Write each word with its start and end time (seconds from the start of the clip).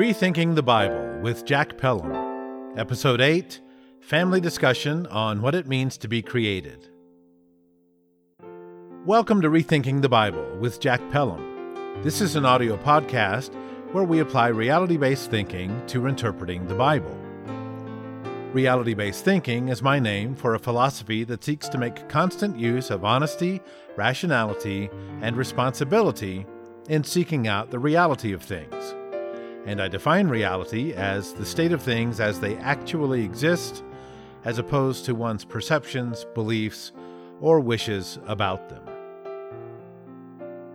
Rethinking 0.00 0.54
the 0.54 0.62
Bible 0.62 1.20
with 1.20 1.44
Jack 1.44 1.76
Pelham, 1.76 2.78
Episode 2.78 3.20
8 3.20 3.60
Family 4.00 4.40
Discussion 4.40 5.06
on 5.08 5.42
What 5.42 5.54
It 5.54 5.68
Means 5.68 5.98
to 5.98 6.08
Be 6.08 6.22
Created. 6.22 6.88
Welcome 9.04 9.42
to 9.42 9.50
Rethinking 9.50 10.00
the 10.00 10.08
Bible 10.08 10.56
with 10.58 10.80
Jack 10.80 11.02
Pelham. 11.10 12.02
This 12.02 12.22
is 12.22 12.34
an 12.34 12.46
audio 12.46 12.78
podcast 12.78 13.54
where 13.92 14.04
we 14.04 14.20
apply 14.20 14.48
reality 14.48 14.96
based 14.96 15.30
thinking 15.30 15.86
to 15.88 16.06
interpreting 16.06 16.66
the 16.66 16.74
Bible. 16.74 17.14
Reality 18.54 18.94
based 18.94 19.22
thinking 19.22 19.68
is 19.68 19.82
my 19.82 19.98
name 19.98 20.34
for 20.34 20.54
a 20.54 20.58
philosophy 20.58 21.24
that 21.24 21.44
seeks 21.44 21.68
to 21.68 21.76
make 21.76 22.08
constant 22.08 22.58
use 22.58 22.88
of 22.88 23.04
honesty, 23.04 23.60
rationality, 23.96 24.88
and 25.20 25.36
responsibility 25.36 26.46
in 26.88 27.04
seeking 27.04 27.46
out 27.46 27.70
the 27.70 27.78
reality 27.78 28.32
of 28.32 28.42
things. 28.42 28.94
And 29.66 29.80
I 29.80 29.88
define 29.88 30.28
reality 30.28 30.92
as 30.92 31.34
the 31.34 31.44
state 31.44 31.72
of 31.72 31.82
things 31.82 32.20
as 32.20 32.40
they 32.40 32.56
actually 32.56 33.24
exist, 33.24 33.84
as 34.44 34.58
opposed 34.58 35.04
to 35.04 35.14
one's 35.14 35.44
perceptions, 35.44 36.26
beliefs, 36.34 36.92
or 37.40 37.60
wishes 37.60 38.18
about 38.26 38.68
them. 38.68 38.82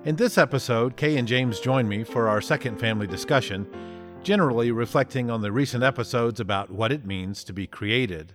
In 0.03 0.15
this 0.15 0.37
episode, 0.37 0.97
Kay 0.97 1.17
and 1.17 1.27
James 1.27 1.59
join 1.59 1.87
me 1.87 2.03
for 2.03 2.27
our 2.27 2.41
second 2.41 2.79
family 2.79 3.07
discussion 3.07 3.67
generally 4.25 4.71
reflecting 4.71 5.29
on 5.29 5.41
the 5.41 5.51
recent 5.51 5.83
episodes 5.83 6.39
about 6.39 6.71
what 6.71 6.91
it 6.91 7.05
means 7.05 7.43
to 7.43 7.53
be 7.53 7.67
created. 7.67 8.33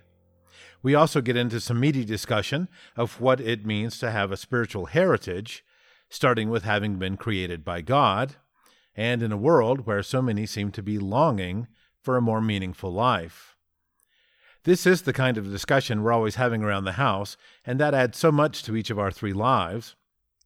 We 0.81 0.95
also 0.95 1.19
get 1.19 1.35
into 1.35 1.59
some 1.59 1.81
meaty 1.81 2.05
discussion 2.05 2.69
of 2.95 3.19
what 3.19 3.41
it 3.41 3.65
means 3.65 3.99
to 3.99 4.09
have 4.09 4.31
a 4.31 4.37
spiritual 4.37 4.85
heritage, 4.85 5.65
starting 6.09 6.49
with 6.49 6.63
having 6.63 6.95
been 6.95 7.17
created 7.17 7.65
by 7.65 7.81
God, 7.81 8.37
and 9.01 9.23
in 9.23 9.31
a 9.31 9.37
world 9.37 9.87
where 9.87 10.03
so 10.03 10.21
many 10.21 10.45
seem 10.45 10.69
to 10.71 10.83
be 10.83 10.99
longing 10.99 11.67
for 12.03 12.17
a 12.17 12.21
more 12.21 12.39
meaningful 12.39 12.93
life. 12.93 13.57
This 14.63 14.85
is 14.85 15.01
the 15.01 15.11
kind 15.11 15.39
of 15.39 15.51
discussion 15.51 16.03
we're 16.03 16.11
always 16.11 16.35
having 16.35 16.61
around 16.61 16.83
the 16.83 16.91
house, 16.91 17.35
and 17.65 17.79
that 17.79 17.95
adds 17.95 18.19
so 18.19 18.31
much 18.31 18.61
to 18.61 18.75
each 18.75 18.91
of 18.91 18.99
our 18.99 19.09
three 19.09 19.33
lives. 19.33 19.95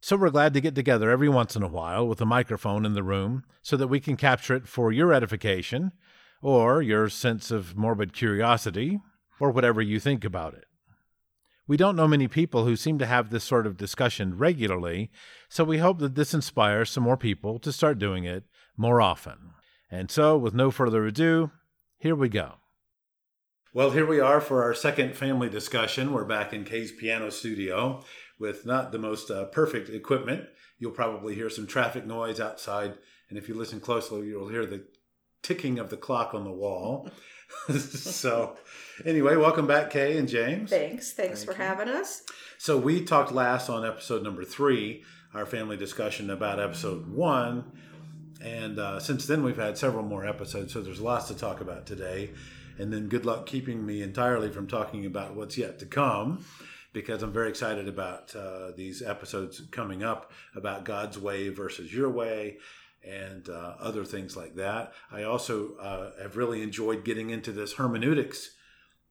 So 0.00 0.16
we're 0.16 0.30
glad 0.30 0.54
to 0.54 0.62
get 0.62 0.74
together 0.74 1.10
every 1.10 1.28
once 1.28 1.54
in 1.54 1.62
a 1.62 1.68
while 1.68 2.08
with 2.08 2.18
a 2.22 2.24
microphone 2.24 2.86
in 2.86 2.94
the 2.94 3.02
room 3.02 3.44
so 3.60 3.76
that 3.76 3.88
we 3.88 4.00
can 4.00 4.16
capture 4.16 4.56
it 4.56 4.66
for 4.66 4.90
your 4.90 5.12
edification, 5.12 5.92
or 6.40 6.80
your 6.80 7.10
sense 7.10 7.50
of 7.50 7.76
morbid 7.76 8.14
curiosity, 8.14 9.00
or 9.38 9.50
whatever 9.50 9.82
you 9.82 10.00
think 10.00 10.24
about 10.24 10.54
it. 10.54 10.64
We 11.68 11.76
don't 11.76 11.96
know 11.96 12.06
many 12.06 12.28
people 12.28 12.64
who 12.64 12.76
seem 12.76 12.98
to 13.00 13.06
have 13.06 13.30
this 13.30 13.42
sort 13.42 13.66
of 13.66 13.76
discussion 13.76 14.38
regularly, 14.38 15.10
so 15.48 15.64
we 15.64 15.78
hope 15.78 15.98
that 15.98 16.14
this 16.14 16.32
inspires 16.32 16.90
some 16.90 17.02
more 17.02 17.16
people 17.16 17.58
to 17.58 17.72
start 17.72 17.98
doing 17.98 18.24
it 18.24 18.44
more 18.76 19.00
often. 19.00 19.50
And 19.90 20.08
so, 20.08 20.36
with 20.36 20.54
no 20.54 20.70
further 20.70 21.04
ado, 21.06 21.50
here 21.98 22.14
we 22.14 22.28
go. 22.28 22.54
Well, 23.74 23.90
here 23.90 24.06
we 24.06 24.20
are 24.20 24.40
for 24.40 24.62
our 24.62 24.74
second 24.74 25.16
family 25.16 25.48
discussion. 25.48 26.12
We're 26.12 26.24
back 26.24 26.52
in 26.52 26.64
Kay's 26.64 26.92
piano 26.92 27.30
studio 27.30 28.04
with 28.38 28.64
not 28.64 28.92
the 28.92 28.98
most 28.98 29.30
uh, 29.30 29.46
perfect 29.46 29.88
equipment. 29.88 30.44
You'll 30.78 30.92
probably 30.92 31.34
hear 31.34 31.50
some 31.50 31.66
traffic 31.66 32.06
noise 32.06 32.38
outside, 32.38 32.94
and 33.28 33.36
if 33.36 33.48
you 33.48 33.54
listen 33.54 33.80
closely, 33.80 34.28
you'll 34.28 34.48
hear 34.48 34.66
the 34.66 34.84
ticking 35.42 35.80
of 35.80 35.90
the 35.90 35.96
clock 35.96 36.32
on 36.32 36.44
the 36.44 36.52
wall. 36.52 37.10
so, 37.78 38.56
anyway, 39.04 39.36
welcome 39.36 39.66
back, 39.66 39.90
Kay 39.90 40.16
and 40.18 40.28
James. 40.28 40.70
Thanks. 40.70 41.12
Thanks 41.12 41.44
Thank 41.44 41.56
for 41.56 41.62
you. 41.62 41.68
having 41.68 41.88
us. 41.88 42.22
So, 42.58 42.78
we 42.78 43.04
talked 43.04 43.32
last 43.32 43.68
on 43.68 43.84
episode 43.84 44.22
number 44.22 44.44
three, 44.44 45.04
our 45.34 45.46
family 45.46 45.76
discussion 45.76 46.30
about 46.30 46.60
episode 46.60 47.10
one. 47.10 47.64
And 48.42 48.78
uh, 48.78 49.00
since 49.00 49.26
then, 49.26 49.42
we've 49.42 49.56
had 49.56 49.78
several 49.78 50.04
more 50.04 50.26
episodes, 50.26 50.72
so 50.72 50.80
there's 50.80 51.00
lots 51.00 51.28
to 51.28 51.34
talk 51.34 51.60
about 51.60 51.86
today. 51.86 52.30
And 52.78 52.92
then, 52.92 53.08
good 53.08 53.24
luck 53.24 53.46
keeping 53.46 53.84
me 53.84 54.02
entirely 54.02 54.50
from 54.50 54.66
talking 54.66 55.06
about 55.06 55.34
what's 55.34 55.56
yet 55.56 55.78
to 55.80 55.86
come 55.86 56.44
because 56.96 57.22
I'm 57.22 57.32
very 57.32 57.50
excited 57.50 57.88
about 57.88 58.34
uh, 58.34 58.70
these 58.74 59.02
episodes 59.02 59.60
coming 59.70 60.02
up 60.02 60.32
about 60.54 60.84
God's 60.84 61.18
way 61.18 61.50
versus 61.50 61.92
your 61.92 62.08
way 62.08 62.56
and 63.06 63.48
uh, 63.48 63.74
other 63.80 64.04
things 64.04 64.36
like 64.36 64.56
that. 64.56 64.92
I 65.10 65.22
also 65.22 65.76
uh, 65.76 66.10
have 66.20 66.36
really 66.36 66.62
enjoyed 66.62 67.04
getting 67.04 67.30
into 67.30 67.52
this 67.52 67.74
hermeneutics 67.74 68.50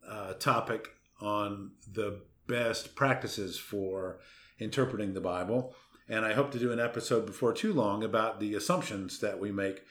uh, 0.07 0.33
topic 0.33 0.89
on 1.21 1.71
the 1.91 2.21
best 2.47 2.95
practices 2.95 3.57
for 3.57 4.19
interpreting 4.59 5.13
the 5.13 5.21
Bible. 5.21 5.73
And 6.07 6.23
I 6.23 6.33
hope 6.33 6.51
to 6.51 6.59
do 6.59 6.71
an 6.71 6.79
episode 6.79 7.25
before 7.25 7.53
too 7.53 7.73
long 7.73 8.03
about 8.03 8.39
the 8.39 8.53
assumptions 8.53 9.19
that 9.19 9.39
we 9.39 9.51
make 9.51 9.81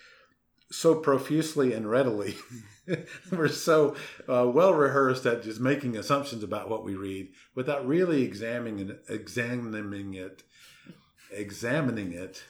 so 0.70 0.94
profusely 0.94 1.72
and 1.72 1.90
readily. 1.90 2.36
We're 3.32 3.48
so 3.48 3.96
uh, 4.28 4.46
well 4.48 4.74
rehearsed 4.74 5.26
at 5.26 5.42
just 5.42 5.60
making 5.60 5.96
assumptions 5.96 6.42
about 6.42 6.68
what 6.68 6.84
we 6.84 6.94
read 6.94 7.28
without 7.54 7.86
really 7.86 8.22
examining 8.22 8.96
examining 9.08 10.14
it, 10.14 10.42
examining 11.32 12.12
it. 12.12 12.44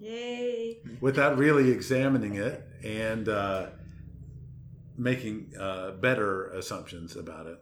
Yay! 0.00 0.78
Without 1.00 1.38
really 1.38 1.70
examining 1.70 2.34
it 2.36 2.62
and 2.84 3.28
uh, 3.28 3.66
making 4.96 5.52
uh, 5.58 5.92
better 5.92 6.50
assumptions 6.50 7.16
about 7.16 7.46
it. 7.46 7.58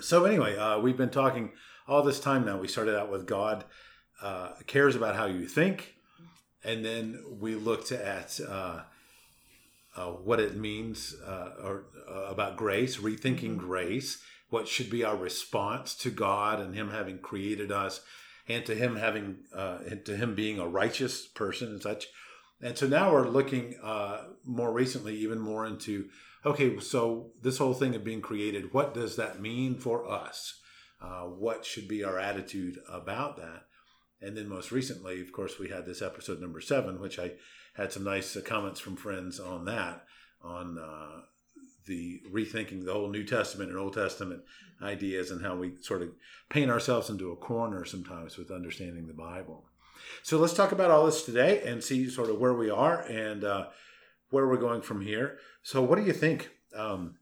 So 0.00 0.24
anyway, 0.24 0.56
uh, 0.56 0.78
we've 0.78 0.96
been 0.96 1.10
talking 1.10 1.52
all 1.86 2.02
this 2.02 2.20
time 2.20 2.44
now. 2.44 2.58
We 2.58 2.68
started 2.68 2.98
out 2.98 3.10
with 3.10 3.26
God 3.26 3.64
uh, 4.20 4.50
cares 4.66 4.96
about 4.96 5.16
how 5.16 5.26
you 5.26 5.46
think, 5.46 5.94
and 6.64 6.84
then 6.84 7.22
we 7.40 7.54
looked 7.54 7.92
at 7.92 8.40
uh, 8.46 8.80
uh, 9.96 10.06
what 10.06 10.40
it 10.40 10.56
means 10.56 11.16
uh, 11.26 11.50
or 11.62 11.84
uh, 12.08 12.30
about 12.30 12.56
grace, 12.56 12.98
rethinking 12.98 13.56
mm-hmm. 13.56 13.66
grace, 13.66 14.22
what 14.50 14.68
should 14.68 14.90
be 14.90 15.04
our 15.04 15.16
response 15.16 15.94
to 15.96 16.10
God 16.10 16.60
and 16.60 16.74
Him 16.74 16.90
having 16.90 17.18
created 17.18 17.72
us, 17.72 18.00
and 18.48 18.64
to 18.66 18.74
Him 18.74 18.96
having 18.96 19.38
uh, 19.54 19.78
and 19.88 20.04
to 20.06 20.16
Him 20.16 20.34
being 20.34 20.58
a 20.58 20.68
righteous 20.68 21.26
person 21.26 21.68
and 21.68 21.82
such. 21.82 22.06
And 22.60 22.76
so 22.76 22.86
now 22.86 23.12
we're 23.12 23.28
looking 23.28 23.76
uh, 23.82 24.24
more 24.44 24.72
recently, 24.72 25.16
even 25.16 25.38
more 25.38 25.66
into 25.66 26.08
okay, 26.44 26.78
so 26.80 27.32
this 27.42 27.58
whole 27.58 27.74
thing 27.74 27.94
of 27.94 28.04
being 28.04 28.20
created, 28.20 28.72
what 28.72 28.94
does 28.94 29.16
that 29.16 29.40
mean 29.40 29.76
for 29.76 30.08
us? 30.10 30.60
Uh, 31.00 31.22
what 31.22 31.64
should 31.64 31.86
be 31.86 32.02
our 32.02 32.18
attitude 32.18 32.78
about 32.90 33.36
that? 33.36 33.66
And 34.20 34.36
then 34.36 34.48
most 34.48 34.72
recently, 34.72 35.20
of 35.20 35.32
course, 35.32 35.58
we 35.58 35.68
had 35.68 35.86
this 35.86 36.02
episode 36.02 36.40
number 36.40 36.60
seven, 36.60 37.00
which 37.00 37.18
I 37.18 37.32
had 37.74 37.92
some 37.92 38.04
nice 38.04 38.36
comments 38.44 38.80
from 38.80 38.96
friends 38.96 39.38
on 39.38 39.64
that, 39.66 40.04
on 40.42 40.78
uh, 40.78 41.22
the 41.88 42.22
rethinking 42.32 42.84
the 42.84 42.92
whole 42.92 43.08
New 43.08 43.24
Testament 43.24 43.70
and 43.70 43.78
Old 43.78 43.94
Testament 43.94 44.42
ideas 44.80 45.32
and 45.32 45.42
how 45.42 45.56
we 45.56 45.72
sort 45.80 46.02
of 46.02 46.10
paint 46.48 46.70
ourselves 46.70 47.10
into 47.10 47.32
a 47.32 47.36
corner 47.36 47.84
sometimes 47.84 48.36
with 48.36 48.52
understanding 48.52 49.08
the 49.08 49.12
Bible. 49.12 49.64
So 50.22 50.38
let's 50.38 50.54
talk 50.54 50.70
about 50.70 50.92
all 50.92 51.06
this 51.06 51.24
today 51.24 51.62
and 51.64 51.82
see 51.82 52.08
sort 52.08 52.30
of 52.30 52.38
where 52.38 52.54
we 52.54 52.70
are 52.70 53.00
and 53.02 53.42
uh, 53.42 53.66
where 54.30 54.46
we're 54.46 54.56
going 54.56 54.82
from 54.82 55.00
here. 55.00 55.38
So, 55.62 55.82
what 55.82 55.98
do 55.98 56.04
you 56.04 56.12
think? 56.12 56.50
Um, 56.76 57.16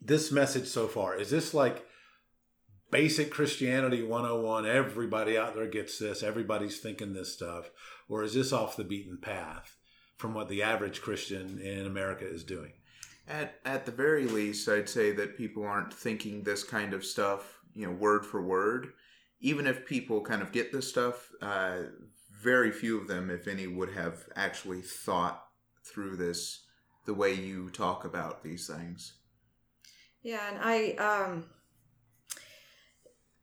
this 0.00 0.30
message 0.30 0.66
so 0.66 0.86
far 0.86 1.16
is 1.16 1.30
this 1.30 1.52
like 1.52 1.84
basic 2.90 3.30
Christianity 3.30 4.02
101? 4.02 4.66
Everybody 4.66 5.36
out 5.36 5.54
there 5.54 5.66
gets 5.66 5.98
this, 5.98 6.22
everybody's 6.22 6.78
thinking 6.78 7.12
this 7.12 7.32
stuff 7.32 7.70
or 8.08 8.22
is 8.22 8.34
this 8.34 8.52
off 8.52 8.76
the 8.76 8.84
beaten 8.84 9.18
path 9.18 9.76
from 10.16 10.34
what 10.34 10.48
the 10.48 10.62
average 10.62 11.02
Christian 11.02 11.58
in 11.58 11.86
America 11.86 12.26
is 12.26 12.44
doing? 12.44 12.72
At 13.28 13.58
at 13.64 13.86
the 13.86 13.92
very 13.92 14.26
least, 14.26 14.68
I'd 14.68 14.88
say 14.88 15.12
that 15.12 15.36
people 15.36 15.64
aren't 15.64 15.92
thinking 15.92 16.42
this 16.42 16.62
kind 16.62 16.94
of 16.94 17.04
stuff, 17.04 17.58
you 17.74 17.86
know, 17.86 17.92
word 17.92 18.24
for 18.24 18.40
word. 18.40 18.92
Even 19.40 19.66
if 19.66 19.86
people 19.86 20.20
kind 20.22 20.42
of 20.42 20.52
get 20.52 20.72
this 20.72 20.88
stuff, 20.88 21.30
uh, 21.42 21.78
very 22.42 22.70
few 22.70 23.00
of 23.00 23.08
them, 23.08 23.30
if 23.30 23.48
any, 23.48 23.66
would 23.66 23.92
have 23.92 24.24
actually 24.36 24.80
thought 24.80 25.44
through 25.84 26.16
this 26.16 26.64
the 27.04 27.14
way 27.14 27.32
you 27.32 27.70
talk 27.70 28.04
about 28.04 28.42
these 28.42 28.66
things. 28.66 29.14
Yeah, 30.22 30.48
and 30.50 30.58
I, 30.60 30.90
um, 30.94 31.44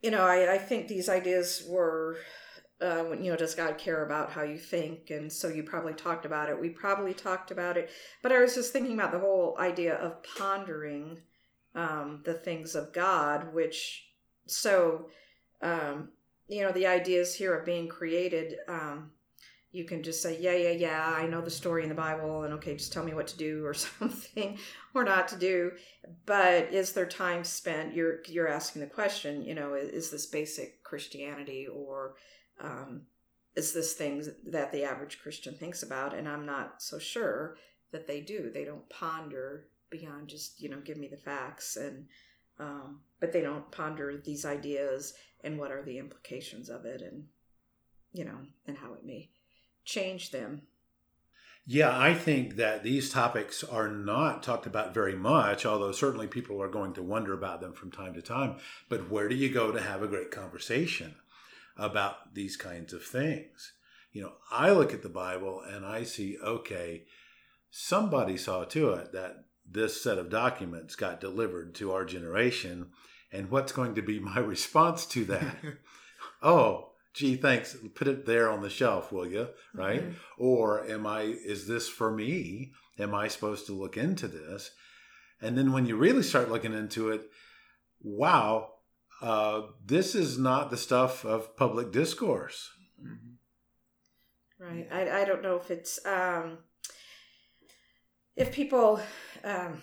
you 0.02 0.12
know, 0.12 0.24
I, 0.24 0.54
I 0.54 0.58
think 0.58 0.88
these 0.88 1.10
ideas 1.10 1.64
were 1.68 2.18
uh, 2.84 3.12
you 3.14 3.32
know, 3.32 3.38
does 3.38 3.56
God 3.56 3.78
care 3.78 4.04
about 4.06 4.32
how 4.32 4.44
you 4.44 4.58
think? 4.58 5.10
And 5.10 5.32
so 5.32 5.48
you 5.48 5.64
probably 5.64 5.94
talked 5.94 6.26
about 6.26 6.50
it. 6.50 6.60
We 6.60 6.70
probably 6.70 7.14
talked 7.14 7.50
about 7.50 7.78
it. 7.78 7.90
But 8.22 8.34
I 8.34 8.40
was 8.40 8.56
just 8.56 8.74
thinking 8.74 8.94
about 8.94 9.12
the 9.12 9.20
whole 9.20 9.56
idea 9.58 9.96
of 9.96 10.22
pondering 10.38 11.20
um, 11.76 12.22
the 12.26 12.34
things 12.34 12.76
of 12.76 12.92
God, 12.94 13.54
which, 13.54 14.06
so, 14.48 15.08
um, 15.62 16.10
you 16.48 16.62
know, 16.62 16.74
the 16.74 16.88
ideas 16.88 17.34
here 17.34 17.58
of 17.58 17.66
being 17.66 17.88
created, 17.88 18.56
um, 18.68 19.12
you 19.72 19.86
can 19.86 20.04
just 20.04 20.22
say, 20.22 20.38
yeah, 20.40 20.56
yeah, 20.56 20.72
yeah, 20.72 21.16
I 21.18 21.26
know 21.26 21.42
the 21.42 21.50
story 21.50 21.84
in 21.84 21.90
the 21.90 21.96
Bible, 21.96 22.44
and 22.44 22.54
okay, 22.56 22.76
just 22.76 22.94
tell 22.94 23.04
me 23.04 23.14
what 23.16 23.28
to 23.28 23.38
do 23.38 23.66
or 23.66 23.74
something, 23.74 24.60
or 24.94 25.04
not 25.04 25.30
to 25.30 25.38
do. 25.38 25.72
But 26.26 26.72
is 26.72 26.92
there 26.92 27.08
time 27.08 27.44
spent? 27.44 27.96
You're 27.96 28.20
you're 28.28 28.48
asking 28.48 28.82
the 28.82 28.88
question, 28.88 29.42
you 29.42 29.56
know, 29.56 29.74
is, 29.74 29.90
is 29.90 30.12
this 30.12 30.28
basic 30.28 30.84
Christianity 30.84 31.66
or 31.66 32.14
um, 32.62 33.04
is 33.56 33.74
this 33.74 33.94
thing 33.94 34.26
that 34.48 34.72
the 34.72 34.84
average 34.84 35.20
Christian 35.22 35.56
thinks 35.56 35.84
about, 35.84 36.14
and 36.14 36.28
I'm 36.28 36.46
not 36.46 36.82
so 36.82 36.98
sure 37.00 37.58
that 37.92 38.08
they 38.08 38.22
do. 38.22 38.50
They 38.52 38.66
don't 38.66 38.90
ponder 38.90 39.68
beyond 39.94 40.28
just 40.28 40.60
you 40.60 40.70
know 40.70 40.80
give 40.84 40.98
me 40.98 41.08
the 41.08 41.16
facts 41.16 41.78
and 41.78 42.08
um, 42.60 43.00
but 43.20 43.32
they 43.32 43.42
don't 43.42 43.72
ponder 43.72 44.22
these 44.26 44.44
ideas 44.44 45.14
and 45.44 45.58
what 45.58 45.72
are 45.72 45.84
the 45.84 46.00
implications 46.00 46.68
of 46.68 46.86
it 46.86 47.02
and 47.02 47.26
you 48.12 48.26
know 48.26 48.40
and 48.66 48.78
how 48.78 48.94
it 48.94 49.06
may 49.06 49.30
change 49.86 50.32
them 50.32 50.64
yeah, 51.66 51.98
I 51.98 52.14
think 52.14 52.58
that 52.58 52.84
these 52.84 53.10
topics 53.10 53.64
are 53.64 53.88
not 53.88 54.44
talked 54.44 54.66
about 54.66 54.94
very 54.94 55.16
much, 55.16 55.66
although 55.66 55.94
certainly 55.94 56.28
people 56.28 56.62
are 56.62 56.68
going 56.68 56.92
to 56.96 57.02
wonder 57.02 57.32
about 57.32 57.62
them 57.62 57.72
from 57.72 57.90
time 57.90 58.14
to 58.16 58.22
time. 58.22 58.58
But 58.90 59.10
where 59.10 59.30
do 59.30 59.36
you 59.36 59.48
go 59.48 59.72
to 59.72 59.82
have 59.82 60.04
a 60.04 60.10
great 60.10 60.30
conversation 60.30 61.16
about 61.78 62.34
these 62.34 62.58
kinds 62.58 62.94
of 62.94 63.04
things? 63.04 63.74
You 64.12 64.24
know, 64.24 64.34
I 64.52 64.72
look 64.72 64.94
at 64.94 65.02
the 65.02 65.10
Bible 65.10 65.62
and 65.62 65.86
I 65.86 66.04
see, 66.04 66.38
okay, 66.44 67.04
somebody 67.72 68.38
saw 68.38 68.64
to 68.66 68.92
it 68.92 69.12
that 69.14 69.46
this 69.66 70.02
set 70.02 70.18
of 70.18 70.30
documents 70.30 70.96
got 70.96 71.22
delivered 71.22 71.74
to 71.76 71.92
our 71.92 72.06
generation. 72.06 72.90
And 73.32 73.50
what's 73.50 73.72
going 73.72 73.96
to 73.96 74.02
be 74.02 74.20
my 74.20 74.40
response 74.40 75.06
to 75.08 75.26
that? 75.26 75.56
oh, 76.42 76.92
gee, 77.14 77.36
thanks. 77.36 77.76
Put 77.96 78.08
it 78.08 78.26
there 78.26 78.52
on 78.52 78.62
the 78.62 78.70
shelf, 78.70 79.12
will 79.12 79.28
you? 79.28 79.50
Right? 79.74 80.04
Mm-hmm. 80.04 80.14
Or 80.38 80.86
am 80.88 81.08
I, 81.08 81.22
is 81.22 81.68
this 81.68 81.90
for 81.90 82.12
me? 82.12 82.74
Am 83.00 83.16
I 83.16 83.28
supposed 83.28 83.66
to 83.68 83.74
look 83.74 83.98
into 83.98 84.28
this? 84.28 84.72
And 85.42 85.58
then 85.58 85.74
when 85.74 85.86
you 85.86 85.96
really 85.96 86.24
start 86.24 86.52
looking 86.52 86.74
into 86.74 87.10
it, 87.10 87.24
wow, 88.02 88.73
uh, 89.22 89.62
this 89.86 90.16
is 90.16 90.38
not 90.38 90.70
the 90.70 90.78
stuff 90.78 91.26
of 91.26 91.56
public 91.56 91.92
discourse. 91.92 92.70
Mm-hmm. 93.02 93.34
Right. 94.64 94.88
I, 94.92 95.22
I 95.22 95.26
don't 95.26 95.44
know 95.44 95.58
if 95.58 95.70
it's, 95.70 96.06
um, 96.06 96.60
if 98.36 98.52
people, 98.52 99.02
um, 99.44 99.82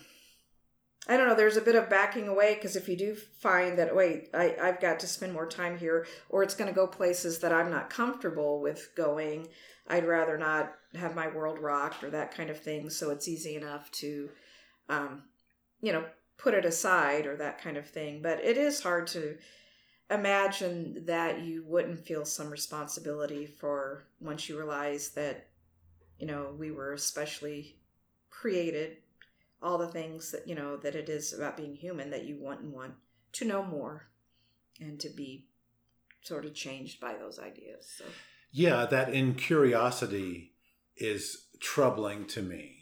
I 1.07 1.17
don't 1.17 1.27
know, 1.27 1.35
there's 1.35 1.57
a 1.57 1.61
bit 1.61 1.75
of 1.75 1.89
backing 1.89 2.27
away 2.27 2.55
because 2.55 2.75
if 2.75 2.87
you 2.87 2.97
do 2.97 3.15
find 3.15 3.77
that, 3.79 3.95
wait, 3.95 4.29
I, 4.33 4.55
I've 4.61 4.79
got 4.79 4.99
to 4.99 5.07
spend 5.07 5.33
more 5.33 5.47
time 5.47 5.77
here, 5.77 6.05
or 6.29 6.43
it's 6.43 6.55
going 6.55 6.69
to 6.69 6.75
go 6.75 6.87
places 6.87 7.39
that 7.39 7.51
I'm 7.51 7.71
not 7.71 7.89
comfortable 7.89 8.61
with 8.61 8.89
going, 8.95 9.47
I'd 9.87 10.07
rather 10.07 10.37
not 10.37 10.73
have 10.95 11.15
my 11.15 11.27
world 11.27 11.59
rocked 11.59 12.03
or 12.03 12.09
that 12.11 12.35
kind 12.35 12.49
of 12.49 12.59
thing. 12.59 12.89
So 12.89 13.09
it's 13.09 13.27
easy 13.27 13.55
enough 13.55 13.91
to, 13.93 14.29
um, 14.89 15.23
you 15.81 15.91
know, 15.91 16.05
put 16.41 16.53
it 16.53 16.65
aside 16.65 17.25
or 17.25 17.35
that 17.37 17.61
kind 17.61 17.77
of 17.77 17.87
thing. 17.87 18.21
But 18.21 18.43
it 18.43 18.57
is 18.57 18.81
hard 18.81 19.07
to 19.07 19.37
imagine 20.09 21.05
that 21.05 21.41
you 21.41 21.63
wouldn't 21.65 22.05
feel 22.05 22.25
some 22.25 22.49
responsibility 22.49 23.45
for 23.45 24.03
once 24.19 24.49
you 24.49 24.57
realize 24.57 25.09
that, 25.11 25.47
you 26.17 26.27
know, 26.27 26.53
we 26.57 26.71
were 26.71 26.93
especially 26.93 27.77
created 28.29 28.97
all 29.61 29.77
the 29.77 29.87
things 29.87 30.31
that 30.31 30.47
you 30.47 30.55
know 30.55 30.75
that 30.77 30.95
it 30.95 31.09
is 31.09 31.33
about 31.33 31.57
being 31.57 31.75
human 31.75 32.09
that 32.09 32.25
you 32.25 32.37
want 32.37 32.61
and 32.61 32.73
want 32.73 32.93
to 33.33 33.45
know 33.45 33.63
more 33.63 34.07
and 34.79 34.99
to 34.99 35.09
be 35.09 35.45
sort 36.21 36.45
of 36.45 36.53
changed 36.53 36.99
by 36.99 37.13
those 37.13 37.39
ideas 37.39 37.93
so 37.97 38.05
yeah 38.51 38.85
that 38.85 39.13
incuriosity 39.13 40.53
is 40.97 41.45
troubling 41.59 42.25
to 42.25 42.41
me 42.41 42.80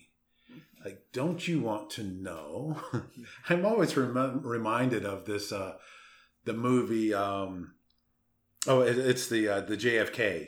like 0.84 1.02
don't 1.14 1.48
you 1.48 1.60
want 1.60 1.90
to 1.90 2.04
know 2.04 2.78
i'm 3.50 3.66
always 3.66 3.96
rem- 3.96 4.42
reminded 4.44 5.06
of 5.06 5.26
this 5.26 5.52
uh 5.52 5.74
the 6.46 6.54
movie 6.54 7.14
um 7.14 7.74
oh 8.68 8.82
it, 8.82 8.98
it's 8.98 9.28
the 9.28 9.48
uh, 9.48 9.62
the 9.62 9.78
jfk 9.78 10.48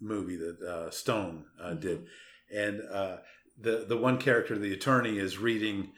movie 0.00 0.36
that 0.36 0.60
uh, 0.62 0.90
stone 0.90 1.44
uh, 1.60 1.68
mm-hmm. 1.68 1.80
did 1.80 2.06
and 2.52 2.80
uh 2.90 3.16
the 3.60 3.84
the 3.86 3.96
one 3.96 4.18
character, 4.18 4.58
the 4.58 4.72
attorney, 4.72 5.18
is 5.18 5.38
reading 5.38 5.92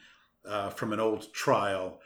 uh, 0.47 0.69
from 0.69 0.93
an 0.93 0.99
old 0.99 1.33
trial 1.33 1.99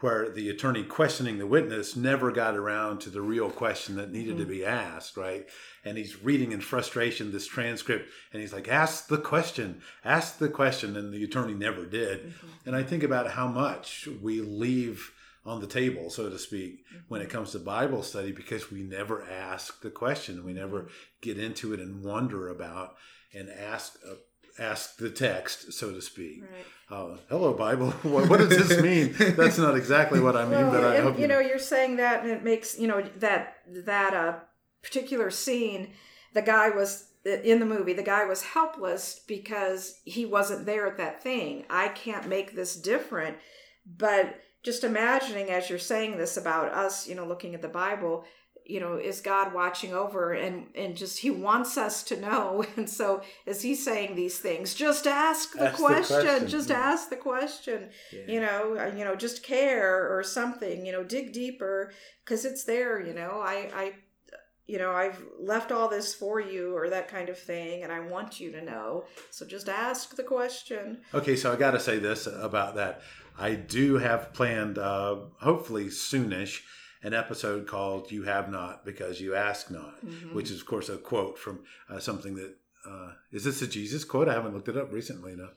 where 0.00 0.30
the 0.30 0.48
attorney 0.48 0.82
questioning 0.82 1.38
the 1.38 1.46
witness 1.46 1.94
never 1.94 2.32
got 2.32 2.56
around 2.56 3.00
to 3.00 3.10
the 3.10 3.20
real 3.20 3.50
question 3.50 3.96
that 3.96 4.10
needed 4.10 4.36
mm-hmm. 4.36 4.44
to 4.44 4.48
be 4.48 4.64
asked, 4.64 5.16
right? 5.16 5.46
And 5.84 5.98
he's 5.98 6.22
reading 6.22 6.52
in 6.52 6.60
frustration 6.60 7.32
this 7.32 7.46
transcript 7.46 8.08
and 8.32 8.40
he's 8.40 8.52
like, 8.52 8.68
ask 8.68 9.08
the 9.08 9.18
question, 9.18 9.82
ask 10.04 10.38
the 10.38 10.48
question. 10.48 10.96
And 10.96 11.12
the 11.12 11.24
attorney 11.24 11.54
never 11.54 11.84
did. 11.84 12.20
Mm-hmm. 12.20 12.46
And 12.66 12.76
I 12.76 12.82
think 12.82 13.02
about 13.02 13.30
how 13.32 13.46
much 13.46 14.08
we 14.22 14.40
leave 14.40 15.12
on 15.44 15.60
the 15.60 15.66
table, 15.66 16.10
so 16.10 16.28
to 16.28 16.38
speak, 16.38 16.84
mm-hmm. 16.86 16.98
when 17.08 17.20
it 17.20 17.30
comes 17.30 17.52
to 17.52 17.58
Bible 17.58 18.02
study 18.02 18.32
because 18.32 18.70
we 18.70 18.82
never 18.82 19.22
ask 19.22 19.82
the 19.82 19.90
question. 19.90 20.44
We 20.44 20.52
never 20.52 20.80
mm-hmm. 20.80 20.90
get 21.20 21.38
into 21.38 21.74
it 21.74 21.80
and 21.80 22.02
wonder 22.02 22.48
about 22.48 22.96
and 23.34 23.48
ask 23.50 23.98
ask 24.60 24.96
the 24.98 25.10
text, 25.10 25.72
so 25.72 25.92
to 25.92 26.00
speak. 26.00 26.42
Right. 26.42 26.96
Uh, 26.96 27.16
hello, 27.28 27.54
Bible. 27.54 27.90
what, 28.02 28.28
what, 28.28 28.38
does 28.38 28.68
this 28.68 28.80
mean? 28.82 29.14
That's 29.36 29.58
not 29.58 29.76
exactly 29.76 30.20
what 30.20 30.36
I 30.36 30.42
mean, 30.42 30.52
well, 30.52 30.70
but 30.72 30.84
I 30.84 31.00
hope 31.00 31.16
you, 31.16 31.22
you 31.22 31.28
know. 31.28 31.40
You're 31.40 31.58
saying 31.58 31.96
that, 31.96 32.22
and 32.22 32.30
it 32.30 32.44
makes 32.44 32.78
you 32.78 32.86
know 32.86 33.02
that 33.18 33.56
that 33.84 34.14
uh, 34.14 34.34
particular 34.82 35.30
scene. 35.30 35.90
The 36.32 36.42
guy 36.42 36.70
was 36.70 37.08
in 37.24 37.58
the 37.58 37.66
movie. 37.66 37.92
The 37.92 38.02
guy 38.02 38.24
was 38.24 38.42
helpless 38.42 39.20
because 39.26 40.00
he 40.04 40.26
wasn't 40.26 40.66
there 40.66 40.86
at 40.86 40.96
that 40.98 41.22
thing. 41.22 41.64
I 41.68 41.88
can't 41.88 42.28
make 42.28 42.54
this 42.54 42.76
different, 42.76 43.36
but 43.84 44.40
just 44.62 44.84
imagining 44.84 45.50
as 45.50 45.70
you're 45.70 45.78
saying 45.78 46.18
this 46.18 46.36
about 46.36 46.72
us, 46.72 47.08
you 47.08 47.14
know, 47.14 47.26
looking 47.26 47.54
at 47.54 47.62
the 47.62 47.68
Bible 47.68 48.24
you 48.64 48.80
know 48.80 48.96
is 48.96 49.20
god 49.20 49.52
watching 49.52 49.92
over 49.92 50.32
and 50.32 50.66
and 50.74 50.96
just 50.96 51.18
he 51.18 51.30
wants 51.30 51.76
us 51.76 52.02
to 52.02 52.20
know 52.20 52.64
and 52.76 52.88
so 52.88 53.22
as 53.46 53.62
he's 53.62 53.84
saying 53.84 54.14
these 54.14 54.38
things 54.38 54.74
just 54.74 55.06
ask 55.06 55.52
the, 55.54 55.68
ask 55.68 55.78
question. 55.78 56.16
the 56.16 56.24
question. 56.24 56.48
just 56.48 56.70
yeah. 56.70 56.78
ask 56.78 57.10
the 57.10 57.16
question 57.16 57.88
yeah. 58.12 58.20
you 58.26 58.40
know 58.40 58.76
uh, 58.78 58.96
you 58.96 59.04
know 59.04 59.16
just 59.16 59.42
care 59.42 60.16
or 60.16 60.22
something 60.22 60.86
you 60.86 60.92
know 60.92 61.04
dig 61.04 61.32
deeper 61.32 61.92
because 62.24 62.44
it's 62.44 62.64
there 62.64 63.00
you 63.00 63.12
know 63.12 63.40
i 63.42 63.70
i 63.74 63.92
you 64.66 64.78
know 64.78 64.92
i've 64.92 65.20
left 65.40 65.72
all 65.72 65.88
this 65.88 66.14
for 66.14 66.40
you 66.40 66.76
or 66.76 66.88
that 66.88 67.08
kind 67.08 67.28
of 67.28 67.38
thing 67.38 67.82
and 67.82 67.90
i 67.90 67.98
want 67.98 68.38
you 68.38 68.52
to 68.52 68.62
know 68.62 69.04
so 69.30 69.44
just 69.44 69.68
ask 69.68 70.14
the 70.14 70.22
question 70.22 70.98
okay 71.12 71.34
so 71.34 71.52
i 71.52 71.56
got 71.56 71.72
to 71.72 71.80
say 71.80 71.98
this 71.98 72.26
about 72.26 72.76
that 72.76 73.02
i 73.36 73.52
do 73.52 73.98
have 73.98 74.32
planned 74.32 74.78
uh 74.78 75.16
hopefully 75.40 75.86
soonish 75.86 76.60
an 77.02 77.14
episode 77.14 77.66
called 77.66 78.10
"You 78.10 78.24
Have 78.24 78.50
Not 78.50 78.84
Because 78.84 79.20
You 79.20 79.34
Ask 79.34 79.70
Not," 79.70 80.04
mm-hmm. 80.04 80.34
which 80.34 80.50
is, 80.50 80.60
of 80.60 80.66
course, 80.66 80.88
a 80.88 80.96
quote 80.96 81.38
from 81.38 81.60
uh, 81.88 81.98
something 81.98 82.34
that 82.34 82.56
uh, 82.88 83.12
is 83.32 83.44
this 83.44 83.62
a 83.62 83.66
Jesus 83.66 84.04
quote? 84.04 84.28
I 84.28 84.34
haven't 84.34 84.54
looked 84.54 84.68
it 84.68 84.76
up 84.76 84.92
recently 84.92 85.32
enough. 85.32 85.52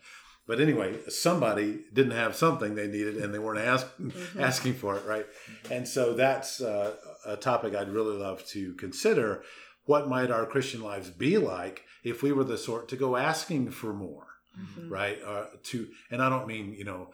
But 0.46 0.60
anyway, 0.60 0.98
somebody 1.08 1.80
didn't 1.94 2.12
have 2.12 2.36
something 2.36 2.76
they 2.76 2.88
needed, 2.88 3.18
and 3.18 3.34
they 3.34 3.40
weren't 3.40 3.66
ask, 3.66 3.88
mm-hmm. 3.98 4.40
asking 4.40 4.74
for 4.74 4.98
it, 4.98 5.06
right? 5.06 5.26
And 5.72 5.88
so 5.88 6.14
that's 6.14 6.62
uh, 6.62 6.96
a 7.26 7.38
topic 7.38 7.74
I'd 7.74 7.90
really 7.90 8.18
love 8.18 8.46
to 8.48 8.74
consider. 8.74 9.44
What 9.86 10.10
might 10.10 10.32
our 10.32 10.46
Christian 10.46 10.82
lives 10.82 11.10
be 11.10 11.38
like 11.38 11.84
if 12.04 12.22
we 12.22 12.34
were 12.34 12.44
the 12.44 12.58
sort 12.58 12.90
to 12.90 12.98
go 12.98 13.16
asking 13.16 13.72
for 13.72 13.94
more, 13.94 14.28
mm-hmm. 14.60 14.92
right? 14.92 15.20
Uh, 15.26 15.46
to, 15.64 15.88
and 16.12 16.22
I 16.22 16.30
don't 16.30 16.48
mean 16.48 16.74
you 16.74 16.84
know 16.84 17.12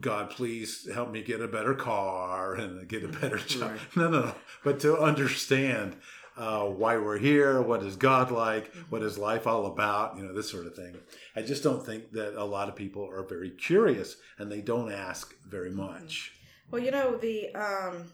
God, 0.00 0.30
please 0.30 0.88
help 0.92 1.10
me 1.10 1.22
get 1.22 1.40
a 1.40 1.48
better 1.48 1.74
car 1.74 2.54
and 2.54 2.88
get 2.88 3.04
a 3.04 3.08
better 3.08 3.38
job. 3.38 3.72
Right. 3.72 3.80
No, 3.96 4.08
no, 4.08 4.20
no. 4.20 4.34
But 4.64 4.80
to 4.80 4.98
understand 4.98 5.96
uh, 6.36 6.64
why 6.64 6.96
we're 6.96 7.18
here, 7.18 7.60
what 7.60 7.82
is 7.82 7.96
God 7.96 8.30
like, 8.30 8.70
mm-hmm. 8.70 8.82
what 8.90 9.02
is 9.02 9.18
life 9.18 9.46
all 9.46 9.66
about, 9.66 10.16
you 10.16 10.22
know, 10.22 10.34
this 10.34 10.50
sort 10.50 10.66
of 10.66 10.74
thing. 10.74 10.96
I 11.36 11.42
just 11.42 11.62
don't 11.62 11.84
think 11.84 12.12
that 12.12 12.40
a 12.40 12.44
lot 12.44 12.68
of 12.68 12.76
people 12.76 13.08
are 13.08 13.22
very 13.22 13.50
curious 13.50 14.16
and 14.38 14.50
they 14.50 14.60
don't 14.60 14.92
ask 14.92 15.34
very 15.46 15.70
mm-hmm. 15.70 15.80
much. 15.80 16.32
Well, 16.70 16.82
you 16.82 16.90
know, 16.90 17.16
the. 17.16 17.54
Um 17.54 18.12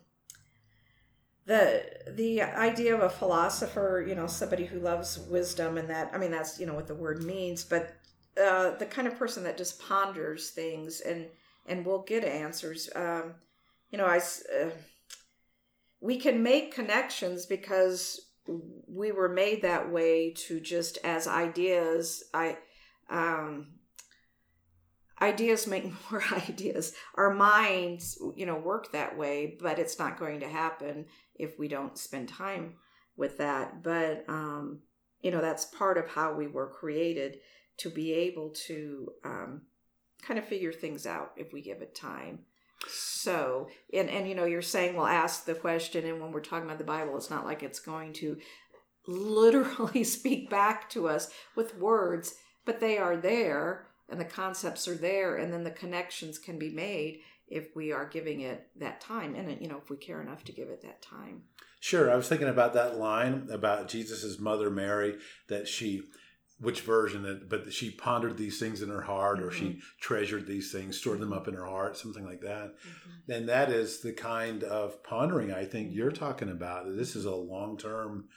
the 1.47 1.85
the 2.11 2.43
idea 2.43 2.93
of 2.95 3.03
a 3.03 3.09
philosopher 3.09 4.05
you 4.07 4.15
know 4.15 4.27
somebody 4.27 4.65
who 4.65 4.81
loves 4.81 5.19
wisdom 5.31 5.79
and 5.79 5.89
that 5.89 6.11
i 6.13 6.19
mean 6.19 6.31
that's 6.33 6.59
you 6.59 6.67
know 6.67 6.75
what 6.75 6.89
the 6.89 6.95
word 6.95 7.23
means 7.23 7.63
but 7.65 7.95
uh, 8.41 8.73
the 8.77 8.87
kind 8.87 9.09
of 9.09 9.19
person 9.19 9.45
that 9.45 9.57
just 9.57 9.81
ponders 9.81 10.51
things 10.51 11.01
and 11.01 11.27
and 11.67 11.85
will 11.85 12.03
get 12.03 12.25
answers. 12.25 12.89
Um, 12.95 13.35
you 13.91 13.99
know, 13.99 14.07
I 14.07 14.19
uh, 14.19 14.71
we 16.01 16.19
can 16.19 16.43
make 16.43 16.75
connections 16.75 17.47
because 17.47 18.21
we 18.47 19.11
were 19.11 19.29
made 19.29 19.63
that 19.63 19.91
way 19.91 20.33
to 20.33 20.61
just 20.61 20.99
as 21.05 21.27
ideas. 21.27 22.25
I 22.33 22.59
um, 23.11 23.69
ideas 25.21 25.67
make 25.67 25.85
more 26.11 26.23
ideas. 26.33 26.95
Our 27.15 27.33
minds, 27.33 28.19
you 28.37 28.47
know, 28.47 28.57
work 28.57 28.93
that 28.93 29.17
way, 29.17 29.57
but 29.61 29.79
it's 29.79 29.99
not 29.99 30.19
going 30.19 30.41
to 30.41 30.49
happen 30.49 31.07
if 31.35 31.59
we 31.59 31.69
don't 31.69 31.99
spend 31.99 32.29
time 32.29 32.75
with 33.17 33.39
that. 33.39 33.83
But 33.83 34.25
um, 34.29 34.81
you 35.23 35.31
know, 35.31 35.41
that's 35.41 35.65
part 35.65 35.99
of 35.99 36.09
how 36.09 36.35
we 36.35 36.47
were 36.47 36.69
created 36.69 37.39
to 37.79 37.91
be 37.91 38.13
able 38.13 38.51
to 38.67 39.09
um, 39.25 39.63
kind 40.23 40.39
of 40.39 40.47
figure 40.47 40.73
things 40.73 41.07
out 41.07 41.33
if 41.37 41.53
we 41.53 41.61
give 41.61 41.83
it 41.83 41.95
time. 41.95 42.41
So, 42.89 43.69
and 43.93 44.11
and 44.11 44.29
you 44.29 44.35
know, 44.35 44.45
you're 44.45 44.63
saying, 44.63 44.97
well, 44.97 45.07
ask 45.07 45.45
the 45.45 45.55
question, 45.55 46.05
and 46.07 46.21
when 46.21 46.33
we're 46.33 46.41
talking 46.41 46.67
about 46.67 46.79
the 46.79 46.85
Bible, 46.85 47.17
it's 47.17 47.31
not 47.31 47.45
like 47.45 47.63
it's 47.63 47.81
going 47.81 48.13
to 48.15 48.37
literally 49.07 50.05
speak 50.19 50.51
back 50.51 50.91
to 50.91 51.09
us 51.09 51.31
with 51.55 51.77
words, 51.79 52.35
but 52.65 52.81
they 52.81 52.99
are 52.99 53.17
there. 53.17 53.87
and 54.09 54.21
the 54.21 54.25
concepts 54.25 54.87
are 54.87 54.95
there 54.95 55.37
and 55.37 55.53
then 55.53 55.65
the 55.65 55.71
connections 55.71 56.39
can 56.39 56.59
be 56.59 56.71
made 56.71 57.21
if 57.49 57.75
we 57.75 57.93
are 57.93 58.07
giving 58.09 58.41
it 58.41 58.69
that 58.77 59.01
time 59.01 59.35
and 59.35 59.61
you 59.61 59.69
know 59.69 59.79
if 59.79 59.91
we 59.91 59.97
care 59.97 60.21
enough 60.23 60.45
to 60.45 60.53
give 60.53 60.69
it 60.69 60.83
that 60.83 61.03
time 61.03 61.43
Sure, 61.81 62.11
I 62.11 62.17
was 62.17 62.29
thinking 62.29 62.49
about 62.49 62.75
that 62.75 62.99
line 62.99 63.49
about 63.51 63.89
Jesus's 63.89 64.41
mother 64.41 64.71
Mary 64.71 65.19
that 65.49 65.69
she 65.69 66.03
which 66.59 66.81
version 66.81 67.23
that 67.23 67.49
but 67.49 67.71
she 67.73 67.91
pondered 67.91 68.37
these 68.39 68.59
things 68.59 68.81
in 68.81 68.89
her 68.89 69.03
heart 69.03 69.43
or 69.43 69.51
she 69.51 69.79
treasured 70.01 70.47
these 70.47 70.73
things 70.73 70.97
stored 70.99 71.21
them 71.21 71.33
up 71.33 71.47
in 71.49 71.55
her 71.55 71.67
heart 71.67 71.97
something 71.97 72.25
like 72.25 72.41
that. 72.41 72.75
And 73.29 73.49
that 73.49 73.71
is 73.71 74.01
the 74.01 74.13
kind 74.13 74.63
of 74.65 75.03
pondering 75.03 75.53
i 75.53 75.65
think 75.65 75.93
you're 75.93 76.11
talking 76.13 76.51
about. 76.51 76.85
This 76.97 77.15
is 77.17 77.25
a 77.27 77.35
long-term 77.35 78.29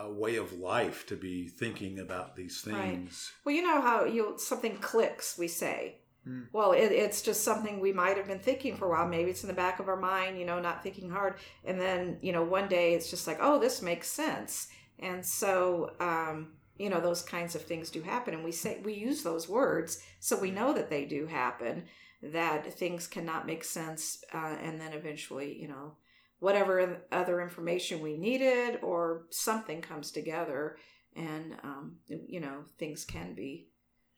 uh, 0.00 0.08
way 0.08 0.36
of 0.36 0.52
life 0.52 1.04
to 1.08 1.16
be 1.16 1.48
thinking 1.48 1.98
about 1.98 2.36
these 2.36 2.64
Right. 2.66 2.92
things. 2.94 3.32
Well 3.44 3.54
you 3.54 3.62
know 3.62 3.80
how 3.80 4.04
you 4.04 4.34
something 4.38 4.76
clicks 4.78 5.36
we 5.36 5.48
say. 5.48 5.96
Mm. 6.26 6.48
well 6.52 6.72
it, 6.72 6.92
it's 6.92 7.22
just 7.22 7.42
something 7.44 7.80
we 7.80 7.92
might 7.92 8.16
have 8.18 8.26
been 8.26 8.38
thinking 8.40 8.76
for 8.76 8.86
a 8.86 8.90
while. 8.90 9.08
Maybe 9.08 9.30
it's 9.30 9.42
in 9.42 9.48
the 9.48 9.54
back 9.54 9.80
of 9.80 9.88
our 9.88 9.96
mind 10.00 10.38
you 10.38 10.46
know 10.46 10.60
not 10.60 10.82
thinking 10.82 11.10
hard. 11.10 11.34
And 11.64 11.78
then 11.80 12.18
you 12.22 12.32
know 12.32 12.42
one 12.44 12.68
day 12.68 12.94
it's 12.94 13.10
just 13.10 13.26
like 13.26 13.38
oh 13.40 13.58
this 13.58 13.82
makes 13.82 14.08
sense. 14.08 14.68
And 14.98 15.24
so 15.26 15.92
um, 15.98 16.52
you 16.80 16.88
know 16.88 17.00
those 17.00 17.22
kinds 17.22 17.54
of 17.54 17.62
things 17.62 17.90
do 17.90 18.00
happen 18.02 18.34
and 18.34 18.44
we 18.44 18.52
say 18.52 18.80
we 18.82 18.94
use 18.94 19.22
those 19.22 19.48
words 19.48 20.02
so 20.18 20.38
we 20.38 20.50
know 20.50 20.72
that 20.72 20.90
they 20.90 21.04
do 21.04 21.26
happen 21.26 21.84
that 22.22 22.72
things 22.74 23.06
cannot 23.06 23.46
make 23.46 23.64
sense 23.64 24.24
uh, 24.34 24.56
and 24.62 24.80
then 24.80 24.92
eventually 24.92 25.60
you 25.60 25.68
know 25.68 25.92
whatever 26.38 27.02
other 27.12 27.40
information 27.42 28.00
we 28.00 28.16
needed 28.16 28.78
or 28.82 29.26
something 29.30 29.82
comes 29.82 30.10
together 30.10 30.76
and 31.14 31.54
um, 31.62 31.96
you 32.08 32.40
know 32.40 32.64
things 32.78 33.04
can 33.04 33.34
be 33.34 33.68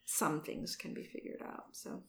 some 0.04 0.40
things 0.40 0.76
can 0.76 0.94
be 0.94 1.04
figured 1.04 1.42
out 1.44 1.64
so. 1.72 2.02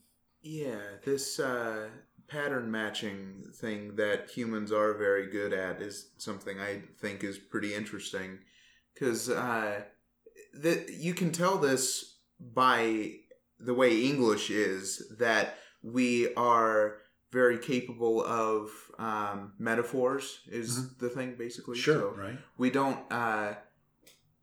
Yeah, 0.45 0.97
this 1.05 1.39
uh, 1.39 1.87
pattern 2.27 2.69
matching 2.69 3.43
thing 3.55 3.95
that 3.95 4.29
humans 4.29 4.73
are 4.73 4.93
very 4.93 5.31
good 5.31 5.53
at 5.53 5.81
is 5.81 6.09
something 6.17 6.59
I 6.59 6.81
think 6.99 7.23
is 7.23 7.37
pretty 7.37 7.73
interesting 7.73 8.39
because 8.93 9.29
uh, 9.29 9.83
the, 10.53 10.85
you 10.89 11.13
can 11.13 11.31
tell 11.31 11.57
this 11.57 12.17
by 12.39 13.13
the 13.59 13.73
way 13.73 14.03
English 14.03 14.49
is 14.49 15.01
that 15.19 15.57
we 15.81 16.33
are 16.35 16.97
very 17.31 17.57
capable 17.57 18.23
of 18.23 18.69
um, 18.99 19.53
metaphors 19.57 20.39
is 20.47 20.95
the 20.97 21.09
thing 21.09 21.35
basically. 21.37 21.77
Sure 21.77 21.99
So- 21.99 22.15
right. 22.21 22.37
we 22.57 22.69
don't 22.69 22.99
uh 23.11 23.53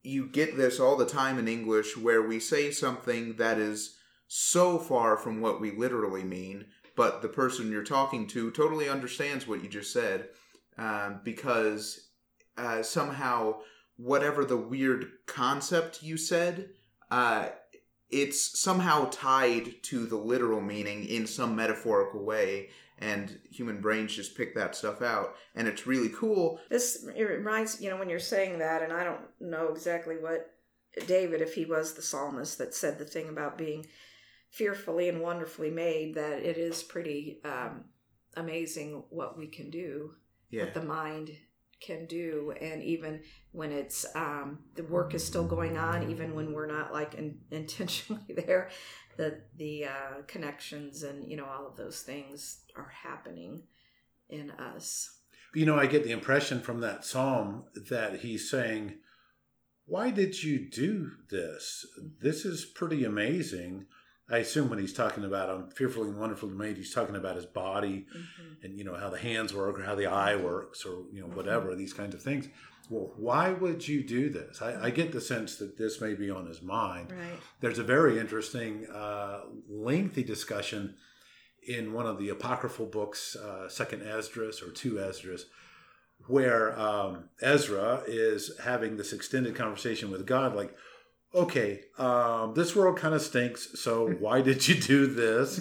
you 0.02 0.26
get 0.26 0.56
this 0.56 0.80
all 0.80 0.96
the 0.96 1.04
time 1.06 1.38
in 1.38 1.46
english 1.46 1.94
where 1.96 2.22
we 2.22 2.40
say 2.40 2.70
something 2.70 3.36
that 3.36 3.58
is 3.58 3.98
so 4.26 4.78
far 4.78 5.18
from 5.18 5.42
what 5.42 5.60
we 5.60 5.72
literally 5.72 6.24
mean 6.24 6.64
but 6.96 7.20
the 7.20 7.28
person 7.28 7.70
you're 7.70 7.84
talking 7.84 8.26
to 8.26 8.50
totally 8.50 8.88
understands 8.88 9.46
what 9.46 9.62
you 9.62 9.68
just 9.68 9.92
said 9.92 10.28
um, 10.78 11.20
because 11.22 12.08
uh, 12.56 12.82
somehow 12.82 13.54
whatever 14.02 14.44
the 14.44 14.56
weird 14.56 15.10
concept 15.26 16.02
you 16.02 16.16
said 16.16 16.70
uh, 17.10 17.48
it's 18.08 18.58
somehow 18.58 19.08
tied 19.10 19.82
to 19.82 20.06
the 20.06 20.16
literal 20.16 20.60
meaning 20.60 21.04
in 21.04 21.26
some 21.26 21.54
metaphorical 21.54 22.24
way 22.24 22.70
and 22.98 23.38
human 23.50 23.80
brains 23.80 24.14
just 24.14 24.36
pick 24.36 24.54
that 24.54 24.74
stuff 24.74 25.02
out 25.02 25.34
and 25.54 25.66
it's 25.66 25.86
really 25.86 26.10
cool. 26.10 26.60
This 26.68 27.06
it 27.14 27.24
reminds 27.24 27.80
you 27.80 27.90
know 27.90 27.96
when 27.96 28.08
you're 28.08 28.18
saying 28.18 28.58
that 28.58 28.82
and 28.82 28.92
i 28.92 29.04
don't 29.04 29.22
know 29.40 29.68
exactly 29.68 30.16
what 30.16 30.50
david 31.06 31.40
if 31.40 31.54
he 31.54 31.64
was 31.64 31.94
the 31.94 32.02
psalmist 32.02 32.58
that 32.58 32.74
said 32.74 32.98
the 32.98 33.04
thing 33.04 33.28
about 33.28 33.56
being 33.56 33.86
fearfully 34.50 35.08
and 35.08 35.20
wonderfully 35.20 35.70
made 35.70 36.14
that 36.14 36.40
it 36.42 36.58
is 36.58 36.82
pretty 36.82 37.40
um, 37.44 37.84
amazing 38.36 39.02
what 39.10 39.38
we 39.38 39.46
can 39.46 39.70
do 39.70 40.12
yeah. 40.50 40.64
what 40.64 40.74
the 40.74 40.82
mind 40.82 41.30
can 41.80 42.06
do 42.06 42.52
and 42.60 42.82
even 42.82 43.20
when 43.52 43.72
it's 43.72 44.04
um, 44.14 44.58
the 44.74 44.84
work 44.84 45.14
is 45.14 45.24
still 45.24 45.44
going 45.44 45.78
on 45.78 46.10
even 46.10 46.34
when 46.34 46.52
we're 46.52 46.66
not 46.66 46.92
like 46.92 47.14
in, 47.14 47.38
intentionally 47.50 48.34
there 48.34 48.68
the 49.16 49.40
the 49.56 49.84
uh, 49.86 50.22
connections 50.26 51.02
and 51.02 51.30
you 51.30 51.36
know 51.36 51.46
all 51.46 51.66
of 51.66 51.76
those 51.76 52.02
things 52.02 52.62
are 52.76 52.92
happening 53.02 53.62
in 54.28 54.50
us 54.50 55.20
You 55.54 55.66
know, 55.66 55.76
I 55.76 55.86
get 55.86 56.04
the 56.04 56.12
impression 56.12 56.60
from 56.60 56.80
that 56.80 57.04
psalm 57.04 57.64
that 57.74 58.20
he's 58.20 58.48
saying, 58.48 58.98
Why 59.84 60.10
did 60.10 60.42
you 60.42 60.70
do 60.70 61.10
this? 61.28 61.84
This 62.20 62.44
is 62.44 62.64
pretty 62.64 63.04
amazing. 63.04 63.86
I 64.30 64.38
assume 64.38 64.70
when 64.70 64.78
he's 64.78 64.92
talking 64.92 65.24
about 65.24 65.50
I'm 65.50 65.70
fearfully 65.70 66.08
and 66.08 66.18
wonderfully 66.18 66.54
made, 66.54 66.76
he's 66.76 66.94
talking 66.94 67.16
about 67.16 67.36
his 67.36 67.46
body 67.46 68.06
Mhm. 68.14 68.64
and 68.64 68.78
you 68.78 68.84
know 68.84 68.94
how 68.94 69.10
the 69.10 69.18
hands 69.18 69.52
work 69.52 69.78
or 69.78 69.82
how 69.82 69.94
the 69.94 70.06
eye 70.06 70.36
works 70.36 70.84
or 70.84 71.04
you 71.12 71.20
know 71.20 71.26
whatever 71.28 71.74
these 71.74 71.92
kinds 71.92 72.14
of 72.14 72.22
things. 72.22 72.48
Well, 72.88 73.12
why 73.16 73.52
would 73.52 73.86
you 73.86 74.02
do 74.02 74.30
this? 74.30 74.60
I, 74.60 74.86
I 74.86 74.90
get 74.90 75.12
the 75.12 75.20
sense 75.20 75.56
that 75.56 75.76
this 75.78 76.00
may 76.00 76.14
be 76.14 76.28
on 76.30 76.46
his 76.46 76.60
mind. 76.60 77.12
right 77.12 77.38
There's 77.60 77.78
a 77.78 77.84
very 77.84 78.18
interesting, 78.18 78.86
uh, 78.90 79.42
lengthy 79.68 80.24
discussion 80.24 80.96
in 81.62 81.92
one 81.92 82.06
of 82.06 82.18
the 82.18 82.30
apocryphal 82.30 82.86
books, 82.86 83.36
uh, 83.36 83.68
Second 83.68 84.02
Esdras 84.02 84.60
or 84.60 84.70
Two 84.72 84.98
Esdras, 84.98 85.46
where 86.26 86.78
um, 86.78 87.28
Ezra 87.40 88.02
is 88.08 88.58
having 88.64 88.96
this 88.96 89.12
extended 89.12 89.54
conversation 89.54 90.10
with 90.10 90.26
God, 90.26 90.54
like, 90.56 90.74
"Okay, 91.34 91.80
um, 91.98 92.54
this 92.54 92.74
world 92.74 92.96
kind 92.98 93.14
of 93.14 93.22
stinks. 93.22 93.80
So 93.80 94.08
why 94.20 94.40
did 94.42 94.66
you 94.68 94.74
do 94.74 95.06
this?" 95.06 95.60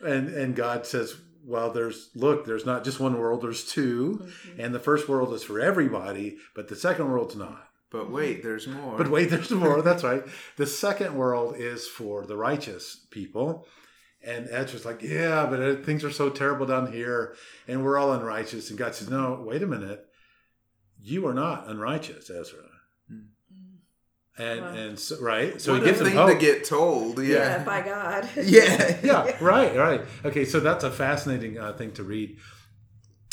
And 0.00 0.28
and 0.28 0.54
God 0.56 0.86
says, 0.86 1.16
"Well, 1.44 1.70
there's 1.70 2.10
look, 2.14 2.44
there's 2.46 2.66
not 2.66 2.84
just 2.84 3.00
one 3.00 3.18
world. 3.18 3.42
There's 3.42 3.64
two, 3.64 4.20
Mhm. 4.22 4.58
and 4.64 4.74
the 4.74 4.80
first 4.80 5.08
world 5.08 5.32
is 5.34 5.42
for 5.42 5.60
everybody, 5.60 6.38
but 6.54 6.68
the 6.68 6.76
second 6.76 7.10
world's 7.10 7.36
not." 7.36 7.66
But 7.90 8.08
wait, 8.10 8.42
there's 8.44 8.68
more. 8.68 8.96
But 8.96 9.08
wait, 9.08 9.30
there's 9.30 9.50
more. 9.50 9.82
That's 9.82 10.04
right. 10.04 10.22
The 10.56 10.66
second 10.66 11.16
world 11.16 11.56
is 11.58 11.88
for 11.88 12.24
the 12.24 12.36
righteous 12.36 13.06
people. 13.10 13.66
And 14.22 14.48
Ezra's 14.50 14.84
like, 14.84 15.00
yeah, 15.02 15.46
but 15.46 15.60
uh, 15.62 15.76
things 15.76 16.04
are 16.04 16.10
so 16.10 16.28
terrible 16.28 16.66
down 16.66 16.92
here, 16.92 17.34
and 17.66 17.82
we're 17.82 17.96
all 17.98 18.12
unrighteous. 18.12 18.68
And 18.68 18.78
God 18.78 18.94
says, 18.94 19.08
no, 19.08 19.42
wait 19.44 19.62
a 19.62 19.66
minute. 19.66 20.04
You 21.00 21.26
are 21.26 21.32
not 21.34 21.66
unrighteous, 21.68 22.28
Ezra. 22.28 22.68
And 24.40 24.60
Wow. 24.60 24.74
and 24.82 24.98
so, 24.98 25.14
right, 25.20 25.60
so 25.60 25.72
what 25.72 25.82
he 25.82 25.86
gives 25.88 26.00
a 26.00 26.04
him 26.04 26.08
thing 26.10 26.16
hope. 26.18 26.30
to 26.30 26.38
get 26.48 26.64
told. 26.64 27.18
yeah. 27.22 27.34
Yeah. 27.58 27.64
by 27.64 27.80
god 27.82 28.28
Yeah. 28.36 28.98
yeah, 29.02 29.36
right, 29.54 29.76
right. 29.76 30.00
Okay, 30.24 30.44
so 30.44 30.60
that's 30.60 30.84
a 30.84 30.90
fascinating 30.90 31.58
uh, 31.58 31.72
thing 31.78 31.92
to 31.98 32.02
read. 32.04 32.38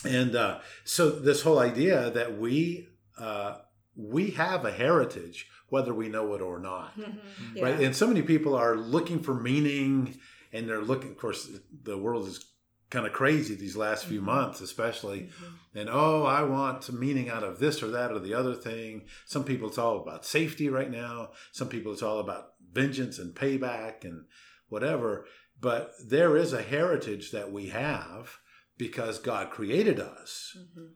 And 0.06 0.36
uh, 0.36 0.60
so 0.84 1.10
this 1.10 1.42
whole 1.42 1.60
idea 1.60 2.12
that 2.12 2.38
we 2.38 2.90
uh, 3.18 3.52
we 3.96 4.32
have 4.32 4.66
a 4.66 4.72
heritage, 4.72 5.48
whether 5.70 5.94
we 5.94 6.08
know 6.10 6.34
it 6.36 6.42
or 6.42 6.60
not. 6.60 6.90
Mhm. 7.00 7.18
right? 7.64 7.80
Yeah. 7.80 7.86
And 7.88 7.96
so 7.96 8.06
many 8.08 8.22
people 8.22 8.54
are 8.56 8.76
looking 8.96 9.20
for 9.22 9.34
meaning, 9.34 10.20
and 10.54 10.68
they're 10.68 10.82
looking. 10.92 11.12
Of 11.12 11.18
course, 11.18 11.50
the 11.84 11.98
world 11.98 12.28
is 12.28 12.46
kind 12.89 13.06
of 13.06 13.12
crazy 13.13 13.53
these 13.56 13.75
last 13.75 14.06
few 14.06 14.22
Mhm. 14.22 14.25
months, 14.25 14.62
especially. 14.62 15.24
Mhm. 15.24 15.53
And 15.75 15.89
oh, 15.89 16.24
I 16.24 16.44
want 16.44 16.91
meaning 16.91 17.29
out 17.29 17.44
of 17.44 17.60
this 17.60 17.84
or 17.84 17.89
that 17.91 18.12
or 18.12 18.20
the 18.20 18.34
other 18.34 18.56
thing. 18.56 19.08
Some 19.25 19.44
people, 19.44 19.67
it's 19.67 19.77
all 19.77 20.00
about 20.01 20.25
safety 20.25 20.70
right 20.70 20.89
now. 20.89 21.32
Some 21.51 21.67
people, 21.70 21.91
it's 21.91 22.01
all 22.01 22.20
about 22.20 22.53
vengeance 22.72 23.20
and 23.20 23.36
payback 23.36 24.03
and 24.06 24.25
whatever. 24.70 25.25
But 25.60 25.91
there 26.06 26.38
is 26.38 26.53
a 26.53 26.62
heritage 26.62 27.32
that 27.32 27.51
we 27.51 27.70
have 27.70 28.38
because 28.77 29.20
God 29.20 29.50
created 29.51 30.00
us. 30.00 30.56
Mhm. 30.58 30.89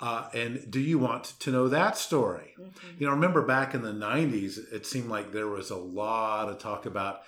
Uh, 0.00 0.28
and 0.34 0.68
do 0.70 0.80
you 0.80 0.98
want 0.98 1.24
to 1.38 1.52
know 1.52 1.68
that 1.68 1.96
story? 1.96 2.54
Mhm. 2.58 2.72
You 3.00 3.06
know, 3.06 3.12
remember 3.12 3.42
back 3.42 3.74
in 3.74 3.82
the 3.82 3.92
90s, 3.92 4.58
it 4.58 4.86
seemed 4.86 5.08
like 5.08 5.30
there 5.30 5.46
was 5.46 5.70
a 5.70 5.76
lot 5.76 6.48
of 6.48 6.58
talk 6.58 6.86
about 6.86 7.20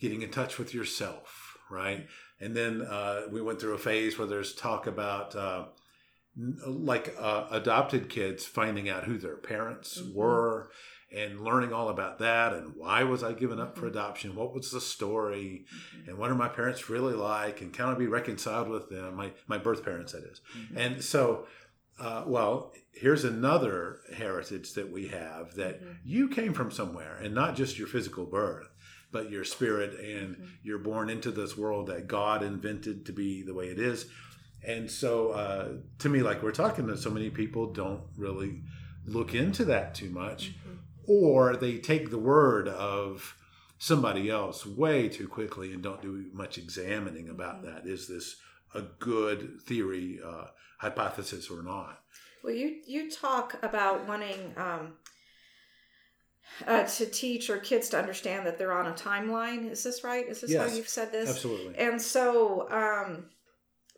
getting 0.00 0.22
in 0.22 0.30
touch 0.30 0.58
with 0.58 0.72
yourself, 0.74 1.56
right? 1.70 2.06
And 2.42 2.56
then 2.56 2.82
uh, 2.82 3.22
we 3.30 3.40
went 3.40 3.60
through 3.60 3.74
a 3.74 3.78
phase 3.78 4.18
where 4.18 4.26
there's 4.26 4.52
talk 4.52 4.88
about 4.88 5.36
uh, 5.36 5.66
like 6.66 7.14
uh, 7.18 7.46
adopted 7.50 8.08
kids 8.08 8.44
finding 8.44 8.88
out 8.88 9.04
who 9.04 9.16
their 9.16 9.36
parents 9.36 10.00
Mhm. 10.00 10.14
were 10.14 10.70
and 11.14 11.40
learning 11.42 11.72
all 11.74 11.88
about 11.90 12.18
that 12.18 12.54
and 12.54 12.74
why 12.74 13.04
was 13.04 13.22
I 13.22 13.32
given 13.34 13.60
up 13.60 13.76
for 13.76 13.84
Mhm. 13.86 13.90
adoption? 13.90 14.34
What 14.34 14.52
was 14.54 14.70
the 14.72 14.80
story? 14.80 15.66
Mhm. 15.94 16.08
And 16.08 16.18
what 16.18 16.30
are 16.30 16.34
my 16.34 16.48
parents 16.48 16.88
really 16.90 17.14
like? 17.14 17.60
And 17.60 17.72
can 17.72 17.86
I 17.88 17.94
be 17.94 18.06
reconciled 18.06 18.68
with 18.68 18.88
them? 18.88 19.14
My, 19.14 19.32
my 19.46 19.58
birth 19.58 19.84
parents, 19.84 20.12
that 20.12 20.24
is. 20.24 20.40
Mhm. 20.56 20.76
And 20.76 21.04
so, 21.04 21.46
uh, 22.00 22.24
well, 22.26 22.72
here's 22.92 23.24
another 23.24 24.00
heritage 24.14 24.72
that 24.72 24.90
we 24.90 25.08
have 25.08 25.54
that 25.56 25.80
Mhm. 25.82 25.96
you 26.02 26.28
came 26.28 26.54
from 26.54 26.70
somewhere, 26.72 27.16
and 27.22 27.34
not 27.34 27.54
just 27.56 27.78
your 27.78 27.86
physical 27.88 28.24
birth, 28.24 28.68
but 29.12 29.30
your 29.30 29.44
spirit, 29.44 29.98
and 30.00 30.36
Mhm. 30.36 30.48
you're 30.62 30.78
born 30.78 31.08
into 31.10 31.30
this 31.30 31.56
world 31.56 31.86
that 31.88 32.08
God 32.08 32.42
invented 32.42 33.06
to 33.06 33.12
be 33.12 33.42
the 33.42 33.54
way 33.54 33.68
it 33.68 33.78
is. 33.78 34.06
And 34.64 34.90
so, 34.90 35.30
uh, 35.32 35.78
to 35.98 36.08
me, 36.08 36.22
like 36.22 36.42
we're 36.42 36.52
talking 36.52 36.86
to 36.88 36.96
so 36.96 37.10
many 37.10 37.30
people, 37.30 37.72
don't 37.72 38.04
really 38.16 38.62
look 39.04 39.34
into 39.34 39.64
that 39.66 39.94
too 39.94 40.10
much, 40.10 40.52
Mhm. 40.54 40.78
or 41.04 41.56
they 41.56 41.78
take 41.78 42.10
the 42.10 42.18
word 42.18 42.68
of 42.68 43.36
somebody 43.78 44.30
else 44.30 44.64
way 44.64 45.08
too 45.08 45.26
quickly 45.28 45.72
and 45.72 45.82
don't 45.82 46.00
do 46.00 46.30
much 46.32 46.56
examining 46.58 47.28
about 47.28 47.56
Mm-hmm. 47.62 47.66
that. 47.74 47.86
Is 47.86 48.06
this 48.08 48.36
a 48.74 48.82
good 48.82 49.60
theory, 49.60 50.20
uh, 50.24 50.46
hypothesis, 50.78 51.50
or 51.50 51.62
not? 51.62 52.02
Well, 52.42 52.54
you 52.54 52.80
you 52.86 53.10
talk 53.10 53.58
about 53.62 54.06
wanting 54.08 54.54
um, 54.56 54.94
uh, 56.66 56.84
to 56.84 57.06
teach 57.06 57.50
or 57.50 57.58
kids 57.58 57.88
to 57.90 57.98
understand 57.98 58.46
that 58.46 58.58
they're 58.58 58.72
on 58.72 58.86
a 58.86 58.92
timeline. 58.92 59.70
Is 59.70 59.82
this 59.82 60.04
right? 60.04 60.26
Is 60.26 60.40
this 60.40 60.54
how 60.54 60.66
you've 60.66 60.88
said 60.88 61.12
this? 61.12 61.30
Absolutely. 61.30 61.76
And 61.78 62.00
so 62.00 62.70
um, 62.70 63.26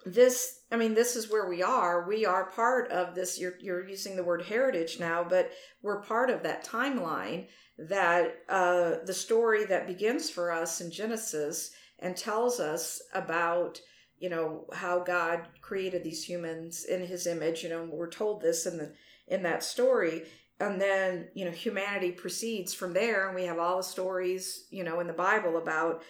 this, 0.06 0.60
I 0.70 0.76
mean, 0.76 0.94
this 0.94 1.16
is 1.16 1.30
where 1.30 1.48
we 1.48 1.62
are. 1.62 2.06
We 2.06 2.26
are 2.26 2.50
part 2.50 2.90
of 2.90 3.14
this. 3.14 3.38
You're 3.38 3.54
you're 3.60 3.88
using 3.88 4.16
the 4.16 4.24
word 4.24 4.42
heritage 4.42 5.00
now, 5.00 5.24
but 5.24 5.50
we're 5.82 6.02
part 6.02 6.30
of 6.30 6.42
that 6.42 6.64
timeline 6.64 7.46
that 7.78 8.36
uh, 8.48 8.96
the 9.04 9.14
story 9.14 9.64
that 9.66 9.86
begins 9.86 10.30
for 10.30 10.52
us 10.52 10.80
in 10.80 10.90
Genesis 10.90 11.72
and 11.98 12.16
tells 12.16 12.60
us 12.60 13.02
about 13.14 13.80
you 14.18 14.28
know 14.28 14.66
how 14.72 15.00
God 15.00 15.48
created 15.60 16.04
these 16.04 16.24
humans 16.24 16.84
in 16.84 17.04
His 17.06 17.26
image. 17.26 17.62
You 17.62 17.70
know, 17.70 17.88
we're 17.90 18.10
told 18.10 18.40
this 18.40 18.66
in 18.66 18.78
the 18.78 18.92
in 19.26 19.42
that 19.42 19.64
story, 19.64 20.24
and 20.66 20.80
then 20.80 21.28
you 21.34 21.44
know 21.44 21.50
humanity 21.50 22.10
proceeds 22.10 22.74
from 22.74 22.92
there, 22.92 23.26
and 23.26 23.34
we 23.34 23.44
have 23.44 23.58
all 23.58 23.78
the 23.78 23.82
stories 23.82 24.66
you 24.70 24.84
know 24.84 25.00
in 25.00 25.06
the 25.06 25.12
Bible 25.12 25.56
about 25.56 26.02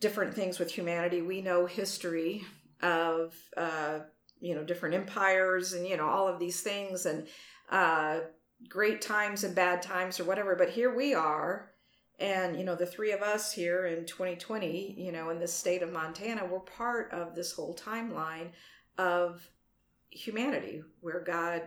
different 0.00 0.34
things 0.34 0.58
with 0.58 0.70
humanity. 0.70 1.22
We 1.22 1.40
know 1.40 1.66
history 1.66 2.44
of 2.82 3.34
uh, 3.56 4.00
you 4.40 4.54
know 4.54 4.64
different 4.64 4.94
empires 4.94 5.72
and 5.72 5.86
you 5.86 5.96
know 5.96 6.08
all 6.08 6.28
of 6.28 6.38
these 6.38 6.60
things 6.60 7.06
and 7.06 7.26
uh, 7.70 8.20
great 8.68 9.00
times 9.00 9.44
and 9.44 9.54
bad 9.54 9.82
times 9.82 10.20
or 10.20 10.24
whatever. 10.24 10.56
But 10.56 10.70
here 10.70 10.94
we 10.94 11.14
are. 11.14 11.70
And 12.18 12.56
you 12.56 12.64
know 12.64 12.74
the 12.74 12.86
three 12.86 13.12
of 13.12 13.22
us 13.22 13.52
here 13.52 13.86
in 13.86 14.04
2020, 14.04 14.94
you 14.98 15.12
know, 15.12 15.30
in 15.30 15.38
the 15.38 15.48
state 15.48 15.82
of 15.82 15.92
Montana, 15.92 16.44
we're 16.44 16.60
part 16.60 17.10
of 17.12 17.34
this 17.34 17.52
whole 17.52 17.74
timeline 17.74 18.50
of 18.98 19.48
humanity, 20.10 20.82
where 21.00 21.20
God, 21.20 21.62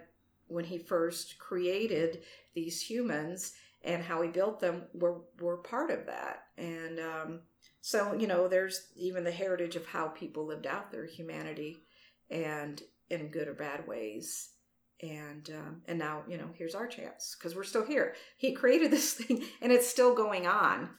when 0.47 0.65
He 0.65 0.77
first 0.77 1.37
created 1.39 2.21
these 2.53 2.81
humans 2.81 3.53
and 3.83 4.03
how 4.03 4.21
He 4.21 4.29
built 4.29 4.59
them, 4.59 4.83
we're 4.93 5.19
we're 5.39 5.57
part 5.57 5.91
of 5.91 6.05
that. 6.05 6.43
And 6.57 6.99
um, 6.99 7.39
so 7.81 8.13
you 8.13 8.27
know, 8.27 8.47
there's 8.47 8.87
even 8.95 9.23
the 9.23 9.31
heritage 9.31 9.75
of 9.75 9.85
how 9.85 10.07
people 10.07 10.45
lived 10.45 10.67
out 10.67 10.91
their 10.91 11.05
humanity, 11.05 11.77
and 12.29 12.81
in 13.09 13.29
good 13.29 13.47
or 13.47 13.53
bad 13.53 13.87
ways. 13.87 14.49
And 15.01 15.49
um, 15.53 15.81
and 15.87 15.99
now 15.99 16.23
you 16.27 16.37
know, 16.37 16.49
here's 16.57 16.75
our 16.75 16.87
chance 16.87 17.35
because 17.37 17.55
we're 17.55 17.63
still 17.63 17.85
here. 17.85 18.15
He 18.37 18.53
created 18.53 18.91
this 18.91 19.13
thing, 19.13 19.43
and 19.61 19.71
it's 19.71 19.87
still 19.87 20.15
going 20.15 20.47
on. 20.47 20.89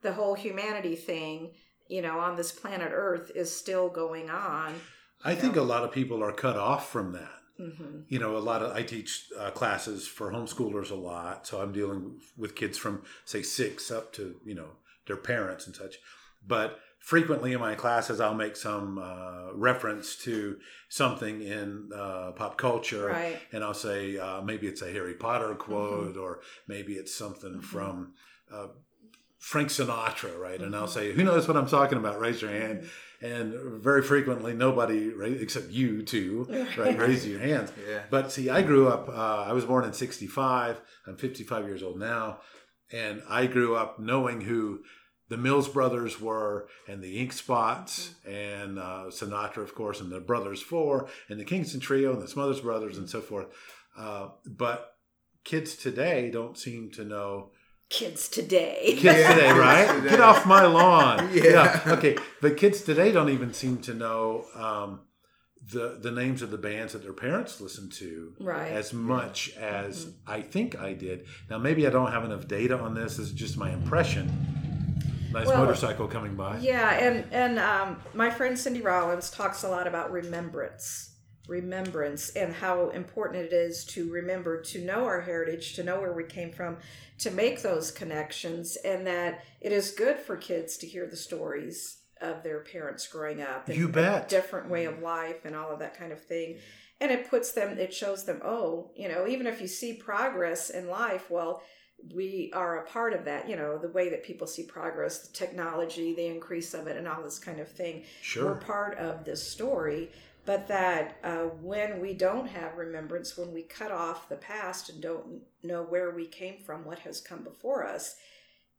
The 0.00 0.12
whole 0.12 0.34
humanity 0.34 0.94
thing, 0.94 1.54
you 1.88 2.02
know, 2.02 2.20
on 2.20 2.36
this 2.36 2.52
planet 2.52 2.90
Earth 2.92 3.32
is 3.34 3.54
still 3.54 3.88
going 3.88 4.30
on. 4.30 4.74
I 5.24 5.34
think 5.34 5.56
a 5.56 5.62
lot 5.62 5.82
of 5.82 5.90
people 5.90 6.22
are 6.22 6.32
cut 6.32 6.56
off 6.56 6.88
from 6.88 7.12
that. 7.12 7.37
Hmm 7.58 8.00
you 8.08 8.18
know 8.18 8.36
a 8.36 8.44
lot 8.50 8.62
of 8.62 8.70
i 8.76 8.82
teach 8.82 9.10
uh, 9.38 9.50
classes 9.50 10.06
for 10.06 10.30
homeschoolers 10.32 10.90
a 10.90 10.94
lot 10.94 11.46
so 11.46 11.60
i'm 11.60 11.72
dealing 11.72 12.02
with 12.36 12.54
kids 12.54 12.78
from 12.78 13.02
say 13.24 13.42
six 13.42 13.90
up 13.90 14.12
to 14.12 14.36
you 14.44 14.54
know 14.54 14.70
their 15.06 15.16
parents 15.16 15.66
and 15.66 15.74
such. 15.74 15.96
But 16.46 16.78
frequently 17.00 17.52
in 17.52 17.60
my 17.60 17.74
classes 17.74 18.20
i'll 18.20 18.34
make 18.46 18.56
some 18.56 18.98
uh, 18.98 19.52
reference 19.54 20.16
to 20.26 20.58
something 20.88 21.42
in 21.42 21.90
uh, 21.94 22.32
pop 22.32 22.56
culture. 22.58 23.08
Right. 23.08 23.38
and 23.52 23.64
i'll 23.64 23.74
say 23.88 24.18
uh, 24.18 24.40
maybe 24.42 24.66
it's 24.66 24.82
a 24.82 24.90
harry 24.92 25.14
potter 25.14 25.54
quote 25.54 26.16
or 26.16 26.40
maybe 26.66 26.92
it's 26.94 27.14
something 27.14 27.54
Mhm. 27.56 27.64
from 27.64 28.12
uh, 28.52 28.68
frank 29.38 29.68
sinatra 29.68 30.32
right? 30.38 30.60
And 30.60 30.74
i'll 30.76 30.86
Mhm. 30.86 30.98
say 30.98 31.12
who 31.12 31.22
knows 31.24 31.46
what 31.48 31.56
i'm 31.56 31.68
talking 31.68 31.98
about? 31.98 32.20
Raise 32.20 32.40
your 32.42 32.50
hand 32.50 32.88
and 33.20 33.54
very 33.82 34.02
frequently 34.02 34.54
nobody 34.54 35.12
except 35.40 35.70
you 35.70 36.02
two 36.02 36.46
right 36.76 36.98
raise 36.98 37.26
your 37.26 37.40
hands 37.40 37.72
Yeah. 37.88 38.02
but 38.10 38.30
see, 38.32 38.48
I 38.50 38.62
grew 38.62 38.88
up, 38.88 39.08
uh, 39.08 39.42
I 39.48 39.52
was 39.52 39.64
born 39.64 39.84
in 39.84 39.92
65. 39.92 40.80
I'm 41.06 41.16
55 41.16 41.64
years 41.66 41.82
old 41.82 41.98
now. 41.98 42.38
And 42.90 43.22
I 43.28 43.46
grew 43.46 43.76
up 43.76 43.98
knowing 43.98 44.40
who 44.42 44.80
the 45.28 45.36
Mills 45.36 45.68
brothers 45.68 46.18
were 46.20 46.68
and 46.88 47.02
the 47.02 47.18
Ink 47.20 47.32
Spots 47.34 48.14
and 48.26 48.78
uh, 48.78 49.04
Sinatra, 49.10 49.58
of 49.62 49.74
course, 49.74 50.00
and 50.00 50.10
the 50.10 50.20
Brothers 50.20 50.62
Four 50.62 51.08
and 51.28 51.38
the 51.38 51.44
Kingston 51.44 51.80
Trio 51.80 52.12
and 52.14 52.22
the 52.22 52.28
Smothers 52.28 52.60
Brothers 52.60 52.96
and 52.96 53.10
so 53.10 53.20
forth. 53.20 53.48
Uh, 53.98 54.28
but 54.46 54.94
kids 55.44 55.74
today 55.76 56.30
don't 56.30 56.56
seem 56.56 56.90
to 56.92 57.04
know 57.04 57.50
Kids 57.90 58.28
today. 58.28 58.82
kids 58.98 59.04
Yeah, 59.04 59.34
today, 59.34 59.50
right? 59.58 59.88
today. 59.94 60.10
Get 60.10 60.20
off 60.20 60.44
my 60.46 60.66
lawn. 60.66 61.30
Yeah. 61.34 61.80
Okay. 61.86 62.16
But 62.42 62.56
kids 62.58 62.82
today 62.82 63.12
don't 63.12 63.30
even 63.30 63.54
seem 63.54 63.78
to 63.82 63.94
know 63.94 64.44
um, 64.54 65.00
the 65.72 65.98
the 66.00 66.10
names 66.10 66.42
of 66.42 66.50
the 66.50 66.58
bands 66.58 66.92
that 66.92 67.02
their 67.02 67.14
parents 67.14 67.60
listened 67.60 67.92
to 67.92 68.34
Right. 68.40 68.72
as 68.72 68.92
much 68.92 69.54
as 69.56 70.04
Mm-hmm. 70.04 70.30
I 70.30 70.42
think 70.42 70.78
I 70.78 70.92
did. 70.92 71.24
Now 71.48 71.56
maybe 71.58 71.86
I 71.86 71.90
don't 71.90 72.12
have 72.12 72.24
enough 72.24 72.46
data 72.46 72.78
on 72.78 72.94
this. 72.94 73.18
Is 73.18 73.32
just 73.32 73.56
my 73.56 73.70
impression. 73.72 74.30
Nice 75.32 75.46
Well, 75.46 75.58
motorcycle 75.58 76.08
coming 76.08 76.36
by. 76.36 76.58
Yeah, 76.58 76.90
and 76.92 77.24
and 77.32 77.58
um, 77.58 78.02
my 78.14 78.30
friend 78.30 78.58
Cindy 78.58 78.80
Rollins 78.82 79.30
talks 79.30 79.62
a 79.62 79.68
lot 79.68 79.86
about 79.86 80.10
remembrance, 80.12 81.16
remembrance, 81.48 82.30
and 82.30 82.52
how 82.52 82.90
important 82.90 83.46
it 83.46 83.52
is 83.52 83.84
to 83.86 84.08
remember, 84.10 84.60
to 84.60 84.84
know 84.84 85.06
our 85.06 85.22
heritage, 85.22 85.74
to 85.74 85.82
know 85.82 86.00
where 86.00 86.12
we 86.12 86.24
came 86.24 86.52
from, 86.52 86.76
to 87.18 87.30
make 87.30 87.62
those 87.62 87.90
connections, 87.90 88.76
and 88.84 89.06
that 89.06 89.44
it 89.60 89.72
is 89.72 89.90
good 89.90 90.18
for 90.18 90.36
kids 90.36 90.76
to 90.76 90.86
hear 90.86 91.06
the 91.06 91.16
stories 91.16 91.98
of 92.20 92.42
their 92.42 92.60
parents 92.60 93.06
growing 93.06 93.40
up. 93.40 93.68
And 93.68 93.76
You 93.76 93.88
bet. 93.88 94.28
Different 94.28 94.68
way 94.68 94.84
of 94.84 95.00
life 95.00 95.44
and 95.44 95.56
all 95.56 95.72
of 95.72 95.78
that 95.80 95.98
kind 95.98 96.12
of 96.12 96.22
thing. 96.22 96.58
And 97.00 97.10
it 97.10 97.30
puts 97.30 97.52
them, 97.52 97.78
it 97.78 97.94
shows 97.94 98.24
them, 98.24 98.40
oh, 98.44 98.90
you 98.96 99.08
know, 99.08 99.26
even 99.26 99.46
if 99.46 99.60
you 99.60 99.68
see 99.68 99.94
progress 99.94 100.70
in 100.70 100.88
life, 100.88 101.30
well, 101.30 101.62
we 102.14 102.50
are 102.54 102.78
a 102.78 102.86
part 102.86 103.12
of 103.12 103.24
that 103.24 103.48
you 103.48 103.56
know 103.56 103.76
the 103.76 103.88
way 103.88 104.08
that 104.08 104.22
people 104.22 104.46
see 104.46 104.62
progress 104.62 105.26
the 105.26 105.32
technology 105.32 106.14
the 106.14 106.26
increase 106.26 106.72
of 106.72 106.86
it 106.86 106.96
and 106.96 107.08
all 107.08 107.22
this 107.22 107.38
kind 107.38 107.58
of 107.58 107.68
thing 107.68 108.04
sure. 108.22 108.46
we're 108.46 108.54
part 108.54 108.96
of 108.98 109.24
this 109.24 109.44
story 109.44 110.08
but 110.48 110.66
that 110.66 111.18
uh, 111.22 111.42
when 111.70 112.00
we 112.00 112.14
don't 112.14 112.46
have 112.48 112.78
remembrance 112.78 113.36
when 113.36 113.52
we 113.52 113.62
cut 113.62 113.92
off 113.92 114.30
the 114.30 114.36
past 114.36 114.88
and 114.88 115.02
don't 115.02 115.42
know 115.62 115.82
where 115.82 116.10
we 116.10 116.26
came 116.26 116.56
from 116.64 116.86
what 116.86 117.00
has 117.00 117.20
come 117.20 117.42
before 117.44 117.86
us 117.86 118.16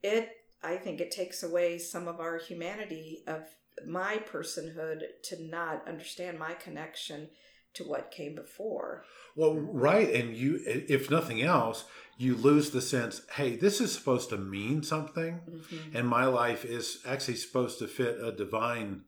it 0.01 0.25
i 0.63 0.75
think 0.75 0.99
it 0.99 1.11
takes 1.11 1.43
away 1.43 1.77
some 1.77 2.07
of 2.07 2.19
our 2.19 2.37
humanity 2.39 3.23
of 3.27 3.41
my 3.85 4.17
personhood 4.33 5.03
to 5.21 5.41
not 5.43 5.87
understand 5.87 6.39
my 6.39 6.53
connection 6.53 7.29
to 7.75 7.83
what 7.83 8.09
came 8.09 8.33
before 8.33 9.05
Well, 9.35 9.53
right, 9.55 10.09
and 10.11 10.35
you, 10.35 10.59
if 10.65 11.09
nothing 11.11 11.41
else, 11.43 11.85
you 12.17 12.35
lose 12.35 12.71
the 12.71 12.81
sense. 12.81 13.21
Hey, 13.35 13.55
this 13.55 13.79
is 13.79 13.93
supposed 13.93 14.29
to 14.31 14.37
mean 14.37 14.81
something, 14.83 15.39
Mhm. 15.47 15.95
and 15.95 16.07
my 16.07 16.25
life 16.25 16.65
is 16.65 16.99
actually 17.05 17.37
supposed 17.37 17.77
to 17.79 17.87
fit 17.87 18.15
a 18.21 18.31
divine 18.33 19.05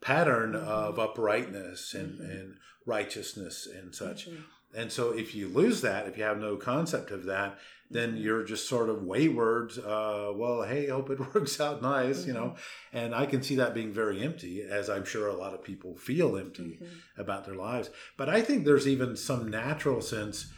pattern 0.00 0.54
of 0.54 0.98
uprightness 0.98 1.94
and, 1.94 2.18
Mhm. 2.20 2.30
and 2.30 2.54
righteousness 2.86 3.66
and 3.66 3.94
such. 3.94 4.28
Mhm. 4.28 4.44
And 4.74 4.92
so, 4.92 5.12
if 5.12 5.34
you 5.34 5.48
lose 5.48 5.80
that, 5.80 6.06
if 6.06 6.16
you 6.18 6.24
have 6.24 6.38
no 6.38 6.56
concept 6.56 7.10
of 7.10 7.24
that, 7.24 7.58
then 7.90 8.14
Mhm. 8.16 8.22
you're 8.22 8.44
just 8.44 8.68
sort 8.68 8.90
of 8.90 9.02
wayward. 9.02 9.72
Uh, 9.78 10.30
well, 10.34 10.62
hey, 10.62 10.86
hope 10.96 11.08
it 11.10 11.18
works 11.34 11.58
out 11.58 11.80
nice, 11.80 12.26
you 12.26 12.34
know. 12.34 12.54
And 12.92 13.14
I 13.14 13.24
can 13.24 13.42
see 13.42 13.56
that 13.56 13.72
being 13.74 13.92
very 13.94 14.20
empty, 14.22 14.62
as 14.62 14.90
I'm 14.90 15.06
sure 15.06 15.26
a 15.28 15.34
lot 15.36 15.54
of 15.54 15.64
people 15.64 15.96
feel 15.96 16.36
empty 16.36 16.78
Mhm. 16.82 16.86
about 17.16 17.46
their 17.46 17.54
lives. 17.54 17.88
But 18.18 18.28
I 18.28 18.42
think 18.42 18.64
there's 18.66 18.86
even 18.86 19.16
some 19.16 19.48
natural 19.48 20.02
sense 20.02 20.52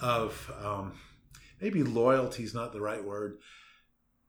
of 0.00 0.50
um, 0.62 0.92
maybe 1.60 1.82
loyalty 1.82 2.44
is 2.44 2.54
not 2.54 2.72
the 2.72 2.80
right 2.80 3.02
word, 3.02 3.38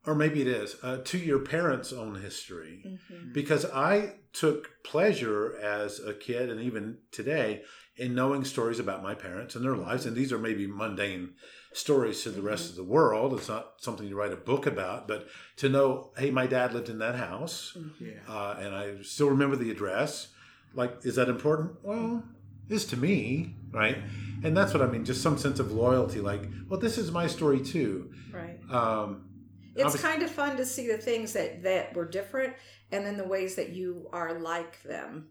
or 0.09 0.15
maybe 0.15 0.41
it 0.41 0.47
is, 0.47 0.75
uh, 0.81 0.97
to 1.05 1.19
your 1.19 1.37
parents' 1.37 1.93
own 1.93 2.15
history. 2.15 2.83
Mhm. 2.83 3.31
Because 3.31 3.63
I 3.65 4.15
took 4.33 4.71
pleasure 4.83 5.55
as 5.61 5.99
a 5.99 6.15
kid 6.15 6.49
and 6.49 6.59
even 6.59 6.97
today 7.11 7.61
in 7.95 8.15
knowing 8.15 8.43
stories 8.43 8.79
about 8.79 9.03
my 9.03 9.13
parents 9.13 9.55
and 9.55 9.63
their 9.63 9.75
lives. 9.75 10.07
And 10.07 10.15
these 10.15 10.33
are 10.33 10.39
maybe 10.39 10.65
mundane 10.65 11.35
stories 11.73 12.23
to 12.23 12.31
the 12.31 12.41
rest 12.41 12.71
of 12.71 12.75
the 12.75 12.83
world. 12.83 13.33
It's 13.33 13.47
not 13.49 13.73
something 13.77 14.07
you 14.07 14.15
write 14.15 14.33
a 14.33 14.37
book 14.51 14.65
about, 14.65 15.07
but 15.07 15.27
to 15.57 15.69
know, 15.69 16.11
hey, 16.17 16.31
my 16.31 16.47
dad 16.47 16.73
lived 16.73 16.89
in 16.89 16.97
that 16.99 17.15
house 17.15 17.77
Mhm. 17.77 17.91
Yeah. 17.99 18.19
uh, 18.27 18.55
and 18.59 18.73
I 18.73 19.01
still 19.03 19.29
remember 19.29 19.55
the 19.57 19.69
address. 19.69 20.29
Like, 20.73 20.97
is 21.03 21.15
that 21.15 21.29
important? 21.29 21.73
Well, 21.83 22.23
is 22.67 22.85
to 22.85 22.97
me, 22.97 23.55
right? 23.71 23.97
And 24.43 24.55
that's 24.57 24.73
what 24.73 24.81
I 24.81 24.87
mean. 24.87 25.03
Just 25.05 25.21
some 25.21 25.37
sense 25.37 25.59
of 25.59 25.71
loyalty. 25.71 26.19
Like, 26.21 26.43
well, 26.67 26.79
this 26.79 26.97
is 26.97 27.11
my 27.11 27.27
story 27.27 27.59
too. 27.59 28.11
right 28.33 28.57
Um, 28.71 29.28
it's 29.79 30.01
kind 30.01 30.21
of 30.23 30.29
fun 30.29 30.57
to 30.57 30.65
see 30.65 30.87
the 30.87 30.97
things 30.97 31.33
that 31.33 31.63
that 31.63 31.95
were 31.95 32.05
different 32.07 32.53
and 32.91 33.05
then 33.05 33.17
the 33.17 33.27
ways 33.27 33.55
that 33.55 33.69
you 33.69 34.07
are 34.13 34.39
like 34.39 34.81
them 34.83 35.29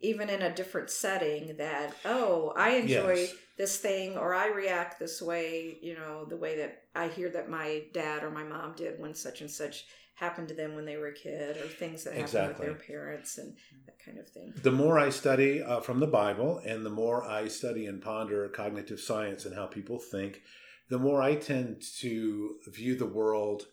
even 0.00 0.28
in 0.28 0.42
a 0.42 0.54
different 0.54 0.90
setting 0.90 1.56
that 1.56 1.94
oh 2.04 2.52
i 2.56 2.70
enjoy 2.70 3.14
Yes. 3.14 3.34
this 3.56 3.78
thing 3.78 4.16
or 4.16 4.34
i 4.34 4.48
react 4.48 4.98
this 4.98 5.22
way 5.22 5.78
you 5.80 5.94
know 5.94 6.24
the 6.26 6.36
way 6.36 6.58
that 6.58 6.82
i 6.94 7.08
hear 7.08 7.30
that 7.30 7.48
my 7.48 7.82
dad 7.94 8.22
or 8.22 8.30
my 8.30 8.44
mom 8.44 8.74
did 8.76 9.00
when 9.00 9.14
such 9.14 9.40
and 9.40 9.50
such 9.50 9.84
happened 10.14 10.48
to 10.48 10.54
them 10.54 10.74
when 10.74 10.86
they 10.86 10.96
were 10.96 11.08
a 11.08 11.14
kid 11.14 11.56
or 11.58 11.66
things 11.68 12.04
that 12.04 12.10
happened 12.12 12.24
Exactly. 12.28 12.68
with 12.68 12.78
their 12.78 12.86
parents 12.96 13.36
and 13.38 13.54
that 13.86 13.98
kind 14.02 14.18
of 14.18 14.26
thing 14.28 14.52
the 14.62 14.72
more 14.72 14.98
I 14.98 15.10
study 15.10 15.62
uh, 15.62 15.80
from 15.80 16.00
the 16.00 16.06
Bible 16.06 16.62
and 16.64 16.86
the 16.86 16.90
more 16.90 17.22
I 17.22 17.48
study 17.48 17.84
and 17.86 18.00
ponder 18.00 18.48
cognitive 18.48 18.98
science 19.00 19.44
and 19.44 19.54
how 19.54 19.66
people 19.66 19.98
think, 19.98 20.40
the 20.88 20.98
more 20.98 21.20
I 21.20 21.34
tend 21.34 21.82
to 22.00 22.56
view 22.66 22.96
the 22.96 23.04
world 23.20 23.66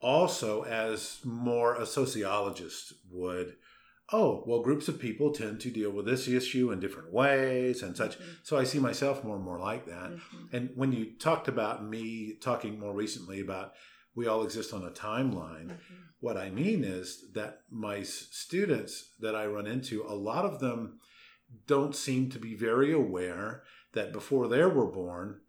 also 0.00 0.62
as 0.62 1.20
more 1.24 1.74
a 1.76 1.86
sociologist 1.86 2.92
would. 3.10 3.56
Oh, 4.12 4.44
well, 4.46 4.62
groups 4.62 4.86
of 4.86 5.00
people 5.00 5.32
tend 5.32 5.60
to 5.60 5.70
deal 5.70 5.90
with 5.90 6.06
this 6.06 6.28
issue 6.28 6.70
in 6.70 6.78
different 6.78 7.12
ways 7.12 7.82
and 7.82 7.96
such. 7.96 8.18
Mhm. 8.18 8.22
So 8.44 8.56
I 8.56 8.62
see 8.62 8.78
myself 8.78 9.24
more 9.24 9.34
and 9.36 9.44
more 9.44 9.58
like 9.58 9.86
that. 9.86 10.12
Mhm. 10.12 10.52
And 10.52 10.70
when 10.76 10.92
you 10.92 11.16
talked 11.18 11.48
about 11.48 11.84
me 11.84 12.36
talking 12.40 12.78
more 12.78 12.94
recently 12.94 13.40
about 13.40 13.72
we 14.14 14.26
all 14.26 14.44
exist 14.44 14.72
on 14.72 14.82
a 14.84 14.90
timeline, 14.90 15.68
Mhm. 15.68 15.78
what 16.20 16.36
I 16.38 16.48
mean 16.50 16.84
is 16.84 17.30
that 17.32 17.62
my 17.70 18.02
students 18.02 19.14
that 19.20 19.34
I 19.34 19.46
run 19.46 19.66
into, 19.66 20.02
a 20.04 20.14
lot 20.14 20.44
of 20.46 20.60
them 20.60 21.00
don't 21.66 21.94
seem 21.94 22.30
to 22.30 22.38
be 22.38 22.54
very 22.54 22.92
aware 22.92 23.64
that 23.92 24.12
before 24.12 24.48
they 24.48 24.64
were 24.64 24.90
born, 24.90 25.40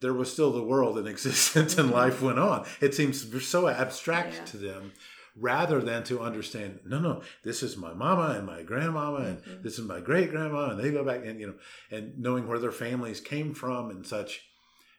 there 0.00 0.14
was 0.14 0.32
still 0.32 0.52
the 0.52 0.62
world 0.62 0.98
in 0.98 1.06
existence 1.14 1.76
and 1.78 1.90
Mhm. 1.90 1.94
life 1.94 2.22
went 2.22 2.38
on. 2.38 2.66
It 2.80 2.94
seems 2.94 3.46
so 3.46 3.68
abstract 3.68 4.34
Yeah. 4.34 4.44
to 4.46 4.56
them 4.56 4.92
rather 5.36 5.80
than 5.80 6.02
to 6.04 6.20
understand, 6.20 6.80
no, 6.84 6.98
no, 6.98 7.22
this 7.44 7.62
is 7.62 7.76
my 7.76 7.92
mama 7.92 8.34
and 8.36 8.46
my 8.46 8.62
grandmama 8.62 9.18
and 9.24 9.38
Mhm. 9.44 9.62
this 9.62 9.78
is 9.78 9.84
my 9.84 10.00
great 10.00 10.30
grandma 10.30 10.70
and 10.70 10.80
they 10.80 10.90
go 10.90 11.04
back 11.04 11.24
and, 11.24 11.40
you 11.40 11.46
know, 11.48 11.54
and 11.90 12.18
knowing 12.18 12.46
where 12.48 12.58
their 12.58 12.72
families 12.72 13.20
came 13.20 13.54
from 13.54 13.90
and 13.90 14.06
such. 14.06 14.44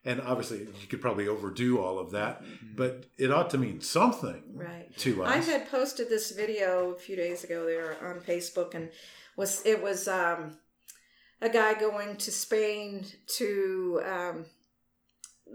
And 0.05 0.21
obviously, 0.21 0.59
you 0.59 0.87
could 0.89 1.01
probably 1.01 1.27
overdo 1.27 1.77
all 1.79 1.99
of 1.99 2.11
that, 2.11 2.41
but 2.73 3.07
it 3.17 3.31
ought 3.31 3.49
to 3.49 3.57
mean 3.57 3.81
something 3.81 4.41
right 4.55 4.95
to 4.99 5.23
us. 5.25 5.29
I 5.29 5.51
had 5.51 5.69
posted 5.69 6.07
this 6.07 6.31
video 6.31 6.91
a 6.91 6.97
few 6.97 7.17
days 7.17 7.43
ago 7.43 7.65
there 7.65 7.97
on 8.01 8.21
Facebook, 8.21 8.73
and 8.73 8.91
was 9.35 9.61
it 9.65 9.83
was 9.83 10.07
um, 10.07 10.57
a 11.41 11.49
guy 11.49 11.73
going 11.73 12.15
to 12.15 12.31
Spain 12.31 13.05
to 13.39 14.01
um, 14.05 14.45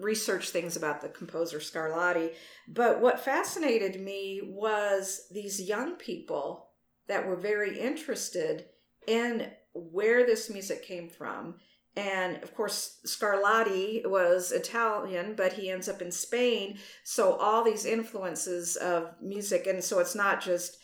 research 0.01 0.51
things 0.51 0.77
about 0.77 1.01
the 1.01 1.09
composer 1.09 1.59
Scarlatti. 1.59 2.31
But 2.69 3.01
what 3.01 3.25
fascinated 3.25 4.01
me 4.01 4.41
was 4.45 5.27
these 5.31 5.61
young 5.61 5.97
people 5.97 6.69
that 7.07 7.27
were 7.27 7.37
very 7.37 7.79
interested 7.79 8.67
in 9.07 9.51
where 9.75 10.25
this 10.25 10.51
music 10.51 10.85
came 10.85 11.09
from. 11.09 11.57
And 11.97 12.43
of 12.43 12.55
course, 12.55 12.99
Scarlatti 13.07 14.09
was 14.09 14.51
Italian, 14.51 15.35
but 15.37 15.53
he 15.53 15.71
ends 15.71 15.89
up 15.89 16.03
in 16.03 16.11
Spain. 16.11 16.79
So 17.05 17.35
all 17.35 17.63
these 17.63 17.85
influences 17.85 18.77
of 18.77 19.15
music, 19.23 19.67
and 19.67 19.83
so 19.83 20.01
it's 20.01 20.15
not 20.15 20.43
just 20.43 20.79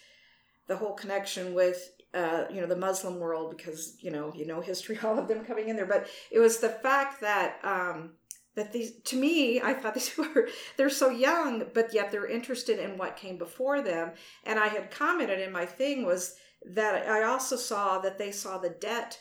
the 0.68 0.76
whole 0.76 0.94
connection 0.94 1.52
with 1.52 1.90
uh, 2.14 2.44
you 2.50 2.60
know 2.60 2.66
the 2.66 2.76
Muslim 2.76 3.18
world 3.18 3.56
because 3.56 3.96
you 4.00 4.10
know 4.10 4.32
you 4.36 4.46
know 4.46 4.60
history, 4.60 4.98
all 5.04 5.18
of 5.18 5.26
them 5.26 5.44
coming 5.44 5.68
in 5.68 5.74
there, 5.74 5.86
but 5.86 6.06
it 6.30 6.38
was 6.38 6.58
the 6.58 6.68
fact 6.68 7.20
that 7.22 7.58
um, 7.64 8.12
that 8.60 8.72
these 8.72 8.92
to 9.04 9.16
me 9.16 9.60
I 9.60 9.74
thought 9.74 9.94
these 9.94 10.16
were 10.16 10.48
they're 10.76 10.90
so 10.90 11.10
young, 11.10 11.64
but 11.74 11.92
yet 11.94 12.12
they're 12.12 12.26
interested 12.26 12.78
in 12.78 12.98
what 12.98 13.16
came 13.16 13.38
before 13.38 13.82
them. 13.82 14.12
And 14.44 14.58
I 14.58 14.68
had 14.68 14.90
commented 14.90 15.40
in 15.40 15.52
my 15.52 15.66
thing 15.66 16.04
was 16.04 16.36
that 16.74 17.08
I 17.08 17.24
also 17.24 17.56
saw 17.56 17.98
that 18.00 18.18
they 18.18 18.32
saw 18.32 18.58
the 18.58 18.70
debt 18.70 19.20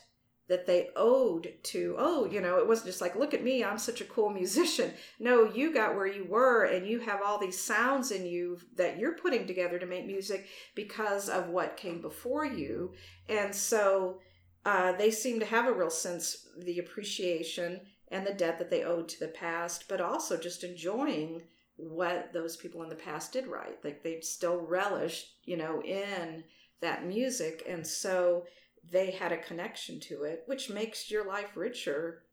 that 0.50 0.66
they 0.66 0.90
owed 0.96 1.54
to 1.62 1.96
oh 2.00 2.26
you 2.26 2.42
know 2.42 2.58
it 2.58 2.68
wasn't 2.68 2.88
just 2.88 3.02
like 3.02 3.16
look 3.16 3.36
at 3.36 3.44
me 3.44 3.64
i'm 3.64 3.78
such 3.78 4.02
a 4.02 4.06
cool 4.06 4.32
musician 4.32 4.92
no 5.20 5.46
you 5.46 5.72
got 5.72 5.96
where 5.96 6.08
you 6.08 6.26
were 6.26 6.64
and 6.64 6.88
you 6.88 7.00
have 7.00 7.22
all 7.24 7.38
these 7.38 7.62
sounds 7.64 8.10
in 8.10 8.26
you 8.26 8.58
that 8.76 8.98
you're 8.98 9.16
putting 9.16 9.46
together 9.46 9.78
to 9.78 9.86
make 9.86 10.08
music 10.08 10.48
because 10.76 11.30
of 11.30 11.50
what 11.50 11.78
came 11.78 12.02
before 12.02 12.46
you 12.46 12.92
and 13.30 13.54
so 13.54 14.20
uh, 14.66 14.92
they 14.94 15.10
seem 15.10 15.40
to 15.40 15.46
have 15.46 15.68
a 15.68 15.72
real 15.72 15.90
sense 15.90 16.48
the 16.66 16.80
appreciation 16.80 17.80
and 18.12 18.26
the 18.26 18.34
debt 18.34 18.58
that 18.58 18.70
they 18.70 18.84
owed 18.84 19.08
to 19.08 19.20
the 19.20 19.28
past 19.28 19.86
but 19.88 20.02
also 20.02 20.38
just 20.38 20.64
enjoying 20.64 21.42
what 21.78 22.34
those 22.34 22.58
people 22.58 22.84
in 22.84 22.90
the 22.90 22.96
past 22.96 23.32
did 23.34 23.48
right 23.48 23.78
like 23.84 24.04
they 24.04 24.20
still 24.22 24.66
relished 24.66 25.36
you 25.46 25.56
know 25.56 25.82
in 25.82 26.44
that 26.82 27.06
music 27.06 27.64
and 27.68 27.86
so 27.86 28.44
they 28.92 29.12
had 29.12 29.32
a 29.32 29.38
connection 29.38 30.00
to 30.00 30.24
it, 30.24 30.44
which 30.46 30.70
makes 30.70 31.12
your 31.12 31.28
life 31.28 31.56
richer 31.56 32.24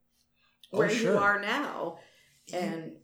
Oh, 0.73 0.79
where 0.79 0.93
you 0.93 1.17
are 1.17 1.41
now. 1.41 1.99
And 2.53 2.97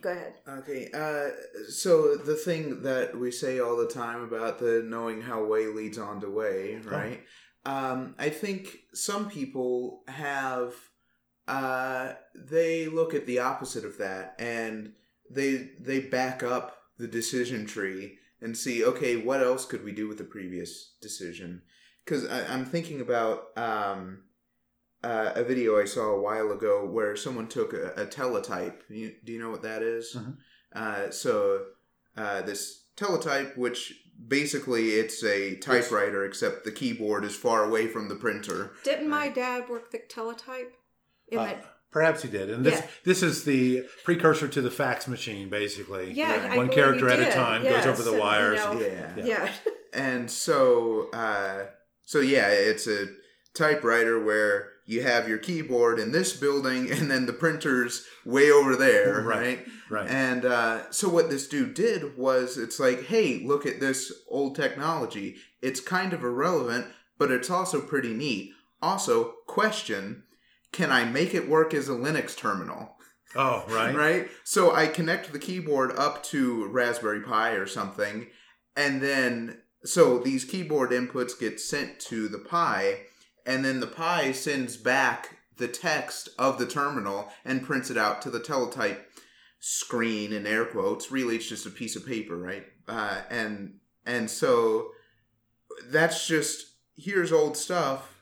go 0.00 0.10
ahead. 0.10 0.34
Okay, 0.46 0.90
uh, 0.92 1.28
so 1.68 2.16
the 2.16 2.34
thing 2.34 2.82
that 2.82 3.18
we 3.18 3.30
say 3.30 3.60
all 3.60 3.76
the 3.76 3.88
time 3.88 4.22
about 4.22 4.58
the 4.58 4.82
knowing 4.84 5.22
how 5.22 5.44
way 5.44 5.66
leads 5.66 5.98
on 5.98 6.20
to 6.20 6.30
way, 6.30 6.78
right? 6.84 7.22
Um, 7.64 8.14
I 8.18 8.30
think 8.30 8.78
some 8.94 9.28
people 9.30 10.02
have, 10.08 10.74
uh, 11.50 12.14
they 12.34 12.86
look 12.86 13.12
at 13.12 13.26
the 13.26 13.40
opposite 13.40 13.84
of 13.84 13.98
that 13.98 14.36
and 14.38 14.92
they 15.28 15.70
they 15.80 15.98
back 16.00 16.42
up 16.42 16.76
the 16.96 17.08
decision 17.08 17.66
tree 17.66 18.18
and 18.40 18.56
see, 18.56 18.84
okay, 18.84 19.16
what 19.16 19.42
else 19.42 19.66
could 19.66 19.84
we 19.84 19.92
do 19.92 20.06
with 20.08 20.18
the 20.18 20.24
previous 20.24 20.94
decision? 21.02 21.62
Because 22.04 22.24
I'm 22.30 22.64
thinking 22.64 23.00
about 23.00 23.56
um, 23.56 24.22
uh, 25.02 25.32
a 25.34 25.42
video 25.44 25.78
I 25.80 25.84
saw 25.84 26.12
a 26.12 26.20
while 26.20 26.50
ago 26.52 26.86
where 26.86 27.16
someone 27.16 27.48
took 27.48 27.72
a, 27.72 27.92
a 27.96 28.06
teletype. 28.06 28.82
You, 28.88 29.12
do 29.24 29.32
you 29.32 29.40
know 29.40 29.50
what 29.50 29.62
that 29.62 29.82
is? 29.82 30.16
Mhm. 30.16 30.36
Uh, 30.74 31.10
so 31.10 31.64
uh, 32.16 32.42
this 32.42 32.84
teletype, 32.96 33.56
which 33.56 33.92
basically 34.28 34.90
it's 34.90 35.22
a 35.24 35.56
typewriter, 35.56 36.24
except 36.24 36.64
the 36.64 36.72
keyboard 36.72 37.24
is 37.24 37.34
far 37.34 37.64
away 37.64 37.88
from 37.88 38.08
the 38.08 38.14
printer. 38.14 38.72
Didn't 38.84 39.08
my 39.08 39.28
dad 39.28 39.68
work 39.68 39.90
the 39.90 40.00
teletype? 40.08 40.74
In 41.30 41.38
Uh, 41.38 41.44
that, 41.44 41.64
perhaps 41.90 42.22
he 42.22 42.28
did, 42.28 42.50
and 42.50 42.64
this 42.64 42.80
Yeah. 42.80 42.86
this 43.04 43.22
is 43.22 43.44
the 43.44 43.84
precursor 44.04 44.48
to 44.48 44.60
the 44.60 44.70
fax 44.70 45.06
machine, 45.08 45.48
basically. 45.48 46.12
yeah, 46.12 46.48
I 46.50 46.56
one 46.56 46.66
believe 46.66 46.72
character 46.72 47.08
at 47.08 47.20
a 47.20 47.30
time 47.32 47.64
Yes, 47.64 47.84
goes 47.84 47.92
over 47.94 48.02
the 48.02 48.10
and, 48.10 48.16
you 48.18 48.22
wires. 48.22 48.58
know, 48.58 48.80
Yeah. 48.80 49.12
Yeah. 49.16 49.24
yeah. 49.26 49.52
And 49.92 50.30
so, 50.30 51.10
uh, 51.12 51.64
so 52.04 52.20
yeah, 52.20 52.46
it's 52.48 52.86
a 52.86 53.08
typewriter 53.54 54.22
where 54.22 54.68
you 54.86 55.02
have 55.02 55.28
your 55.28 55.38
keyboard 55.38 55.98
in 55.98 56.12
this 56.12 56.32
building, 56.36 56.90
and 56.90 57.10
then 57.10 57.26
the 57.26 57.32
printer's 57.32 58.06
way 58.24 58.50
over 58.52 58.76
there, 58.76 59.20
Right. 59.20 59.38
right? 59.40 59.66
Right. 59.90 60.08
And 60.08 60.44
uh, 60.44 60.90
so 60.92 61.08
what 61.08 61.28
this 61.30 61.48
dude 61.48 61.74
did 61.74 62.16
was, 62.16 62.56
it's 62.56 62.78
like, 62.78 63.06
hey, 63.06 63.42
look 63.44 63.66
at 63.66 63.80
this 63.80 64.12
old 64.28 64.54
technology. 64.54 65.36
It's 65.60 65.80
kind 65.80 66.12
of 66.12 66.22
irrelevant, 66.22 66.86
but 67.18 67.32
it's 67.32 67.50
also 67.50 67.80
pretty 67.80 68.14
neat. 68.14 68.52
Also, 68.80 69.34
question: 69.48 70.22
Can 70.72 70.90
I 70.90 71.04
make 71.04 71.34
it 71.34 71.48
work 71.48 71.74
as 71.74 71.88
a 71.88 71.92
Linux 71.92 72.36
terminal? 72.36 72.96
oh, 73.36 73.64
right. 73.68 73.94
right? 73.96 74.28
So 74.44 74.74
I 74.74 74.86
connect 74.86 75.32
the 75.32 75.38
keyboard 75.38 75.92
up 75.96 76.22
to 76.24 76.66
Raspberry 76.68 77.22
Pi 77.22 77.50
or 77.52 77.66
something, 77.66 78.26
and 78.76 79.00
then 79.00 79.62
so 79.84 80.18
these 80.18 80.44
keyboard 80.44 80.90
inputs 80.90 81.38
get 81.38 81.60
sent 81.60 82.00
to 82.00 82.28
the 82.28 82.38
Pi, 82.38 83.00
and 83.46 83.64
then 83.64 83.80
the 83.80 83.86
Pi 83.86 84.32
sends 84.32 84.76
back 84.76 85.38
the 85.56 85.68
text 85.68 86.28
of 86.38 86.58
the 86.58 86.66
terminal 86.66 87.28
and 87.44 87.64
prints 87.64 87.90
it 87.90 87.96
out 87.96 88.22
to 88.22 88.30
the 88.30 88.40
teletype 88.40 89.06
screen 89.58 90.32
in 90.32 90.46
air 90.46 90.64
quotes. 90.64 91.10
Really, 91.10 91.36
it's 91.36 91.48
just 91.48 91.66
a 91.66 91.70
piece 91.70 91.96
of 91.96 92.06
paper, 92.06 92.36
right? 92.36 92.64
Uh, 92.88 93.20
and 93.30 93.74
and 94.04 94.30
so 94.30 94.90
that's 95.86 96.26
just 96.26 96.74
here's 96.96 97.32
old 97.32 97.56
stuff. 97.56 98.14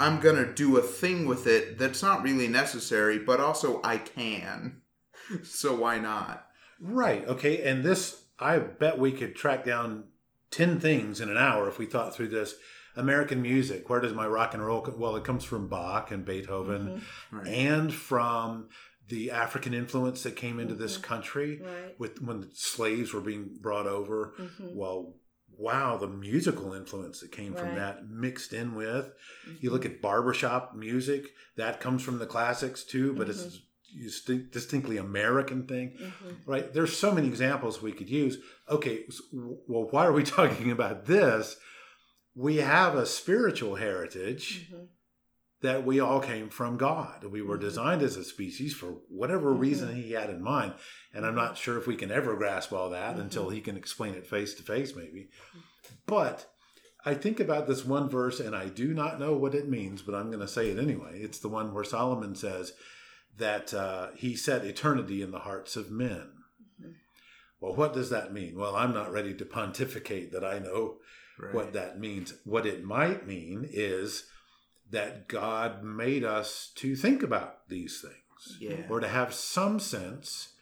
I'm 0.00 0.18
gonna 0.20 0.52
do 0.52 0.76
a 0.78 0.82
thing 0.82 1.26
with 1.26 1.46
it 1.46 1.78
that's 1.78 2.02
not 2.02 2.22
really 2.22 2.48
necessary, 2.48 3.18
but 3.18 3.38
also 3.40 3.80
I 3.84 3.98
can. 3.98 4.82
So 5.44 5.76
why 5.76 5.98
not? 5.98 6.44
Right. 6.80 7.24
Okay. 7.28 7.62
And 7.62 7.84
this, 7.84 8.24
I 8.40 8.58
bet 8.58 8.98
we 8.98 9.12
could 9.12 9.36
track 9.36 9.64
down 9.64 10.04
10 10.50 10.80
things 10.80 11.20
in 11.20 11.28
an 11.30 11.36
hour 11.36 11.68
if 11.68 11.78
we 11.78 11.86
thought 11.86 12.16
through 12.16 12.28
this. 12.30 12.54
American 12.96 13.40
music. 13.40 13.88
Where 13.88 14.00
does 14.00 14.12
my 14.12 14.26
rock 14.26 14.54
and 14.54 14.66
roll? 14.66 14.82
co- 14.82 14.96
Well, 14.98 15.14
it 15.14 15.22
comes 15.22 15.44
from 15.44 15.68
Bach 15.68 16.10
and 16.10 16.24
Beethoven 16.24 16.88
Mhm. 16.88 17.02
Right. 17.30 17.46
and 17.46 17.94
from 17.94 18.70
the 19.08 19.30
African 19.30 19.72
influence 19.72 20.24
that 20.24 20.34
came 20.34 20.58
into 20.58 20.74
this 20.74 20.98
Mhm. 20.98 21.02
country 21.02 21.60
Right. 21.64 21.94
with 22.00 22.20
when 22.20 22.40
the 22.40 22.48
slaves 22.52 23.12
were 23.14 23.20
being 23.20 23.56
brought 23.60 23.86
over. 23.86 24.34
Mhm. 24.36 24.74
Well, 24.74 25.14
wow, 25.60 25.96
the 25.98 26.08
musical 26.08 26.72
influence 26.72 27.20
that 27.20 27.30
came 27.32 27.54
from 27.54 27.74
that 27.74 28.08
mixed 28.08 28.52
in 28.52 28.74
with. 28.74 29.06
Mm-hmm. 29.06 29.56
You 29.60 29.70
look 29.70 29.84
at 29.84 30.00
barbershop 30.00 30.74
music, 30.74 31.26
that 31.56 31.80
comes 31.80 32.02
from 32.02 32.18
the 32.18 32.26
classics 32.26 32.82
too, 32.84 33.12
but 33.14 33.28
it's 33.28 33.42
Mm-hmm. 33.92 34.32
a 34.32 34.36
distinctly 34.52 34.96
American 34.98 35.66
thing 35.66 35.96
Mhm. 35.98 36.36
right 36.46 36.72
there's 36.72 36.96
so 36.96 37.10
many 37.12 37.26
examples 37.26 37.82
we 37.82 37.90
could 37.90 38.08
use 38.08 38.38
okay 38.68 38.96
well 39.32 39.88
why 39.90 40.06
are 40.06 40.12
we 40.12 40.22
talking 40.38 40.70
about 40.70 41.06
this 41.06 41.56
we 42.36 42.58
have 42.58 42.94
a 42.94 43.04
spiritual 43.04 43.74
heritage 43.74 44.68
Mhm. 44.72 44.86
That 45.62 45.84
we 45.84 46.00
all 46.00 46.20
came 46.20 46.48
from 46.48 46.76
God. 46.76 47.24
We 47.24 47.42
were 47.42 47.58
Mhm. 47.58 47.62
designed 47.62 48.02
as 48.02 48.16
a 48.16 48.24
species 48.24 48.74
for 48.74 48.92
whatever 49.08 49.52
Mhm. 49.54 49.60
reason 49.60 49.94
He 49.94 50.12
had 50.12 50.30
in 50.30 50.42
mind. 50.42 50.74
And 51.12 51.26
I'm 51.26 51.34
not 51.34 51.58
sure 51.58 51.76
if 51.78 51.86
we 51.86 51.96
can 51.96 52.10
ever 52.10 52.34
grasp 52.36 52.72
all 52.72 52.90
that 52.90 53.16
Mhm. 53.16 53.20
until 53.20 53.50
He 53.50 53.60
can 53.60 53.76
explain 53.76 54.14
it 54.14 54.26
face 54.26 54.54
to 54.54 54.62
face, 54.62 54.96
maybe. 54.96 55.28
But 56.06 56.50
I 57.04 57.14
think 57.14 57.40
about 57.40 57.66
this 57.66 57.84
one 57.84 58.08
verse 58.08 58.40
and 58.40 58.54
I 58.56 58.68
do 58.68 58.92
not 58.94 59.20
know 59.20 59.34
what 59.34 59.54
it 59.54 59.68
means, 59.68 60.02
but 60.02 60.14
I'm 60.14 60.28
going 60.28 60.40
to 60.40 60.48
say 60.48 60.70
it 60.70 60.78
anyway. 60.78 61.20
It's 61.22 61.38
the 61.38 61.48
one 61.48 61.72
where 61.74 61.84
Solomon 61.84 62.34
says 62.34 62.72
that 63.36 63.72
uh, 63.74 64.12
He 64.16 64.36
set 64.36 64.64
eternity 64.64 65.20
in 65.22 65.30
the 65.30 65.40
hearts 65.40 65.76
of 65.76 65.90
men. 65.90 66.32
Mhm. 66.80 66.94
Well, 67.60 67.74
what 67.74 67.92
does 67.92 68.08
that 68.10 68.32
mean? 68.32 68.56
Well, 68.58 68.76
I'm 68.76 68.92
not 68.94 69.12
ready 69.12 69.34
to 69.34 69.44
pontificate 69.44 70.32
that 70.32 70.44
I 70.44 70.58
know 70.58 71.00
Right. 71.38 71.54
what 71.54 71.72
that 71.74 71.98
means. 71.98 72.34
What 72.44 72.66
it 72.66 72.82
might 72.84 73.26
mean 73.26 73.66
is 73.70 74.26
that 74.90 75.28
God 75.28 75.82
made 75.84 76.24
us 76.24 76.70
to 76.76 76.96
think 76.96 77.22
about 77.22 77.68
these 77.68 78.00
things 78.00 78.58
Yeah. 78.60 78.86
or 78.88 79.00
to 79.00 79.08
have 79.08 79.32
some 79.34 79.78
sense 79.78 80.54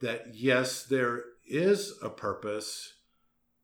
that, 0.00 0.34
yes, 0.34 0.82
there 0.84 1.24
is 1.46 1.98
a 2.02 2.08
purpose 2.10 2.94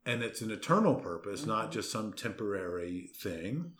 and 0.05 0.23
it's 0.23 0.41
an 0.41 0.51
eternal 0.51 0.95
purpose, 0.95 1.45
not 1.45 1.69
Mhm. 1.69 1.73
just 1.73 1.91
some 1.91 2.13
temporary 2.13 3.09
thing, 3.15 3.73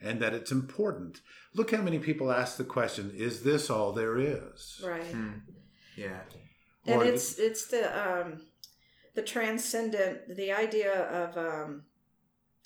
and 0.00 0.20
that 0.22 0.32
it's 0.32 0.50
important. 0.52 1.20
Look 1.54 1.72
how 1.72 1.82
many 1.82 1.98
people 1.98 2.30
ask 2.32 2.56
the 2.56 2.64
question 2.64 3.10
Is 3.14 3.42
this 3.42 3.68
all 3.68 3.92
there 3.92 4.18
is? 4.18 4.80
Right. 4.84 5.04
Hmm. 5.04 5.32
Yeah. 5.96 6.22
and 6.86 7.00
Or- 7.00 7.04
it's 7.04 7.38
it's 7.38 7.66
the 7.66 7.84
um 7.98 8.46
the 9.14 9.22
transcendent 9.22 10.36
the 10.36 10.52
idea 10.52 10.92
of 11.04 11.36
um 11.38 11.84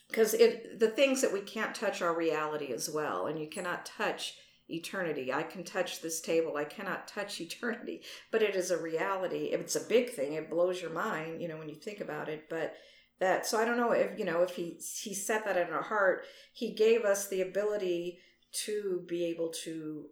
because 0.08 0.34
it 0.34 0.78
the 0.78 0.88
things 0.88 1.20
that 1.22 1.32
we 1.32 1.40
can't 1.40 1.74
touch 1.74 2.02
are 2.02 2.16
reality 2.16 2.72
as 2.72 2.88
well 2.90 3.26
and 3.26 3.38
you 3.38 3.48
cannot 3.48 3.86
touch 3.86 4.34
eternity. 4.70 5.32
I 5.32 5.44
can 5.44 5.64
touch 5.64 6.00
this 6.00 6.20
table 6.20 6.56
i 6.56 6.64
cannot 6.64 7.08
touch 7.08 7.40
eternity 7.40 8.02
but 8.30 8.42
it 8.42 8.54
is 8.54 8.70
a 8.70 8.82
reality. 8.82 9.50
It's 9.52 9.76
a 9.76 9.88
big 9.88 10.10
thing 10.10 10.34
it 10.34 10.50
blows 10.50 10.80
your 10.80 10.92
mind 10.92 11.40
you 11.40 11.48
know 11.48 11.58
when 11.58 11.68
you 11.68 11.76
think 11.76 12.00
about 12.00 12.28
it 12.28 12.48
but 12.48 12.74
that 13.20 13.46
so 13.46 13.58
i 13.58 13.64
don't 13.64 13.76
know 13.76 13.92
if 13.92 14.18
you 14.18 14.24
know 14.24 14.42
if 14.42 14.50
he 14.50 14.78
he 15.02 15.14
set 15.14 15.44
that 15.44 15.56
in 15.56 15.72
our 15.72 15.82
heart 15.82 16.24
he 16.52 16.72
gave 16.72 17.04
us 17.04 17.28
the 17.28 17.40
ability 17.40 18.18
to 18.52 19.04
be 19.08 19.24
able 19.24 19.50
to 19.64 20.06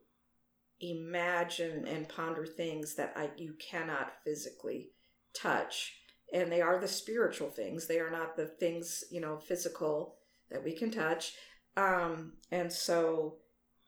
imagine 0.81 1.87
and 1.87 2.09
ponder 2.09 2.45
things 2.45 2.95
that 2.97 3.13
I, 3.17 3.31
you 3.37 3.55
cannot 3.55 4.13
physically 4.25 4.91
touch 5.35 5.95
and 6.33 6.51
they 6.51 6.61
are 6.61 6.79
the 6.81 6.89
spiritual 6.89 7.49
things 7.49 7.87
they 7.87 7.99
are 8.01 8.11
not 8.11 8.37
the 8.37 8.47
things 8.47 9.05
you 9.11 9.21
know 9.21 9.39
physical 9.39 10.17
that 10.51 10.65
we 10.65 10.73
can 10.73 10.91
touch 10.91 11.35
um 11.77 12.33
and 12.51 12.73
so 12.73 13.37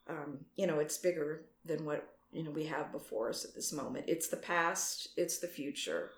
um 0.08 0.44
you 0.56 0.66
know 0.66 0.78
it's 0.78 0.98
bigger 0.98 1.44
than 1.64 1.84
what 1.84 2.08
you 2.30 2.42
know 2.44 2.50
we 2.50 2.64
have 2.64 2.92
before 2.92 3.28
us 3.30 3.44
at 3.44 3.54
this 3.54 3.72
moment 3.72 4.04
it's 4.08 4.28
the 4.28 4.36
past 4.36 5.08
it's 5.16 5.38
the 5.38 5.48
future 5.48 6.10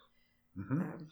Mhm. 0.58 0.80
um, 0.82 1.08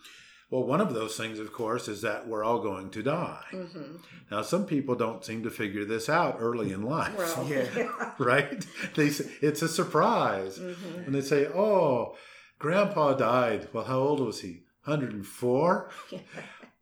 Well, 0.50 0.64
one 0.64 0.80
of 0.80 0.94
those 0.94 1.14
things, 1.16 1.38
of 1.38 1.52
course, 1.52 1.88
is 1.88 2.00
that 2.02 2.26
we're 2.26 2.42
all 2.42 2.60
going 2.60 2.90
to 2.90 3.02
die. 3.02 3.44
mhm. 3.52 4.00
Now, 4.30 4.40
some 4.42 4.64
people 4.66 4.94
don't 4.94 5.22
seem 5.24 5.42
to 5.44 5.50
figure 5.50 5.84
this 5.84 6.08
out 6.08 6.38
early 6.40 6.72
in 6.72 6.82
life. 6.82 7.16
well 7.16 7.46
Yeah. 7.54 8.14
right? 8.18 8.66
They 8.96 9.10
say, 9.10 9.30
it's 9.42 9.60
a 9.62 9.68
surprise. 9.68 10.58
Mhm. 10.58 11.06
And 11.06 11.14
they 11.14 11.20
say, 11.20 11.46
"Oh, 11.46 12.16
grandpa 12.58 13.12
died. 13.14 13.68
Well, 13.72 13.84
how 13.84 13.98
old 14.00 14.20
was 14.20 14.40
he? 14.40 14.64
104? 14.88 15.90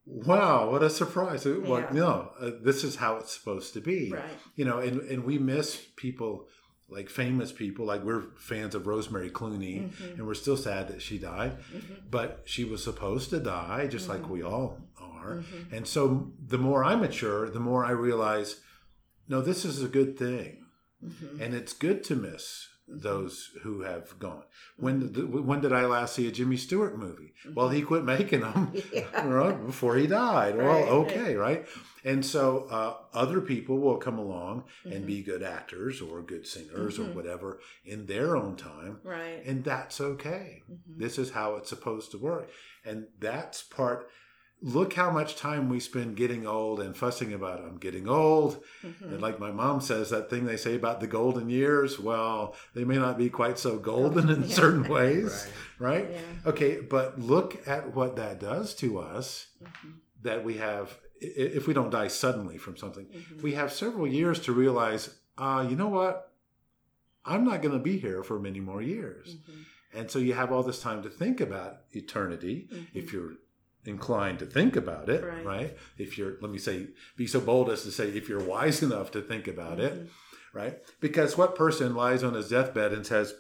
Wow, 0.07 0.71
what 0.71 0.83
a 0.83 0.91
surprise." 0.91 1.45
Well, 1.45 1.81
Yeah. 1.81 1.91
no, 1.93 2.33
uh, 2.39 2.51
this 2.63 2.85
is 2.85 2.97
how 2.97 3.17
it's 3.17 3.33
supposed 3.37 3.73
to 3.75 3.81
be. 3.81 4.13
right 4.13 4.23
You 4.55 4.65
know, 4.65 4.79
and 4.79 5.01
and 5.03 5.25
we 5.25 5.39
miss 5.39 5.85
people 5.97 6.49
like 6.89 7.11
famous 7.11 7.51
people, 7.51 7.85
like 7.85 8.05
we're 8.05 8.23
fans 8.37 8.77
of 8.77 8.87
Rosemary 8.87 9.29
Clooney, 9.29 9.91
Mhm. 9.91 10.15
and 10.19 10.27
we're 10.27 10.35
still 10.35 10.57
sad 10.57 10.87
that 10.87 11.03
she 11.03 11.19
died, 11.19 11.59
Mhm. 11.75 12.09
but 12.09 12.43
she 12.45 12.63
was 12.65 12.81
supposed 12.85 13.31
to 13.31 13.41
die 13.41 13.89
just 13.89 14.09
like 14.09 14.23
Mhm. 14.23 14.29
we 14.31 14.43
all 14.43 14.79
are. 14.97 15.39
Mhm. 15.39 15.73
And 15.73 15.89
so 15.89 16.33
the 16.39 16.59
more 16.59 16.85
I 16.85 16.95
mature, 16.95 17.51
the 17.51 17.59
more 17.59 17.85
I 17.85 17.91
realize, 17.91 18.61
no, 19.27 19.41
this 19.41 19.65
is 19.65 19.83
a 19.83 19.89
good 19.89 20.17
thing 20.17 20.65
Mhm. 21.05 21.41
and 21.41 21.55
it's 21.55 21.73
good 21.73 22.05
to 22.05 22.15
miss 22.15 22.69
those 22.89 23.51
who 23.63 23.83
have 23.83 24.19
gone. 24.19 24.45
When 24.77 25.13
did, 25.13 25.33
when 25.47 25.61
did 25.61 25.73
I 25.73 25.87
last 25.87 26.15
see 26.15 26.29
a 26.29 26.33
Jimmy 26.33 26.57
Stewart 26.57 26.97
movie? 26.99 27.35
Well, 27.55 27.69
he 27.69 27.83
quit 27.83 28.05
making 28.05 28.41
them 28.41 28.73
Yeah. 28.93 29.27
right, 29.27 29.67
before 29.67 29.97
he 29.97 30.07
died. 30.07 30.57
Right, 30.57 30.65
well, 30.65 30.89
okay, 31.01 31.35
right. 31.35 31.67
And 32.05 32.25
so 32.25 32.67
uh, 32.71 32.95
other 33.13 33.41
people 33.41 33.79
will 33.79 33.97
come 33.97 34.19
along 34.19 34.65
and 34.85 35.03
Mhm. 35.05 35.07
be 35.07 35.23
good 35.23 35.43
actors 35.43 36.01
or 36.01 36.23
good 36.23 36.47
singers 36.47 36.99
or 36.99 37.05
Mhm. 37.05 37.15
whatever 37.15 37.61
in 37.85 38.07
their 38.07 38.37
own 38.37 38.57
time, 38.57 39.01
right 39.03 39.43
and 39.45 39.65
that's 39.65 40.01
okay. 40.01 40.63
Mhm. 40.71 40.99
This 40.99 41.19
is 41.19 41.31
how 41.31 41.57
it's 41.57 41.69
supposed 41.69 42.13
to 42.13 42.19
work, 42.19 42.49
and 42.85 43.09
that's 43.19 43.63
part. 43.63 44.09
Look 44.63 44.95
how 44.95 45.11
much 45.11 45.37
time 45.37 45.69
we 45.69 45.81
spend 45.81 46.17
getting 46.17 46.47
old 46.47 46.81
and 46.81 46.97
fussing 46.97 47.33
about 47.35 47.61
I'm 47.61 47.77
getting 47.77 48.09
old. 48.09 48.63
Mhm. 48.83 49.03
And 49.13 49.21
like 49.21 49.39
my 49.39 49.51
mom 49.53 49.81
says, 49.83 50.09
that 50.11 50.31
thing 50.31 50.47
they 50.47 50.57
say 50.57 50.75
about 50.75 51.01
the 51.01 51.07
golden 51.07 51.51
years, 51.51 52.01
well, 52.01 52.57
they 52.75 52.83
may 52.85 52.97
not 52.97 53.19
be 53.19 53.29
quite 53.29 53.59
so 53.59 53.79
golden 53.79 54.31
in 54.31 54.43
Yeah. 54.49 54.55
certain 54.55 54.89
ways, 54.89 55.47
Right. 55.79 55.91
right? 56.05 56.11
yeah 56.11 56.21
Okay, 56.51 56.81
but 56.81 57.21
look 57.21 57.67
at 57.69 57.95
what 57.95 58.17
that 58.17 58.41
does 58.41 58.75
to 58.77 58.99
us 58.99 59.49
Mhm. 59.63 59.93
that 60.23 60.43
we 60.43 60.55
have, 60.57 60.99
if 61.21 61.67
we 61.67 61.75
don't 61.75 61.91
die 61.91 62.09
suddenly 62.09 62.57
from 62.57 62.77
something, 62.79 63.07
Mhm. 63.07 63.43
we 63.43 63.53
have 63.53 63.71
several 63.73 64.07
years 64.07 64.41
to 64.41 64.53
realize, 64.53 65.19
uh, 65.37 65.67
you 65.69 65.77
know 65.77 65.89
what? 65.89 66.33
I'm 67.27 67.45
not 67.45 67.61
going 67.61 67.75
to 67.77 67.83
be 67.83 67.99
here 67.99 68.23
for 68.23 68.39
many 68.39 68.61
more 68.61 68.81
years. 68.81 69.37
Mhm. 69.37 69.65
And 69.93 70.11
so 70.11 70.19
you 70.19 70.33
have 70.35 70.51
all 70.51 70.63
this 70.63 70.81
time 70.81 71.03
to 71.03 71.11
think 71.11 71.41
about 71.41 71.81
eternity 71.93 72.69
if 72.95 73.13
you're 73.13 73.35
inclined 73.87 74.39
to 74.41 74.47
think 74.47 74.77
about 74.77 75.09
it, 75.09 75.23
Right. 75.25 75.45
right? 75.45 75.77
If 75.99 76.17
you're, 76.19 76.37
let 76.41 76.51
me 76.51 76.59
say, 76.59 76.89
be 77.17 77.27
so 77.27 77.41
bold 77.41 77.71
as 77.71 77.83
to 77.85 77.93
say, 77.93 78.09
if 78.11 78.29
you're 78.29 78.43
wise 78.43 78.83
enough 78.83 79.11
to 79.13 79.23
think 79.23 79.47
about 79.49 79.81
it, 79.81 79.95
Mhm. 79.95 80.09
right? 80.53 80.79
Because 81.01 81.37
what 81.37 81.55
person 81.57 81.95
lies 81.95 82.23
on 82.23 82.35
his 82.35 82.49
deathbed 82.49 82.93
and 82.93 83.07
says, 83.07 83.35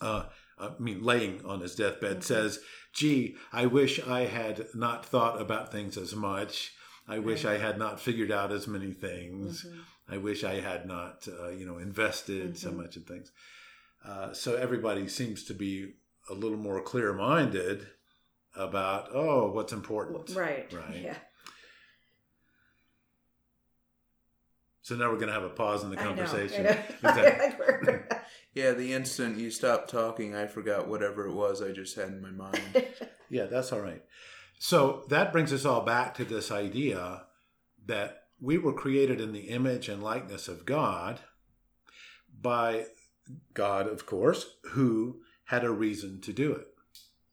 uh, 0.00 0.26
I 0.58 0.72
mean, 0.78 1.02
laying 1.02 1.44
on 1.44 1.60
his 1.60 1.74
deathbed 1.74 2.18
Mhm. 2.18 2.24
says, 2.24 2.60
gee, 2.92 3.36
I 3.52 3.66
wish 3.66 4.00
I 4.00 4.20
had 4.26 4.66
not 4.74 5.04
thought 5.06 5.40
about 5.40 5.72
things 5.72 5.96
as 5.96 6.14
much. 6.14 6.74
I 7.08 7.18
wish 7.18 7.44
I 7.44 7.56
had 7.58 7.78
not 7.78 8.00
figured 8.00 8.30
out 8.30 8.52
as 8.52 8.68
many 8.68 8.92
things. 8.92 9.64
Mhm. 9.64 9.80
I 10.08 10.18
wish 10.18 10.44
I 10.44 10.60
had 10.60 10.86
not, 10.86 11.26
uh, 11.28 11.48
you 11.48 11.64
know, 11.66 11.78
invested 11.78 12.56
so 12.58 12.70
Mhm. 12.70 12.76
much 12.76 12.96
in 12.96 13.02
things. 13.04 13.32
Uh, 14.04 14.32
so 14.32 14.56
everybody 14.56 15.08
seems 15.08 15.44
to 15.44 15.54
be 15.54 15.94
a 16.28 16.34
little 16.34 16.58
more 16.58 16.80
clear-minded 16.82 17.88
about, 18.54 19.08
oh, 19.12 19.50
what's 19.52 19.72
important. 19.72 20.30
Right. 20.36 20.72
Right. 20.72 21.02
Yeah. 21.02 21.16
So 24.84 24.96
now 24.96 25.10
we're 25.10 25.16
going 25.16 25.28
to 25.28 25.34
have 25.34 25.44
a 25.44 25.48
pause 25.48 25.84
in 25.84 25.90
the 25.90 25.98
I 25.98 26.02
know, 26.02 26.08
conversation. 26.08 26.66
I 26.66 26.72
know. 26.72 27.10
Exactly. 27.10 27.94
Yeah, 28.54 28.72
the 28.72 28.92
instant 28.92 29.38
you 29.38 29.50
stopped 29.50 29.88
talking, 29.88 30.34
I 30.36 30.46
forgot 30.46 30.86
whatever 30.86 31.26
it 31.26 31.32
was 31.32 31.62
I 31.62 31.72
just 31.72 31.96
had 31.96 32.08
in 32.08 32.20
my 32.20 32.30
mind. 32.30 32.86
Yeah, 33.30 33.46
that's 33.46 33.72
all 33.72 33.80
right. 33.80 34.02
So 34.58 35.04
that 35.08 35.32
brings 35.32 35.54
us 35.54 35.64
all 35.64 35.80
back 35.80 36.14
to 36.16 36.24
this 36.26 36.50
idea 36.50 37.22
that 37.86 38.24
we 38.42 38.58
were 38.58 38.74
created 38.74 39.22
in 39.22 39.32
the 39.32 39.48
image 39.48 39.88
and 39.88 40.02
likeness 40.02 40.48
of 40.48 40.66
God 40.66 41.20
by 42.42 42.84
God, 43.54 43.86
of 43.86 44.04
course, 44.04 44.44
who 44.72 45.22
had 45.46 45.64
a 45.64 45.70
reason 45.70 46.20
to 46.20 46.32
do 46.34 46.52
it. 46.52 46.66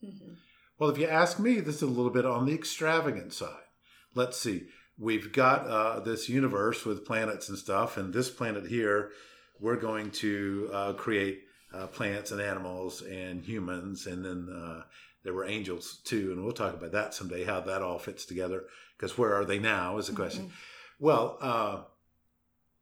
Mhm. 0.02 0.36
Well, 0.80 0.90
if 0.90 0.98
you 0.98 1.08
ask 1.08 1.40
me, 1.40 1.60
this 1.60 1.76
is 1.76 1.82
a 1.82 1.88
little 1.88 2.10
bit 2.10 2.26
on 2.26 2.46
the 2.46 2.54
extravagant 2.54 3.34
side. 3.34 3.68
Let's 4.16 4.38
see. 4.38 4.68
We've 4.98 5.32
got 5.32 5.68
uh, 5.68 6.00
this 6.00 6.30
universe 6.30 6.86
with 6.86 7.06
planets 7.06 7.50
and 7.50 7.58
stuff, 7.58 7.98
and 7.98 8.14
this 8.14 8.30
planet 8.30 8.66
here, 8.66 9.12
we're 9.60 9.76
going 9.76 10.12
to 10.12 10.70
uh, 10.74 10.94
create 10.94 11.42
uh, 11.74 11.88
plants 11.88 12.32
and 12.32 12.42
animals 12.42 13.02
and 13.02 13.44
humans, 13.44 14.08
and 14.08 14.24
then 14.24 14.50
uh, 14.50 14.84
there 15.24 15.34
were 15.34 15.46
angels 15.46 16.00
too, 16.06 16.32
and 16.32 16.44
we'll 16.44 16.54
talk 16.54 16.74
about 16.74 16.94
that 16.94 17.14
someday, 17.14 17.44
how 17.44 17.60
that 17.60 17.82
all 17.82 18.00
fits 18.00 18.26
together. 18.26 18.64
Because 18.98 19.18
where 19.18 19.34
are 19.36 19.46
they 19.46 19.60
now 19.60 19.98
is 19.98 20.08
the 20.08 20.14
question. 20.14 20.52
Well, 20.98 21.38
uh, 21.42 21.82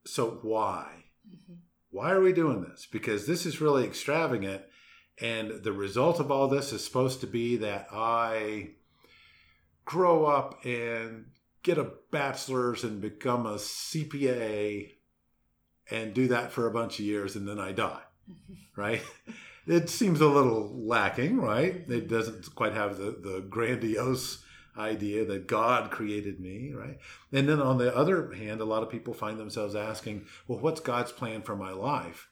so 0.06 0.40
why? 0.44 1.06
Mhm. 1.28 1.58
Why 1.90 2.12
are 2.12 2.22
we 2.22 2.34
doing 2.34 2.62
this? 2.62 2.88
Because 2.92 3.26
this 3.26 3.46
is 3.46 3.62
really 3.62 3.86
extravagant. 3.86 4.64
And 5.20 5.64
the 5.64 5.72
result 5.72 6.20
of 6.20 6.32
all 6.32 6.48
this 6.48 6.72
is 6.72 6.84
supposed 6.84 7.22
to 7.22 7.28
be 7.28 7.58
that 7.58 7.88
I 7.92 8.70
grow 9.86 10.26
up 10.26 10.64
and 10.64 11.28
get 11.64 11.78
a 11.78 11.92
bachelor's 12.12 12.84
and 12.84 13.02
become 13.02 13.46
a 13.46 13.56
CPA 13.56 14.92
and 15.90 16.14
do 16.14 16.28
that 16.28 16.52
for 16.52 16.68
a 16.68 16.72
bunch 16.72 17.00
of 17.00 17.06
years 17.06 17.36
and 17.36 17.48
then 17.48 17.60
I 17.60 17.72
die, 17.72 18.02
right? 18.76 19.02
It 19.66 19.90
seems 19.90 20.22
a 20.22 20.28
little 20.28 20.72
lacking, 20.74 21.38
right? 21.42 21.84
It 21.90 22.08
doesn't 22.08 22.54
quite 22.56 22.74
have 22.74 22.98
the, 22.98 23.12
the 23.12 23.46
grandiose 23.50 24.44
idea 24.78 25.26
that 25.26 25.48
God 25.48 25.92
created 25.92 26.40
me, 26.40 26.72
right? 26.74 27.00
And 27.32 27.50
then 27.50 27.62
on 27.62 27.78
the 27.78 27.96
other 27.96 28.34
hand, 28.34 28.62
a 28.62 28.66
lot 28.66 28.84
of 28.84 28.90
people 28.90 29.14
find 29.14 29.40
themselves 29.40 29.76
asking, 29.76 30.26
well, 30.48 30.60
what's 30.60 30.80
God's 30.80 31.12
plan 31.12 31.42
for 31.42 31.56
my 31.56 31.72
life? 31.72 32.30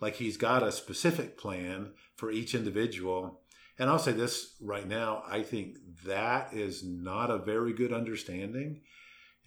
Like 0.00 0.16
he's 0.16 0.36
got 0.36 0.62
a 0.62 0.70
specific 0.70 1.38
plan 1.38 1.92
for 2.16 2.30
each 2.30 2.54
individual. 2.54 3.40
And 3.78 3.90
I'll 3.90 3.98
say 3.98 4.12
this 4.12 4.54
right 4.60 4.86
now 4.88 5.22
I 5.28 5.42
think 5.42 5.76
that 6.06 6.52
is 6.52 6.82
not 6.84 7.30
a 7.30 7.38
very 7.38 7.72
good 7.72 7.92
understanding. 7.92 8.80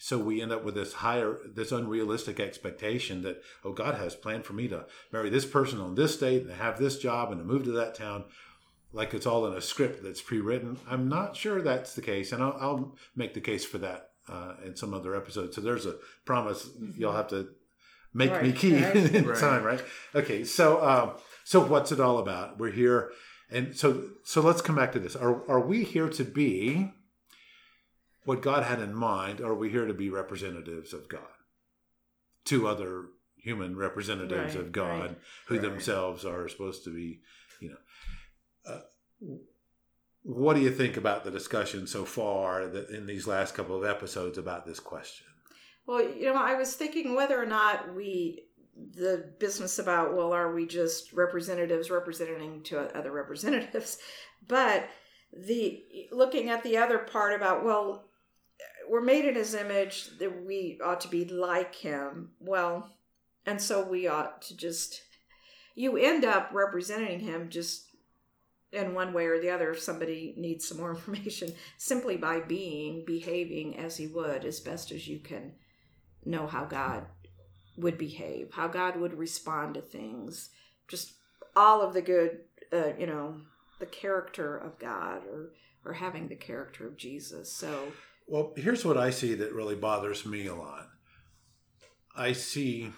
So 0.01 0.17
we 0.17 0.41
end 0.41 0.53
up 0.53 0.63
with 0.63 0.75
this 0.75 0.93
higher, 0.93 1.39
this 1.53 1.73
unrealistic 1.73 2.39
expectation 2.39 3.21
that, 3.23 3.41
oh, 3.65 3.73
God 3.73 3.95
has 3.95 4.15
planned 4.15 4.45
for 4.45 4.53
me 4.53 4.69
to 4.69 4.86
marry 5.12 5.29
this 5.29 5.45
person 5.45 5.82
on 5.82 5.95
this 5.95 6.15
date 6.17 6.43
and 6.43 6.51
have 6.53 6.79
this 6.79 6.97
job 6.99 7.32
and 7.32 7.39
to 7.41 7.45
move 7.45 7.65
to 7.65 7.71
that 7.71 7.95
town 7.95 8.23
like 8.93 9.13
it's 9.13 9.25
all 9.25 9.45
in 9.45 9.53
a 9.53 9.62
script 9.62 10.01
that's 10.01 10.21
pre-written. 10.21 10.77
I'm 10.89 11.10
not 11.10 11.36
sure 11.36 11.62
that's 11.62 11.93
the 11.95 12.01
case, 12.01 12.32
and 12.32 12.41
I'll, 12.41 12.58
I'll 12.60 12.95
make 13.15 13.34
the 13.34 13.41
case 13.41 13.65
for 13.65 13.77
that 13.79 14.12
uh, 14.27 14.53
in 14.65 14.75
some 14.75 14.93
other 14.93 15.15
episode. 15.15 15.53
So 15.53 15.62
there's 15.62 15.86
a 15.86 15.95
promise 16.25 16.69
you'll 16.95 17.12
have 17.12 17.27
to 17.29 17.49
make 18.13 18.32
Right, 18.32 18.43
me 18.43 18.51
key 18.53 18.82
right. 18.84 18.95
in 19.15 19.27
Right. 19.27 19.38
time, 19.39 19.63
right? 19.63 19.84
Okay, 20.15 20.43
so 20.43 20.84
um, 20.84 21.12
so 21.50 21.60
what's 21.66 21.92
it 21.92 22.00
all 22.00 22.20
about? 22.20 22.60
We're 22.60 22.70
here, 22.70 23.10
and 23.50 23.76
so 23.76 24.12
so 24.24 24.40
let's 24.40 24.62
come 24.62 24.76
back 24.76 24.92
to 24.92 25.00
this. 25.00 25.16
Are 25.16 25.50
are 25.50 25.60
we 25.60 25.84
here 25.84 26.08
to 26.08 26.24
be 26.24 26.94
what 28.24 28.44
God 28.44 28.62
had 28.62 28.80
in 28.80 28.94
mind? 28.94 29.42
Or 29.42 29.54
are 29.54 29.56
we 29.56 29.72
here 29.72 29.88
to 29.88 29.94
be 29.96 30.12
representatives 30.12 30.94
of 30.94 31.10
God? 31.10 31.40
Two 32.46 32.68
other 32.68 33.06
human 33.36 33.76
representatives 33.76 34.54
Right, 34.54 34.64
of 34.64 34.72
God 34.72 35.00
right. 35.02 35.18
who 35.48 35.56
Right. 35.56 35.64
themselves 35.64 36.24
are 36.24 36.48
supposed 36.48 36.84
to 36.84 36.94
be, 36.94 37.22
you 37.60 37.70
know. 37.70 38.72
Uh, 38.72 38.82
what 40.22 40.54
do 40.56 40.62
you 40.62 40.70
think 40.70 40.98
about 40.98 41.24
the 41.24 41.32
discussion 41.32 41.88
so 41.88 42.06
far 42.06 42.68
that 42.68 42.92
in 42.92 43.08
these 43.08 43.26
last 43.26 43.56
couple 43.56 43.76
of 43.76 43.90
episodes 43.90 44.38
about 44.38 44.68
this 44.68 44.80
question? 44.80 45.26
Well, 45.88 46.04
you 46.08 46.26
know, 46.26 46.36
I 46.36 46.54
was 46.54 46.76
thinking 46.76 47.16
whether 47.16 47.42
or 47.42 47.48
not 47.48 47.96
we, 47.96 48.44
the 48.96 49.32
business 49.39 49.80
about, 49.80 50.15
well, 50.15 50.34
are 50.34 50.54
we 50.54 50.65
just 50.65 51.13
representatives 51.13 51.89
representing 51.89 52.63
to 52.63 52.96
other 52.98 53.12
representatives? 53.12 53.98
But 54.48 54.88
the 55.34 55.84
looking 56.13 56.50
at 56.50 56.63
the 56.63 56.78
other 56.78 56.98
part 56.98 57.36
about, 57.36 57.65
well, 57.65 58.06
we're 58.89 59.02
made 59.02 59.26
in 59.26 59.36
his 59.36 59.54
image, 59.54 60.18
that 60.18 60.46
we 60.46 60.80
ought 60.84 61.02
to 61.02 61.10
be 61.10 61.26
like 61.26 61.76
him. 61.76 62.32
Well, 62.39 62.89
and 63.46 63.62
so 63.62 63.84
we 63.84 64.08
ought 64.08 64.42
to 64.44 64.56
just, 64.56 65.02
you 65.76 65.98
end 65.98 66.24
up 66.24 66.52
representing 66.54 67.20
him 67.20 67.50
just 67.50 67.89
in 68.72 68.94
one 68.94 69.13
way 69.13 69.26
or 69.26 69.39
the 69.39 69.50
other 69.50 69.72
if 69.72 69.82
somebody 69.82 70.34
needs 70.38 70.68
some 70.68 70.78
more 70.78 70.92
information 70.96 71.52
simply 71.78 72.18
by 72.18 72.39
being 72.39 73.04
behaving 73.06 73.78
as 73.78 73.98
he 73.98 74.08
would 74.08 74.46
as 74.46 74.60
best 74.60 74.92
as 74.92 75.08
you 75.08 75.20
can 75.20 75.54
know 76.26 76.48
how 76.48 76.65
God 76.65 77.06
would 77.80 77.98
behave, 77.98 78.50
how 78.54 78.68
God 78.68 78.98
would 78.98 79.13
respond 79.18 79.76
to 79.76 79.82
things, 79.82 80.50
just 80.88 81.13
all 81.56 81.82
of 81.82 81.94
the 81.94 82.02
good, 82.02 82.39
uh, 82.74 82.94
you 82.98 83.08
know, 83.08 83.42
the 83.80 83.86
character 83.86 84.58
of 84.58 84.78
God 84.80 85.24
or 85.26 85.52
or 85.86 85.94
having 85.94 86.28
the 86.28 86.36
character 86.36 86.86
of 86.86 86.98
Jesus. 86.98 87.52
So 87.52 87.94
Well, 88.28 88.54
here's 88.58 88.84
what 88.84 88.98
I 88.98 89.10
see 89.12 89.34
that 89.36 89.54
really 89.54 89.76
bothers 89.76 90.26
me 90.26 90.46
a 90.48 90.56
lot. 90.56 90.89
I 92.15 92.34
see, 92.34 92.92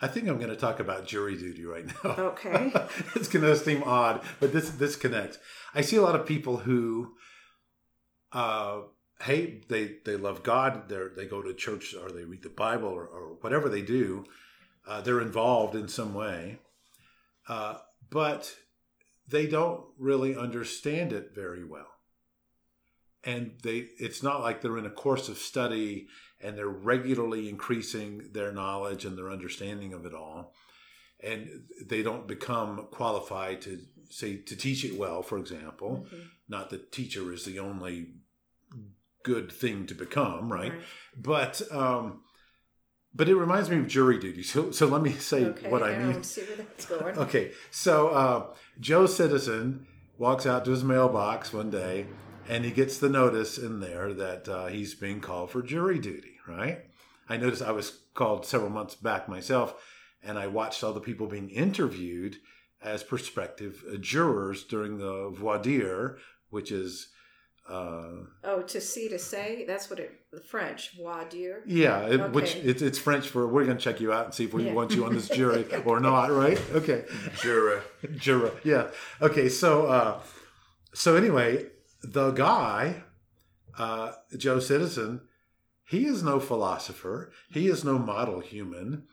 I 0.00 0.08
think 0.08 0.26
I'm 0.26 0.38
going 0.38 0.50
to 0.50 0.56
talk 0.56 0.80
about 0.80 1.06
jury 1.06 1.36
duty 1.36 1.64
right 1.64 1.86
now. 1.86 2.10
Okay. 2.32 2.72
it's 3.14 3.28
going 3.28 3.44
to 3.44 3.56
seem 3.56 3.82
odd, 3.82 4.22
but 4.40 4.52
this 4.52 4.70
this 4.70 4.96
connects. 4.96 5.38
I 5.74 5.82
see 5.82 5.96
a 5.96 6.02
lot 6.02 6.18
of 6.18 6.26
people 6.26 6.56
who, 6.58 7.12
uh, 8.32 8.80
hey, 9.20 9.60
they 9.68 9.96
they 10.04 10.16
love 10.16 10.42
God. 10.42 10.88
They 10.88 11.00
they 11.16 11.26
go 11.26 11.42
to 11.42 11.54
church 11.54 11.94
or 11.94 12.10
they 12.10 12.24
read 12.24 12.42
the 12.42 12.48
Bible 12.48 12.88
or, 12.88 13.06
or 13.06 13.36
whatever 13.40 13.68
they 13.68 13.82
do. 13.82 14.24
Uh, 14.86 15.00
they're 15.00 15.20
involved 15.20 15.74
in 15.74 15.88
some 15.88 16.14
way, 16.14 16.58
uh, 17.48 17.78
but 18.08 18.56
they 19.28 19.46
don't 19.46 19.84
really 19.98 20.36
understand 20.36 21.12
it 21.12 21.32
very 21.34 21.64
well. 21.64 21.86
And 23.22 23.52
they, 23.62 23.88
it's 23.98 24.22
not 24.22 24.40
like 24.40 24.62
they're 24.62 24.78
in 24.78 24.86
a 24.86 24.90
course 24.90 25.28
of 25.28 25.36
study 25.36 26.08
and 26.40 26.56
they're 26.56 26.66
regularly 26.66 27.50
increasing 27.50 28.30
their 28.32 28.50
knowledge 28.50 29.04
and 29.04 29.16
their 29.16 29.30
understanding 29.30 29.92
of 29.92 30.06
it 30.06 30.14
all 30.14 30.54
and 31.22 31.64
they 31.84 32.02
don't 32.02 32.26
become 32.26 32.86
qualified 32.90 33.60
to 33.62 33.78
say 34.08 34.36
to 34.36 34.56
teach 34.56 34.84
it 34.84 34.98
well 34.98 35.22
for 35.22 35.38
example 35.38 36.06
not 36.48 36.70
that 36.70 36.92
teacher 36.92 37.32
is 37.32 37.44
the 37.44 37.58
only 37.58 38.08
good 39.22 39.50
thing 39.52 39.86
to 39.86 39.94
become 39.94 40.52
right, 40.52 40.72
but 41.16 41.60
um 41.72 42.22
but 43.14 43.28
it 43.28 43.34
reminds 43.36 43.68
me 43.68 43.76
of 43.78 43.88
jury 43.88 44.18
duty 44.18 44.42
so 44.42 44.70
so 44.70 44.86
let 44.86 45.02
me 45.02 45.12
say 45.12 45.44
Okay. 45.44 45.68
what 45.68 45.82
i 45.82 45.98
mean 45.98 46.12
let's 46.14 46.30
see 46.30 46.42
where 46.42 46.56
that's 46.56 46.86
going. 46.86 47.16
Okay, 47.24 47.52
so 47.70 48.08
uh, 48.08 48.46
Joe 48.78 49.06
Citizen 49.06 49.86
walks 50.16 50.46
out 50.46 50.64
to 50.64 50.70
his 50.70 50.84
mailbox 50.84 51.52
one 51.52 51.70
day 51.70 52.06
and 52.48 52.64
he 52.64 52.70
gets 52.70 52.98
the 52.98 53.08
notice 53.08 53.58
in 53.58 53.80
there 53.80 54.12
that 54.14 54.48
uh, 54.48 54.66
he's 54.66 54.94
being 54.94 55.20
called 55.20 55.50
for 55.50 55.62
jury 55.62 55.98
duty, 55.98 56.34
right? 56.46 56.84
I 57.28 57.36
noticed 57.36 57.62
I 57.62 57.72
was 57.72 58.00
called 58.14 58.46
several 58.46 58.70
months 58.70 58.94
back 58.94 59.28
myself 59.28 59.74
and 60.22 60.38
I 60.38 60.46
watched 60.46 60.82
all 60.84 60.92
the 60.92 61.00
people 61.00 61.26
being 61.26 61.50
interviewed 61.50 62.36
as 62.82 63.02
prospective 63.02 63.82
jurors 64.00 64.62
during 64.64 64.98
the 64.98 65.30
voir 65.30 65.58
dire, 65.58 66.16
which 66.50 66.70
is. 66.72 67.08
Uh, 67.70 68.24
Oh, 68.42 68.62
to 68.62 68.80
see 68.80 69.08
to 69.08 69.18
say 69.18 69.64
that's 69.66 69.88
what 69.88 69.98
it 70.00 70.10
the 70.32 70.40
French 70.40 70.96
voir 70.96 71.24
dire. 71.28 71.62
yeah, 71.66 72.00
it, 72.06 72.32
which 72.32 72.56
Okay. 72.56 72.60
it's, 72.68 72.82
it's 72.82 72.98
French 72.98 73.28
for 73.28 73.46
we're 73.46 73.64
going 73.64 73.76
to 73.76 73.82
check 73.82 74.00
you 74.00 74.12
out 74.12 74.24
and 74.24 74.34
see 74.34 74.44
if 74.44 74.52
we 74.52 74.64
Yeah. 74.64 74.72
want 74.72 74.92
you 74.92 75.04
on 75.04 75.14
this 75.14 75.28
jury 75.28 75.64
or 75.84 76.00
not, 76.00 76.32
right? 76.32 76.60
Okay. 76.74 77.04
Jura. 77.40 77.82
Jura. 78.16 78.50
Yeah. 78.64 78.88
Okay. 79.22 79.48
So, 79.48 79.86
uh, 79.86 80.20
so 80.94 81.14
anyway, 81.16 81.66
the 82.02 82.32
guy, 82.32 83.04
uh, 83.78 84.12
Joe 84.36 84.58
Citizen, 84.58 85.20
he 85.84 86.06
is 86.06 86.22
no 86.22 86.40
philosopher. 86.40 87.30
He 87.52 87.68
is 87.68 87.84
no 87.84 87.98
model 87.98 88.40
human. 88.40 89.04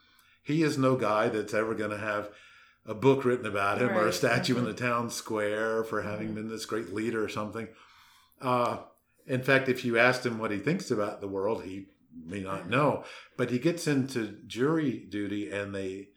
He 0.42 0.64
is 0.64 0.78
no 0.78 0.96
guy 0.96 1.30
that's 1.30 1.54
ever 1.54 1.76
going 1.76 1.92
to 1.92 1.98
have 1.98 2.30
a 2.86 2.94
book 2.96 3.26
written 3.26 3.46
about 3.46 3.82
him 3.82 3.90
or 3.90 4.08
a 4.08 4.14
statue 4.14 4.56
in 4.58 4.64
Mhm. 4.64 4.68
the 4.68 4.74
town 4.74 5.10
square 5.10 5.84
for 5.84 6.02
having 6.04 6.30
Mhm. 6.30 6.36
been 6.36 6.48
this 6.50 6.66
great 6.66 6.94
leader 6.94 7.22
or 7.24 7.28
something. 7.30 7.68
Uh, 8.42 8.78
in 9.26 9.42
fact, 9.42 9.70
if 9.70 9.84
you 9.84 9.98
asked 9.98 10.26
him 10.26 10.40
what 10.40 10.52
he 10.52 10.58
thinks 10.58 10.90
about 10.92 11.22
the 11.22 11.28
world, 11.28 11.64
he 11.64 11.88
may 12.26 12.42
not 12.42 12.70
know. 12.70 13.04
But 13.36 13.52
he 13.52 13.60
gets 13.60 13.88
into 13.88 14.38
jury 14.48 15.06
duty, 15.10 15.52
and 15.52 15.74
they 15.74 16.10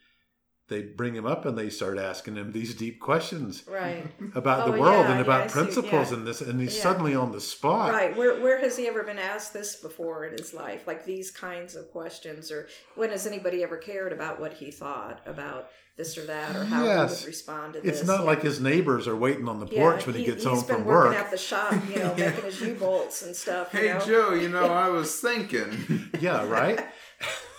they 0.71 0.81
bring 0.81 1.15
him 1.15 1.27
up 1.27 1.45
and 1.45 1.59
they 1.59 1.69
start 1.69 1.99
asking 1.99 2.37
him 2.37 2.53
these 2.53 2.75
deep 2.75 2.99
questions 2.99 3.63
Right. 3.69 4.07
about 4.35 4.67
Oh, 4.67 4.73
the 4.73 4.81
world 4.81 5.05
yeah, 5.05 5.11
and 5.11 5.15
yeah, 5.17 5.21
about 5.21 5.43
I 5.43 5.47
see, 5.49 5.53
principles 5.53 6.11
yeah. 6.11 6.17
and 6.17 6.27
this, 6.27 6.41
and 6.41 6.59
he's 6.59 6.75
Yeah. 6.77 6.83
suddenly 6.85 7.15
on 7.15 7.33
the 7.33 7.41
spot. 7.43 7.93
Right. 7.93 8.17
Where 8.17 8.41
where 8.41 8.59
has 8.61 8.79
he 8.79 8.89
ever 8.89 9.03
been 9.03 9.19
asked 9.19 9.53
this 9.53 9.77
before 9.77 10.25
in 10.25 10.33
his 10.33 10.55
life? 10.55 10.87
Like 10.87 11.05
these 11.05 11.31
kinds 11.31 11.77
of 11.77 11.91
questions, 11.93 12.51
or 12.51 12.69
when 12.95 13.11
has 13.11 13.27
anybody 13.27 13.63
ever 13.63 13.77
cared 13.77 14.13
about 14.15 14.41
what 14.41 14.55
he 14.55 14.71
thought 14.71 15.21
about 15.27 15.69
this 15.97 16.17
or 16.17 16.25
that, 16.25 16.57
or 16.57 16.65
how 16.65 16.83
he 16.83 16.87
Yes. 16.89 17.21
would 17.21 17.27
respond 17.27 17.75
to 17.75 17.81
this? 17.83 17.99
It's 17.99 18.07
not 18.07 18.21
Yeah. 18.21 18.27
like 18.27 18.41
his 18.43 18.59
neighbors 18.61 19.07
are 19.07 19.17
waiting 19.17 19.49
on 19.49 19.61
the 19.61 19.67
Yeah, 19.67 19.81
porch 19.83 20.07
when 20.07 20.15
he, 20.15 20.23
he- 20.23 20.27
gets 20.31 20.45
he's 20.45 20.53
home 20.53 20.67
been 20.67 20.77
from 20.77 20.85
working 20.87 21.11
work. 21.13 21.25
at 21.25 21.31
the 21.31 21.37
shop, 21.37 21.75
you 21.91 21.97
know, 21.99 22.15
making 22.17 22.45
his 22.45 22.61
U 22.63 22.75
bolts 22.75 23.21
and 23.23 23.37
stuff. 23.37 23.75
You 23.75 23.81
Hey 23.81 23.89
know? 23.93 24.01
Joe, 24.07 24.33
you 24.35 24.49
know 24.49 24.65
I 24.67 24.89
was 24.99 25.21
thinking. 25.21 26.09
yeah, 26.21 26.49
right. 26.49 26.81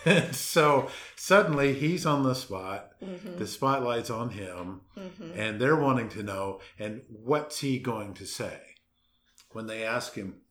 So 0.31 0.89
suddenly 1.25 1.73
he's 1.75 2.05
on 2.05 2.23
the 2.23 2.33
spot. 2.33 2.91
Mhm, 3.03 3.37
The 3.37 3.45
spotlight's 3.47 4.09
on 4.09 4.29
him, 4.31 4.81
mhm. 4.97 5.37
and 5.37 5.61
they're 5.61 5.75
wanting 5.87 6.09
to 6.09 6.23
know. 6.23 6.59
And 6.79 7.01
what's 7.09 7.59
he 7.59 7.77
going 7.77 8.13
to 8.15 8.25
say 8.25 8.59
when 9.51 9.67
they 9.67 9.83
ask 9.83 10.15
him? 10.15 10.41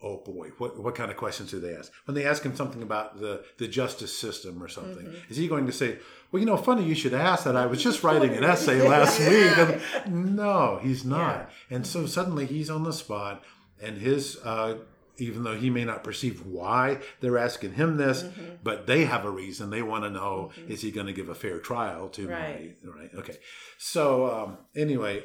Oh 0.00 0.18
boy, 0.24 0.50
what 0.58 0.78
what 0.78 0.94
kind 0.94 1.10
of 1.10 1.16
questions 1.16 1.50
do 1.50 1.58
they 1.58 1.74
ask? 1.74 1.90
When 2.04 2.14
they 2.14 2.24
ask 2.24 2.44
him 2.44 2.54
something 2.54 2.82
about 2.84 3.18
the 3.20 3.42
the 3.58 3.66
justice 3.66 4.16
system 4.16 4.62
or 4.62 4.68
something, 4.68 5.06
Mhm. 5.06 5.30
is 5.30 5.36
he 5.38 5.48
going 5.48 5.66
to 5.66 5.72
say, 5.72 5.98
"Well, 6.30 6.38
you 6.38 6.46
know, 6.46 6.56
funny 6.56 6.84
you 6.84 6.94
should 6.94 7.14
ask 7.14 7.42
that. 7.44 7.56
I 7.56 7.66
was 7.66 7.82
just 7.82 8.04
writing 8.04 8.32
an 8.36 8.44
essay 8.44 8.80
last 8.94 9.18
week." 9.18 9.80
And 10.04 10.36
no, 10.36 10.78
he's 10.80 11.04
not. 11.04 11.50
And 11.68 11.84
so 11.84 12.06
suddenly 12.06 12.46
he's 12.46 12.70
on 12.70 12.84
the 12.84 12.92
spot, 12.92 13.42
and 13.82 13.98
his. 13.98 14.36
Uh, 14.44 14.74
even 15.18 15.42
though 15.44 15.56
he 15.56 15.70
may 15.70 15.84
not 15.84 16.02
perceive 16.04 16.44
why 16.46 17.00
they're 17.20 17.38
asking 17.38 17.72
him 17.74 17.96
this, 17.96 18.22
Mhm. 18.22 18.58
but 18.62 18.86
they 18.86 19.04
have 19.04 19.24
a 19.24 19.30
reason. 19.30 19.70
They 19.70 19.82
want 19.82 20.04
to 20.04 20.10
know: 20.10 20.50
is 20.68 20.80
he 20.82 20.90
going 20.90 21.06
to 21.08 21.12
give 21.12 21.28
a 21.28 21.34
fair 21.34 21.58
trial 21.58 22.08
to 22.10 22.28
Right. 22.28 22.76
my 22.84 22.92
right? 22.92 23.10
Okay. 23.14 23.36
So 23.78 24.30
um, 24.30 24.58
anyway, 24.76 25.24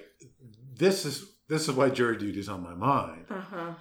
this 0.76 1.06
is 1.06 1.26
this 1.48 1.68
is 1.68 1.76
why 1.76 1.89
jury 1.89 2.18
duty 2.18 2.39
is 2.39 2.50
on 2.50 2.64
my 2.64 2.74
mind. 2.74 3.26
Uh-huh. 3.30 3.74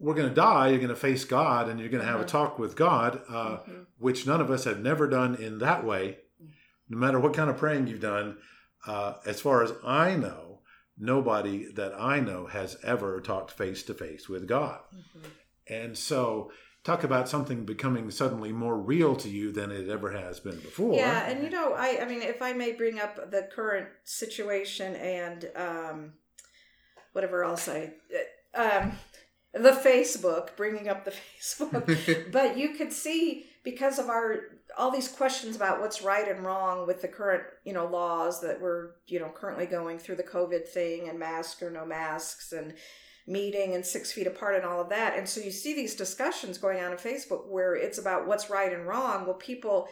We're 0.00 0.14
going 0.14 0.28
to 0.28 0.34
die. 0.34 0.68
You're 0.68 0.78
going 0.78 0.88
to 0.90 0.96
face 0.96 1.24
God, 1.24 1.68
and 1.68 1.78
you're 1.80 1.88
going 1.88 2.02
to 2.02 2.06
have 2.06 2.16
a 2.20 2.24
Uh-huh. 2.24 2.28
talk 2.28 2.58
with 2.58 2.76
God, 2.76 3.22
uh, 3.28 3.58
Mhm. 3.58 3.86
which 3.98 4.26
none 4.26 4.40
of 4.40 4.50
us 4.50 4.64
have 4.64 4.80
never 4.80 5.08
done 5.08 5.34
in 5.36 5.58
that 5.58 5.84
way. 5.84 6.18
No 6.88 6.96
matter 6.98 7.18
what 7.18 7.34
kind 7.34 7.50
of 7.50 7.56
praying 7.56 7.86
you've 7.88 8.00
done, 8.00 8.38
uh, 8.86 9.14
as 9.26 9.40
far 9.40 9.62
as 9.62 9.72
I 9.84 10.16
know, 10.16 10.47
nobody 10.98 11.70
that 11.72 11.92
I 11.98 12.20
know 12.20 12.46
has 12.46 12.76
ever 12.82 13.20
talked 13.20 13.50
face 13.50 13.82
to 13.84 13.94
face 13.94 14.28
with 14.28 14.46
God. 14.46 14.80
Mhm. 14.94 15.24
And 15.68 15.98
so, 15.98 16.50
talk 16.84 17.04
about 17.04 17.28
something 17.28 17.64
becoming 17.64 18.10
suddenly 18.10 18.52
more 18.52 18.76
real 18.78 19.14
to 19.16 19.28
you 19.28 19.52
than 19.52 19.70
it 19.70 19.88
ever 19.88 20.12
has 20.12 20.40
been 20.40 20.58
before. 20.60 20.94
Yeah, 20.94 21.28
and 21.28 21.42
you 21.42 21.50
know, 21.50 21.74
I 21.74 21.98
I 22.00 22.04
mean, 22.06 22.22
if 22.22 22.40
I 22.40 22.52
may 22.52 22.72
bring 22.72 22.98
up 22.98 23.30
the 23.30 23.42
current 23.42 23.88
situation 24.04 24.94
and 24.96 25.50
um, 25.54 26.12
whatever 27.12 27.44
else 27.44 27.68
I, 27.68 27.92
um, 28.54 28.92
the 29.52 29.72
Facebook, 29.72 30.56
bringing 30.56 30.88
up 30.88 31.04
the 31.04 31.12
Facebook, 31.40 32.30
but 32.32 32.56
you 32.56 32.70
could 32.70 32.92
see 32.92 33.46
because 33.64 33.98
of 33.98 34.08
our 34.08 34.40
all 34.76 34.90
these 34.90 35.08
questions 35.08 35.56
about 35.56 35.80
what's 35.80 36.02
right 36.02 36.28
and 36.28 36.44
wrong 36.44 36.86
with 36.86 37.00
the 37.00 37.08
current 37.08 37.42
you 37.64 37.72
know 37.72 37.86
laws 37.86 38.40
that 38.40 38.60
we're 38.60 38.90
you 39.06 39.18
know 39.18 39.30
currently 39.34 39.66
going 39.66 39.98
through 39.98 40.16
the 40.16 40.22
COVID 40.22 40.68
thing 40.68 41.08
and 41.08 41.18
mask 41.18 41.62
or 41.62 41.70
no 41.70 41.86
masks 41.86 42.52
and 42.52 42.74
meeting 43.28 43.74
and 43.74 43.84
six 43.84 44.10
feet 44.10 44.26
apart 44.26 44.56
and 44.56 44.64
all 44.64 44.80
of 44.80 44.88
that. 44.88 45.16
And 45.16 45.28
so 45.28 45.40
you 45.40 45.50
see 45.50 45.74
these 45.74 45.94
discussions 45.94 46.58
going 46.58 46.80
on 46.82 46.92
in 46.92 46.98
Facebook 46.98 47.46
where 47.46 47.76
it's 47.76 47.98
about 47.98 48.26
what's 48.26 48.50
right 48.50 48.72
and 48.72 48.86
wrong. 48.86 49.26
Well, 49.26 49.34
people, 49.34 49.88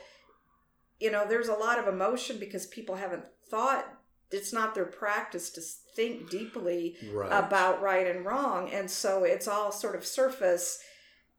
you 0.98 1.10
know, 1.10 1.26
there's 1.28 1.48
a 1.48 1.54
lot 1.54 1.78
of 1.78 1.86
emotion 1.86 2.38
because 2.38 2.66
people 2.66 2.96
haven't 2.96 3.24
thought, 3.50 3.86
it's 4.30 4.52
not 4.52 4.74
their 4.74 4.86
practice 4.86 5.50
to 5.50 5.60
think 5.94 6.30
deeply 6.30 6.96
right. 7.12 7.28
about 7.30 7.82
right 7.82 8.06
and 8.06 8.24
wrong. 8.24 8.70
And 8.70 8.90
so 8.90 9.22
it's 9.24 9.46
all 9.46 9.70
sort 9.70 9.94
of 9.94 10.06
surface 10.06 10.80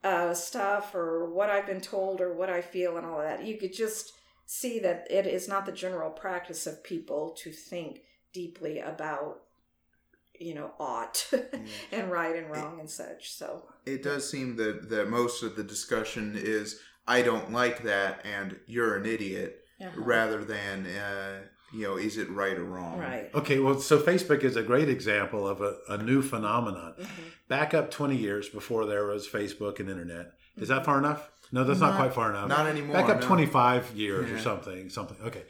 uh, 0.04 0.34
stuff 0.34 0.93
or 0.95 1.30
what 1.34 1.50
I've 1.50 1.66
been 1.66 1.82
told 1.82 2.22
or 2.22 2.34
what 2.34 2.50
I 2.50 2.62
feel 2.62 2.98
and 2.98 3.06
all 3.06 3.20
of 3.20 3.26
that. 3.26 3.45
You 3.45 3.58
could 3.58 3.74
just 3.74 4.14
see 4.45 4.80
that 4.80 5.08
it 5.10 5.28
is 5.28 5.48
not 5.48 5.66
the 5.66 5.72
general 5.72 6.10
practice 6.10 6.68
of 6.68 6.84
people 6.84 7.36
to 7.39 7.52
think 7.52 8.02
deeply 8.34 8.80
about 8.80 9.41
you 10.39 10.54
know 10.54 10.72
ought 10.80 11.28
and 11.91 12.12
right 12.12 12.36
and 12.36 12.50
wrong 12.52 12.80
and 12.80 12.89
such 12.89 13.32
so 13.32 13.64
It 13.88 14.04
does 14.04 14.30
seem 14.30 14.56
that, 14.58 14.89
that 14.89 15.10
most 15.10 15.43
of 15.43 15.56
the 15.56 15.64
discussion 15.64 16.34
is, 16.36 16.80
I 17.08 17.22
don't 17.22 17.54
like 17.54 17.84
that, 17.84 18.26
and 18.26 18.58
you're 18.68 18.98
an 18.98 19.06
idiot, 19.06 19.62
uh-huh. 19.82 19.91
rather 19.95 20.43
than, 20.43 20.86
uh, 20.86 21.39
you 21.74 21.84
know, 21.84 21.97
is 21.97 22.18
it 22.18 22.30
right 22.30 22.57
or 22.57 22.63
wrong? 22.63 22.97
right 22.99 23.30
Okay, 23.36 23.59
well, 23.59 23.80
so 23.80 23.99
Facebook 23.99 24.43
is 24.43 24.55
a 24.55 24.63
great 24.63 24.89
example 24.89 25.47
of 25.47 25.61
a, 25.61 25.78
a 25.89 25.97
new 25.97 26.22
phenomenon. 26.22 26.93
Mhm. 26.99 27.07
Back 27.47 27.74
up 27.74 27.91
20 27.91 28.15
years 28.15 28.49
before 28.49 28.86
there 28.86 29.05
was 29.05 29.28
Facebook 29.28 29.80
and 29.80 29.89
internet. 29.89 30.34
Is 30.57 30.70
that 30.70 30.86
far 30.86 30.97
enough? 30.97 31.30
No, 31.51 31.63
that's 31.63 31.80
not, 31.80 31.91
Not- 31.91 31.97
quite 31.99 32.13
far 32.13 32.30
enough. 32.30 32.49
Not 32.49 32.68
anymore. 32.68 32.93
Back 32.95 33.09
up 33.09 33.22
no. 33.22 33.28
25 33.28 33.95
years 33.95 34.30
or 34.32 34.39
something. 34.39 34.89
Something. 34.89 35.18
Okay. 35.26 35.43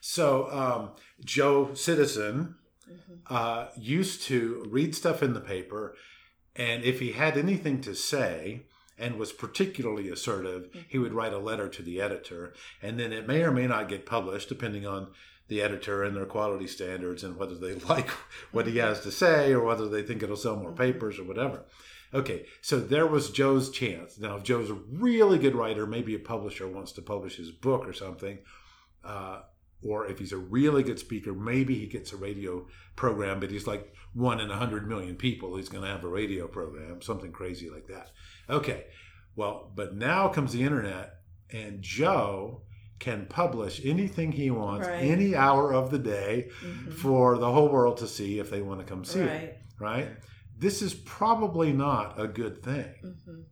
So 0.00 0.50
um, 0.50 0.90
Joe 1.24 1.74
Citizen 1.74 2.56
Mhm. 2.90 3.20
uh, 3.28 3.68
used 3.76 4.22
to 4.24 4.64
read 4.68 4.94
stuff 4.96 5.22
in 5.22 5.32
the 5.34 5.40
paper, 5.40 5.94
and 6.56 6.82
if 6.82 6.98
he 6.98 7.12
had 7.12 7.36
anything 7.38 7.80
to 7.82 7.94
say 7.94 8.66
and 8.98 9.16
was 9.16 9.32
particularly 9.32 10.08
assertive, 10.08 10.68
he 10.88 10.98
would 10.98 11.12
write 11.14 11.32
a 11.32 11.38
letter 11.38 11.68
to 11.68 11.82
the 11.82 12.00
editor, 12.00 12.52
and 12.82 12.98
then 12.98 13.12
it 13.12 13.26
may 13.28 13.42
or 13.44 13.52
may 13.52 13.66
not 13.68 13.88
get 13.88 14.04
published 14.06 14.48
depending 14.48 14.86
on 14.86 15.12
the 15.50 15.60
editor 15.60 16.02
and 16.02 16.16
their 16.16 16.24
quality 16.24 16.66
standards 16.66 17.22
and 17.22 17.36
whether 17.36 17.56
they 17.56 17.74
like 17.88 18.08
what 18.52 18.66
he 18.66 18.78
has 18.78 19.00
to 19.00 19.10
say 19.10 19.52
or 19.52 19.62
whether 19.62 19.86
they 19.86 20.02
think 20.02 20.22
it'll 20.22 20.36
sell 20.36 20.56
more 20.56 20.72
papers 20.72 21.18
or 21.18 21.24
whatever. 21.24 21.66
Okay, 22.12 22.46
so 22.60 22.80
there 22.80 23.06
was 23.06 23.30
Joe's 23.30 23.70
chance. 23.70 24.18
Now, 24.18 24.36
if 24.36 24.42
Joe's 24.42 24.70
a 24.70 24.74
really 24.74 25.38
good 25.38 25.54
writer, 25.54 25.86
maybe 25.86 26.14
a 26.14 26.18
publisher 26.18 26.66
wants 26.66 26.92
to 26.92 27.02
publish 27.02 27.36
his 27.36 27.52
book 27.52 27.86
or 27.86 27.92
something, 27.92 28.38
uh, 29.04 29.42
or 29.82 30.06
if 30.06 30.18
he's 30.18 30.32
a 30.32 30.38
really 30.38 30.82
good 30.82 30.98
speaker, 30.98 31.32
maybe 31.32 31.78
he 31.78 31.86
gets 31.86 32.12
a 32.12 32.16
radio 32.16 32.66
program, 32.96 33.38
but 33.38 33.50
he's 33.50 33.66
like 33.66 33.94
one 34.12 34.40
in 34.40 34.50
a 34.50 34.56
hundred 34.56 34.88
million 34.88 35.14
people. 35.14 35.56
He's 35.56 35.68
going 35.68 35.84
to 35.84 35.90
have 35.90 36.02
a 36.02 36.08
radio 36.08 36.48
program, 36.48 37.00
something 37.00 37.30
crazy 37.30 37.70
like 37.70 37.86
that. 37.86 38.10
Okay, 38.48 38.86
well, 39.36 39.70
but 39.74 39.94
now 39.94 40.28
comes 40.28 40.52
the 40.52 40.64
internet, 40.64 41.20
and 41.52 41.80
Joe 41.80 42.62
can 43.00 43.26
publish 43.26 43.80
anything 43.84 44.30
he 44.32 44.50
wants 44.50 44.86
Right. 44.86 45.02
any 45.02 45.34
hour 45.34 45.72
of 45.74 45.90
the 45.90 45.98
day 45.98 46.50
Mhm. 46.62 46.92
for 46.92 47.38
the 47.38 47.50
whole 47.50 47.68
world 47.70 47.96
to 47.98 48.06
see 48.06 48.38
if 48.38 48.50
they 48.50 48.60
want 48.62 48.78
to 48.80 48.86
come 48.86 49.04
see 49.04 49.20
it, 49.20 49.26
right 49.26 49.56
right? 49.80 50.08
This 50.58 50.82
is 50.82 50.92
probably 50.94 51.72
not 51.72 52.20
a 52.20 52.28
good 52.28 52.62
thing 52.62 52.90
Mhm. 53.02 53.44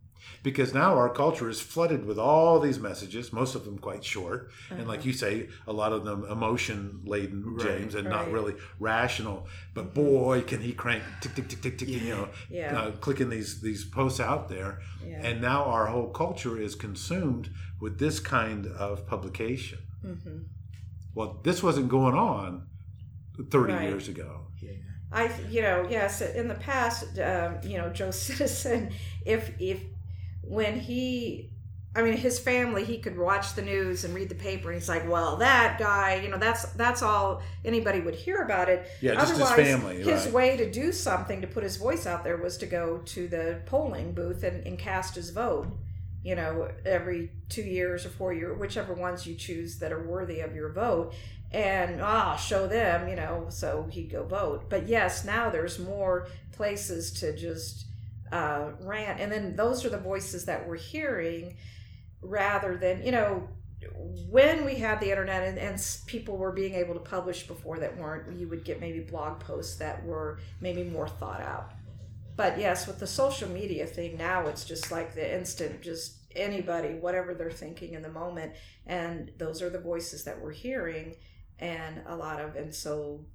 because 0.43 0.75
now 0.75 0.93
our 0.95 1.09
culture 1.09 1.49
is 1.49 1.59
flooded 1.59 2.05
with 2.05 2.19
all 2.19 2.59
these 2.59 2.79
messages, 2.79 3.33
most 3.33 3.55
of 3.55 3.65
them 3.65 3.79
quite 3.79 4.03
short, 4.05 4.51
and 4.69 4.87
like 4.87 4.99
Uh-huh. 4.99 5.07
you 5.07 5.13
say, 5.13 5.49
a 5.65 5.73
lot 5.73 5.91
of 5.91 6.05
them 6.05 6.23
emotion 6.29 7.01
laden, 7.03 7.43
Right. 7.55 7.65
James, 7.79 7.95
and 7.95 8.07
not 8.07 8.31
really 8.31 8.53
rational. 8.79 9.47
But 9.73 9.95
boy, 9.95 10.41
can 10.45 10.61
he 10.61 10.71
crank 10.73 11.01
tick 11.21 11.33
tick 11.33 11.47
tick 11.47 11.61
tick 11.63 11.77
tick, 11.79 11.89
you 11.89 12.09
know, 12.13 12.27
Yeah. 12.51 12.79
uh, 12.79 12.91
clicking 12.91 13.29
these 13.29 13.59
these 13.61 13.83
posts 13.85 14.19
out 14.19 14.49
there, 14.49 14.79
yeah 15.03 15.21
and 15.27 15.41
now 15.41 15.63
our 15.63 15.87
whole 15.87 16.09
culture 16.11 16.57
is 16.61 16.75
consumed 16.75 17.49
with 17.79 17.99
this 17.99 18.19
kind 18.19 18.65
of 18.67 19.05
publication. 19.07 19.79
Mhm. 20.05 20.45
Well, 21.15 21.39
this 21.43 21.61
wasn't 21.63 21.89
going 21.89 22.15
on 22.15 22.67
thirty 23.49 23.73
Right. 23.73 23.89
years 23.89 24.07
ago. 24.07 24.45
I, 25.11 25.31
you 25.49 25.63
know, 25.63 25.87
yes, 25.89 26.21
in 26.21 26.47
the 26.47 26.53
past, 26.53 27.17
um, 27.19 27.57
you 27.63 27.79
know, 27.79 27.89
Joe 27.89 28.11
Citizen, 28.27 28.91
if 29.25 29.51
if 29.59 29.81
when 30.43 30.79
he, 30.79 31.49
I 31.95 32.03
mean, 32.03 32.15
his 32.15 32.37
family, 32.37 32.85
he 32.85 32.99
could 32.99 33.17
watch 33.17 33.55
the 33.55 33.63
news 33.63 34.03
and 34.05 34.13
read 34.13 34.29
the 34.29 34.35
paper, 34.35 34.69
and 34.69 34.79
he's 34.79 34.87
like, 34.87 35.09
well, 35.09 35.37
that 35.37 35.79
guy, 35.79 36.15
you 36.21 36.29
know, 36.29 36.37
that's 36.37 36.65
that's 36.73 37.01
all 37.01 37.41
anybody 37.65 38.01
would 38.01 38.13
hear 38.13 38.43
about 38.43 38.69
it. 38.69 38.87
Yeah, 39.01 39.15
just 39.15 39.31
his 39.31 39.41
Otherwise, 39.41 39.65
family, 39.67 39.95
his 40.03 40.25
right. 40.25 40.33
way 40.33 40.57
to 40.57 40.69
do 40.71 40.91
something 40.91 41.41
to 41.41 41.47
put 41.47 41.63
his 41.63 41.77
voice 41.77 42.05
out 42.05 42.23
there 42.23 42.37
was 42.37 42.57
to 42.57 42.67
go 42.67 42.99
to 42.99 43.27
the 43.27 43.61
polling 43.65 44.13
booth 44.13 44.43
and, 44.43 44.65
and 44.67 44.77
cast 44.77 45.15
his 45.15 45.31
vote. 45.31 45.67
You 46.23 46.35
know, 46.35 46.69
every 46.85 47.31
two 47.47 47.61
years 47.61 48.05
or 48.05 48.09
four 48.09 48.33
years, 48.33 48.59
whichever 48.59 48.93
ones 48.93 49.25
you 49.25 49.35
choose 49.35 49.79
that 49.79 49.91
are 49.91 50.05
worthy 50.05 50.41
of 50.41 50.53
your 50.53 50.69
vote, 50.69 51.13
and 51.51 52.01
ah, 52.01 52.35
show 52.35 52.67
them. 52.67 53.07
You 53.07 53.15
know, 53.15 53.47
so 53.49 53.87
he'd 53.89 54.11
go 54.11 54.23
vote. 54.23 54.69
But 54.69 54.87
yes, 54.87 55.23
now 55.23 55.49
there's 55.49 55.79
more 55.79 56.27
places 56.51 57.11
to 57.21 57.35
just 57.35 57.85
uh, 58.31 58.71
rant, 58.81 59.19
and 59.19 59.31
then 59.31 59.55
those 59.55 59.85
are 59.85 59.89
the 59.89 59.97
voices 59.97 60.45
that 60.45 60.67
we're 60.67 60.75
hearing, 60.75 61.55
rather 62.21 62.75
than 62.77 63.03
you 63.03 63.11
know 63.11 63.47
when 64.29 64.65
we 64.65 64.75
had 64.75 64.99
the 64.99 65.09
internet 65.09 65.43
and, 65.43 65.57
and 65.57 65.87
people 66.05 66.37
were 66.37 66.51
being 66.51 66.73
able 66.73 66.93
to 66.93 66.99
publish 66.99 67.47
before 67.47 67.79
that 67.79 67.95
weren't 67.97 68.37
you 68.37 68.47
would 68.47 68.63
get 68.65 68.79
maybe 68.79 68.99
blog 68.99 69.39
posts 69.39 69.77
that 69.77 70.03
were 70.05 70.37
maybe 70.59 70.83
more 70.83 71.07
thought 71.07 71.41
out 71.41 71.71
but 72.39 72.57
yes 72.57 72.87
with 72.87 72.99
the 72.99 73.07
social 73.07 73.49
media 73.49 73.85
thing 73.85 74.17
now 74.17 74.47
it's 74.47 74.63
just 74.63 74.91
like 74.91 75.13
the 75.13 75.37
instant 75.37 75.81
just 75.81 76.19
anybody 76.35 76.95
whatever 76.95 77.33
they're 77.33 77.51
thinking 77.51 77.93
in 77.93 78.01
the 78.01 78.09
moment. 78.09 78.53
And 78.85 79.31
those 79.37 79.61
are 79.61 79.69
the 79.69 79.79
voices 79.79 80.23
that 80.23 80.39
we're 80.41 80.51
hearing 80.51 81.15
and 81.59 82.01
a 82.07 82.15
lot 82.15 82.39
of 82.39 82.55
and 82.55 82.73
so 82.73 83.25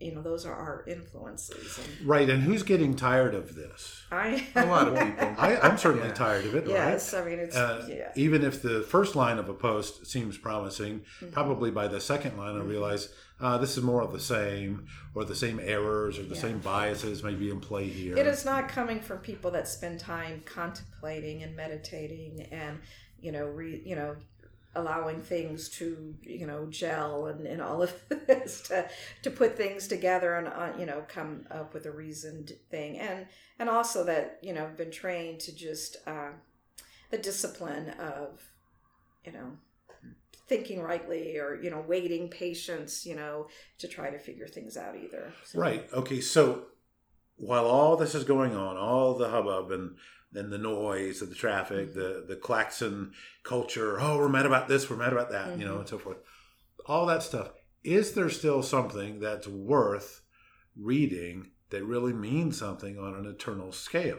you 0.00 0.14
know 0.14 0.22
those 0.22 0.44
are 0.44 0.54
our 0.54 0.84
influences 0.86 1.78
and 1.78 2.06
Right, 2.06 2.28
and 2.28 2.42
who's 2.42 2.62
getting 2.62 2.96
tired 2.96 3.34
of 3.34 3.54
this? 3.54 4.02
i 4.10 4.44
A 4.56 4.66
lot 4.66 4.88
of 4.88 4.94
people. 4.98 5.34
I, 5.38 5.56
I'm 5.62 5.78
certainly 5.78 6.08
Yeah. 6.08 6.14
tired 6.14 6.44
of 6.46 6.54
it. 6.54 6.66
yes 6.66 7.12
right? 7.14 7.22
i 7.22 7.26
mean 7.26 7.38
it's 7.38 7.56
Uh, 7.56 7.86
yeah 7.88 8.10
Even 8.16 8.42
if 8.44 8.60
the 8.62 8.82
first 8.82 9.14
line 9.14 9.38
of 9.38 9.48
a 9.48 9.54
post 9.54 10.06
seems 10.06 10.36
promising, 10.36 11.02
Mhm. 11.20 11.32
probably 11.32 11.70
by 11.70 11.86
the 11.88 12.00
second 12.00 12.36
line 12.36 12.56
I 12.56 12.60
Mhm. 12.60 12.68
realize 12.68 13.08
uh, 13.40 13.58
this 13.58 13.76
is 13.76 13.82
more 13.82 14.00
of 14.00 14.12
the 14.12 14.20
same, 14.20 14.86
or 15.14 15.24
the 15.24 15.34
same 15.34 15.58
errors, 15.60 16.18
or 16.20 16.22
the 16.22 16.36
Yeah. 16.36 16.40
same 16.40 16.58
biases 16.60 17.22
may 17.24 17.34
be 17.34 17.50
in 17.50 17.58
play 17.60 17.84
here. 17.88 18.16
It 18.16 18.28
is 18.28 18.44
not 18.44 18.68
coming 18.68 19.00
from 19.00 19.18
people 19.18 19.50
that 19.50 19.66
spend 19.66 19.98
time 19.98 20.42
contemplating 20.46 21.42
and 21.42 21.54
meditating 21.56 22.42
and 22.52 22.78
you 23.20 23.32
know 23.32 23.46
re, 23.46 23.82
you 23.84 23.96
know 23.96 24.16
allowing 24.76 25.20
things 25.20 25.68
to 25.68 26.14
you 26.22 26.46
know 26.46 26.66
gel 26.70 27.26
and, 27.26 27.46
and 27.46 27.60
all 27.62 27.82
of 27.82 27.92
this 28.26 28.62
to 28.62 28.88
to 29.22 29.30
put 29.30 29.56
things 29.56 29.86
together 29.88 30.34
and 30.36 30.48
uh, 30.48 30.72
you 30.78 30.86
know 30.86 31.04
come 31.08 31.46
up 31.50 31.72
with 31.74 31.86
a 31.86 31.90
reasoned 31.90 32.52
thing 32.70 32.98
and 32.98 33.26
and 33.58 33.68
also 33.68 34.04
that 34.04 34.38
you 34.42 34.52
know 34.52 34.68
been 34.76 34.90
trained 34.90 35.40
to 35.40 35.54
just 35.54 35.96
uh, 36.06 36.30
the 37.10 37.18
discipline 37.18 37.90
of 38.00 38.42
you 39.24 39.32
know 39.32 39.52
thinking 40.48 40.82
rightly 40.82 41.38
or 41.38 41.58
you 41.62 41.70
know 41.70 41.82
waiting 41.86 42.28
patience 42.28 43.06
you 43.06 43.14
know 43.16 43.46
to 43.78 43.88
try 43.88 44.10
to 44.10 44.18
figure 44.18 44.46
things 44.46 44.76
out 44.76 44.94
either 44.96 45.32
So- 45.44 45.58
Right. 45.58 45.88
Okay. 45.92 46.20
So 46.20 46.66
while 47.36 47.64
all 47.66 47.96
this 47.96 48.14
is 48.14 48.24
going 48.24 48.54
on, 48.54 48.76
all 48.76 49.14
the 49.14 49.28
hubbub 49.28 49.72
and 49.72 49.96
and 50.34 50.52
the 50.52 50.58
noise 50.58 51.22
of 51.22 51.28
the 51.28 51.34
traffic, 51.34 51.90
Mm-hmm. 51.90 51.98
the 51.98 52.24
the 52.28 52.36
klaxon 52.36 53.12
culture, 53.42 54.00
oh, 54.00 54.18
we're 54.18 54.28
mad 54.28 54.46
about 54.46 54.68
this, 54.68 54.88
we're 54.90 54.96
mad 54.96 55.12
about 55.12 55.30
that, 55.30 55.58
you 55.58 55.64
know, 55.64 55.78
and 55.78 55.88
so 55.88 55.98
forth. 55.98 56.18
All 56.86 57.06
that 57.06 57.22
stuff. 57.22 57.50
Is 57.82 58.12
there 58.12 58.30
still 58.30 58.62
something 58.62 59.20
that's 59.20 59.46
worth 59.46 60.22
reading 60.76 61.50
that 61.70 61.84
really 61.84 62.12
means 62.12 62.58
something 62.58 62.98
on 62.98 63.14
an 63.14 63.26
eternal 63.26 63.72
scale? 63.72 64.18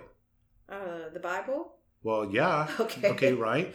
uh, 0.69 1.09
the 1.13 1.19
bible 1.19 1.73
Well, 2.03 2.29
yeah. 2.31 2.67
Okay. 2.79 3.09
Okay, 3.09 3.33
right. 3.33 3.73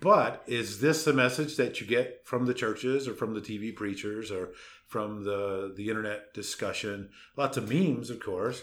But 0.00 0.42
is 0.46 0.80
this 0.80 1.04
the 1.04 1.12
message 1.12 1.56
that 1.56 1.80
you 1.80 1.86
get 1.86 2.22
from 2.24 2.46
the 2.46 2.54
churches 2.54 3.06
or 3.06 3.14
from 3.14 3.34
the 3.34 3.40
TV 3.40 3.74
preachers 3.74 4.30
or 4.30 4.52
from 4.88 5.24
the 5.24 5.72
the 5.76 5.88
internet 5.88 6.32
discussion? 6.34 7.10
Lots 7.36 7.56
of 7.56 7.68
memes, 7.68 8.08
of 8.10 8.18
course. 8.20 8.62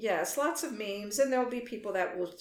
Yes, 0.00 0.36
lots 0.36 0.62
of 0.62 0.72
memes, 0.72 1.18
and 1.18 1.32
there'll 1.32 1.50
be 1.50 1.60
people 1.60 1.92
that 1.94 2.18
will, 2.18 2.32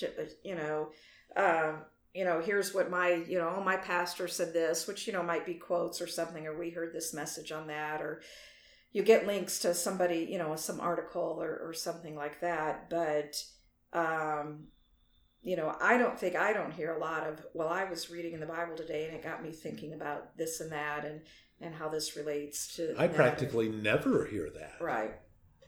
you 0.43 0.56
know, 0.56 0.89
uh, 1.36 1.74
you 2.14 2.24
know, 2.24 2.41
here's 2.41 2.74
what 2.74 2.89
my, 2.89 3.24
you 3.28 3.38
know, 3.38 3.53
oh, 3.58 3.64
my 3.64 3.76
pastor 3.76 4.28
said 4.28 4.53
this, 4.53 4.88
which 4.88 5.06
you 5.06 5.14
know 5.14 5.24
might 5.24 5.45
be 5.45 5.56
quotes 5.56 6.01
or 6.01 6.08
something, 6.08 6.47
or 6.47 6.58
we 6.58 6.70
heard 6.70 6.93
this 6.93 7.14
message 7.14 7.51
on 7.51 7.68
that, 7.68 8.01
or 8.01 8.22
you 8.95 9.03
get 9.03 9.28
links 9.28 9.60
to 9.60 9.74
somebody, 9.74 10.26
you 10.32 10.38
know, 10.38 10.56
some 10.56 10.80
article 10.80 11.38
or, 11.41 11.60
or 11.68 11.74
something 11.74 12.16
like 12.16 12.39
that. 12.39 12.89
But, 12.89 13.43
um, 13.91 14.68
you 15.43 15.58
know, 15.58 15.76
I 15.82 15.97
don't 15.97 16.18
think 16.18 16.38
I 16.38 16.53
don't 16.53 16.72
hear 16.72 16.95
a 16.95 16.99
lot 16.99 17.28
of, 17.28 17.45
well, 17.53 17.68
I 17.68 17.84
was 17.84 18.10
reading 18.10 18.32
in 18.32 18.39
the 18.39 18.45
Bible 18.45 18.78
today 18.78 19.06
and 19.06 19.14
it 19.14 19.22
got 19.22 19.43
me 19.43 19.51
thinking 19.51 19.93
about 19.93 20.38
this 20.38 20.62
and 20.62 20.72
that 20.72 21.03
and, 21.03 21.20
and 21.60 21.76
how 21.76 21.89
this 21.89 22.16
relates 22.16 22.74
to. 22.78 22.95
I 22.97 23.10
practically 23.10 23.68
never 23.68 24.26
hear 24.26 24.49
that. 24.49 24.78
Right. 24.80 25.16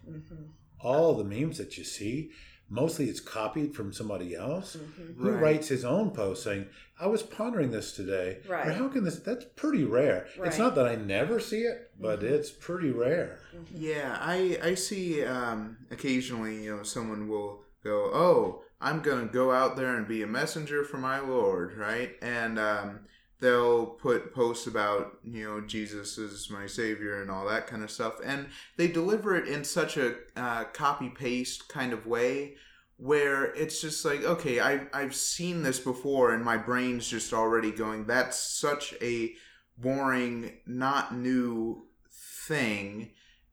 Mm-hmm. 0.10 0.46
All 0.82 1.16
the 1.16 1.24
memes 1.24 1.58
that 1.58 1.78
you 1.78 1.84
see, 1.84 2.32
mostly 2.70 3.06
it's 3.10 3.20
copied 3.20 3.74
from 3.76 3.94
somebody 3.94 4.36
else 4.36 4.76
Mm-hmm. 4.76 5.22
who 5.22 5.32
Right. 5.32 5.42
writes 5.42 5.68
his 5.70 5.86
own 5.86 6.12
post 6.12 6.44
saying, 6.44 6.68
"I 7.00 7.08
was 7.08 7.24
pondering 7.24 7.72
this 7.72 7.94
today." 7.94 8.40
Or 8.48 8.52
Right. 8.54 8.74
how 8.76 8.88
can 8.90 9.04
this? 9.04 9.20
That's 9.20 9.46
pretty 9.56 9.84
rare. 9.86 10.28
It's 10.44 10.58
not 10.60 10.76
that 10.76 10.86
I 10.88 10.96
never 10.96 11.40
see 11.40 11.62
it, 11.62 11.92
but 12.00 12.20
Mhm. 12.20 12.30
it's 12.30 12.52
pretty 12.52 12.92
rare. 12.92 13.40
Yeah, 13.74 14.18
I 14.20 14.60
I 14.62 14.74
see 14.76 15.24
um, 15.24 15.78
occasionally, 15.92 16.64
you 16.66 16.76
know, 16.78 16.84
someone 16.84 17.28
will 17.28 17.64
go, 17.84 18.12
"Oh, 18.14 18.64
I'm 18.80 19.02
gonna 19.02 19.26
go 19.26 19.52
out 19.52 19.76
there 19.78 19.96
and 19.96 20.08
be 20.08 20.22
a 20.22 20.28
messenger 20.28 20.84
for 20.84 20.98
my 20.98 21.20
Lord," 21.20 21.76
right? 21.78 22.16
And 22.22 22.60
um, 22.60 23.00
they'll 23.40 23.86
put 23.86 24.34
posts 24.34 24.68
about, 24.68 25.20
you 25.24 25.44
know, 25.44 25.62
Jesus 25.62 26.18
is 26.18 26.50
my 26.50 26.68
savior 26.68 27.22
and 27.22 27.30
all 27.30 27.48
that 27.48 27.68
kind 27.68 27.84
of 27.84 27.92
stuff, 27.92 28.16
and 28.24 28.48
they 28.78 28.88
deliver 28.88 29.36
it 29.36 29.48
in 29.48 29.64
such 29.64 29.98
a 29.98 30.16
uh, 30.36 30.66
copy 30.66 31.10
paste 31.10 31.68
kind 31.70 31.94
of 31.94 32.06
way 32.06 32.56
where 33.00 33.54
it's 33.54 33.80
just 33.80 34.04
like, 34.04 34.24
okay, 34.24 34.60
I 34.60 34.88
I've 34.92 35.16
seen 35.16 35.62
this 35.64 35.80
before, 35.80 36.34
and 36.34 36.44
my 36.44 36.58
brain's 36.58 37.08
just 37.08 37.34
already 37.34 37.72
going, 37.72 38.06
"That's 38.06 38.40
such 38.40 38.96
a 39.02 39.34
boring, 39.78 40.54
not 40.66 41.16
new 41.16 41.86
thing." 42.10 43.12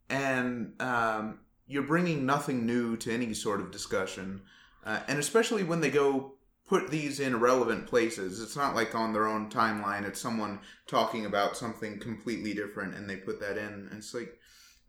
and 0.09 0.81
um, 0.81 1.41
you're 1.67 1.83
bringing 1.83 2.27
nothing 2.27 2.67
new 2.67 2.97
to 2.99 3.13
any 3.13 3.35
sort 3.35 3.61
of 3.61 3.71
discussion. 3.71 4.43
Uh, 4.85 5.01
and 5.09 5.19
especially 5.19 5.65
when 5.65 5.81
they 5.81 5.91
go 5.91 6.34
put 6.69 6.91
these 6.91 7.21
in 7.21 7.41
relevant 7.41 7.87
places, 7.87 8.41
it's 8.41 8.57
not 8.57 8.75
like 8.75 8.95
on 8.95 9.13
their 9.13 9.27
own 9.27 9.51
timeline. 9.51 10.05
It's 10.07 10.21
someone 10.21 10.61
talking 10.87 11.27
about 11.27 11.57
something 11.57 11.99
completely 11.99 12.55
different, 12.55 12.95
and 12.95 13.09
they 13.09 13.17
put 13.17 13.41
that 13.41 13.59
in. 13.59 13.89
And 13.91 13.93
it's 13.99 14.15
like, 14.15 14.39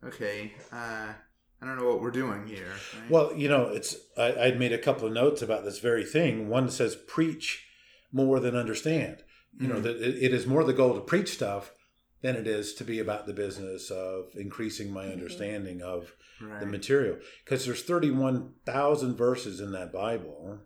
okay, 0.04 0.54
uh, 0.72 1.12
I 1.60 1.66
don't 1.66 1.76
know 1.78 1.86
what 1.88 2.00
we're 2.00 2.10
doing 2.10 2.46
here. 2.46 2.72
right? 3.00 3.10
Well, 3.10 3.34
you 3.34 3.48
know, 3.48 3.68
it's 3.68 3.96
I, 4.16 4.34
I'd 4.34 4.58
made 4.58 4.72
a 4.72 4.78
couple 4.78 5.06
of 5.06 5.12
notes 5.14 5.42
about 5.42 5.64
this 5.64 5.78
very 5.78 6.04
thing. 6.04 6.48
One 6.48 6.70
says 6.70 6.96
preach 6.96 7.66
more 8.12 8.40
than 8.40 8.56
understand. 8.56 9.22
You 9.58 9.68
know, 9.68 9.76
Mhm. 9.76 9.82
that 9.84 9.96
it, 9.96 10.22
it 10.22 10.34
is 10.34 10.46
more 10.46 10.64
the 10.64 10.74
goal 10.74 10.94
to 10.94 11.00
preach 11.00 11.30
stuff 11.32 11.72
than 12.20 12.36
it 12.36 12.46
is 12.46 12.74
to 12.74 12.84
be 12.84 12.98
about 12.98 13.26
the 13.26 13.32
business 13.32 13.90
of 13.90 14.26
increasing 14.34 14.92
my 14.92 15.06
understanding 15.08 15.80
of 15.82 16.12
right. 16.42 16.60
the 16.60 16.66
material. 16.66 17.16
Because 17.44 17.64
there's 17.64 17.82
31,000 17.82 19.16
verses 19.16 19.60
in 19.60 19.72
that 19.72 19.92
Bible. 19.92 20.58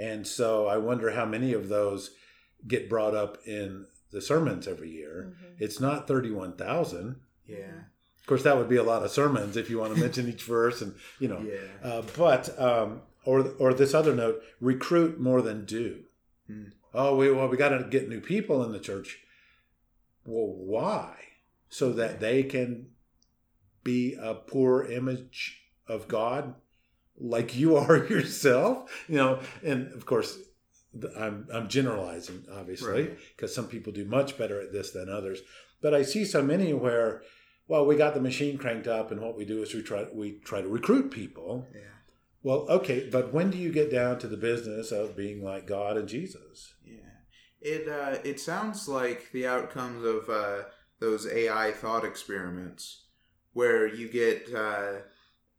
Yeah. 0.00 0.06
And 0.12 0.26
so 0.26 0.66
I 0.66 0.76
wonder 0.78 1.10
how 1.10 1.24
many 1.26 1.52
of 1.52 1.68
those 1.68 2.10
get 2.66 2.88
brought 2.88 3.14
up 3.14 3.38
in 3.46 3.86
the 4.12 4.20
sermons 4.20 4.66
every 4.66 4.90
year. 4.90 5.32
Mhm. 5.32 5.56
It's 5.58 5.80
not 5.80 6.08
31,000. 6.08 7.16
yeah, 7.46 7.84
Of 8.18 8.26
course, 8.26 8.42
that 8.44 8.56
would 8.56 8.68
be 8.68 8.76
a 8.76 8.82
lot 8.82 9.02
of 9.04 9.10
sermons 9.10 9.56
if 9.56 9.68
you 9.70 9.78
want 9.78 9.94
to 9.94 10.00
mention 10.06 10.28
each 10.28 10.44
verse 10.44 10.82
and, 10.82 10.94
you 11.18 11.28
know. 11.28 11.40
yeah, 11.40 11.58
Uh, 11.82 12.02
but 12.16 12.58
um, 12.60 13.02
or 13.24 13.40
or 13.58 13.74
this 13.74 13.92
other 13.94 14.14
note: 14.14 14.42
recruit 14.60 15.18
more 15.20 15.42
than 15.42 15.64
do. 15.64 16.04
Hmm. 16.46 16.64
Oh, 16.94 17.16
we 17.16 17.30
well 17.30 17.48
we 17.48 17.56
got 17.56 17.68
to 17.70 17.84
get 17.84 18.08
new 18.08 18.20
people 18.20 18.64
in 18.64 18.72
the 18.72 18.78
church. 18.80 19.20
Well, 20.24 20.46
why? 20.54 21.16
So 21.68 21.92
that 21.92 22.20
they 22.20 22.42
can 22.42 22.90
be 23.84 24.14
a 24.20 24.34
poor 24.34 24.84
image 24.84 25.62
of 25.86 26.08
God, 26.08 26.54
like 27.20 27.56
you 27.56 27.76
are 27.76 27.96
yourself. 28.14 29.04
You 29.08 29.16
know, 29.16 29.40
and 29.62 29.92
of 29.92 30.06
course, 30.06 30.38
I'm 31.18 31.46
I'm 31.52 31.68
generalizing, 31.68 32.44
obviously, 32.52 32.90
Right. 32.90 33.18
because 33.36 33.54
some 33.54 33.68
people 33.68 33.92
do 33.92 34.04
much 34.04 34.36
better 34.38 34.60
at 34.60 34.72
this 34.72 34.90
than 34.90 35.08
others. 35.08 35.40
But 35.82 35.94
I 35.94 36.02
see 36.02 36.24
so 36.24 36.42
many 36.42 36.72
where, 36.74 37.22
well, 37.68 37.86
we 37.86 37.96
got 37.96 38.14
the 38.14 38.20
machine 38.20 38.58
cranked 38.58 38.86
up, 38.88 39.10
and 39.10 39.20
what 39.20 39.36
we 39.36 39.44
do 39.44 39.62
is 39.62 39.72
we 39.74 39.82
try 39.82 40.06
we 40.12 40.40
try 40.44 40.60
to 40.60 40.68
recruit 40.68 41.10
people. 41.10 41.66
yeah, 41.74 41.80
Well, 42.42 42.66
okay, 42.68 43.08
but 43.10 43.32
when 43.32 43.50
do 43.50 43.58
you 43.58 43.70
get 43.72 43.90
down 43.90 44.18
to 44.18 44.26
the 44.28 44.36
business 44.36 44.90
of 44.92 45.16
being 45.16 45.42
like 45.44 45.66
God 45.66 45.96
and 45.96 46.08
Jesus? 46.08 46.74
yeah. 46.84 46.96
It 47.62 47.88
uh, 47.88 48.18
it 48.24 48.40
sounds 48.40 48.88
like 48.88 49.30
the 49.32 49.46
outcomes 49.46 50.04
of 50.04 50.28
uh, 50.28 50.62
those 50.98 51.26
AI 51.26 51.72
thought 51.72 52.04
experiments, 52.04 53.04
where 53.52 53.86
you 53.86 54.08
get, 54.08 54.52
uh, 54.54 54.92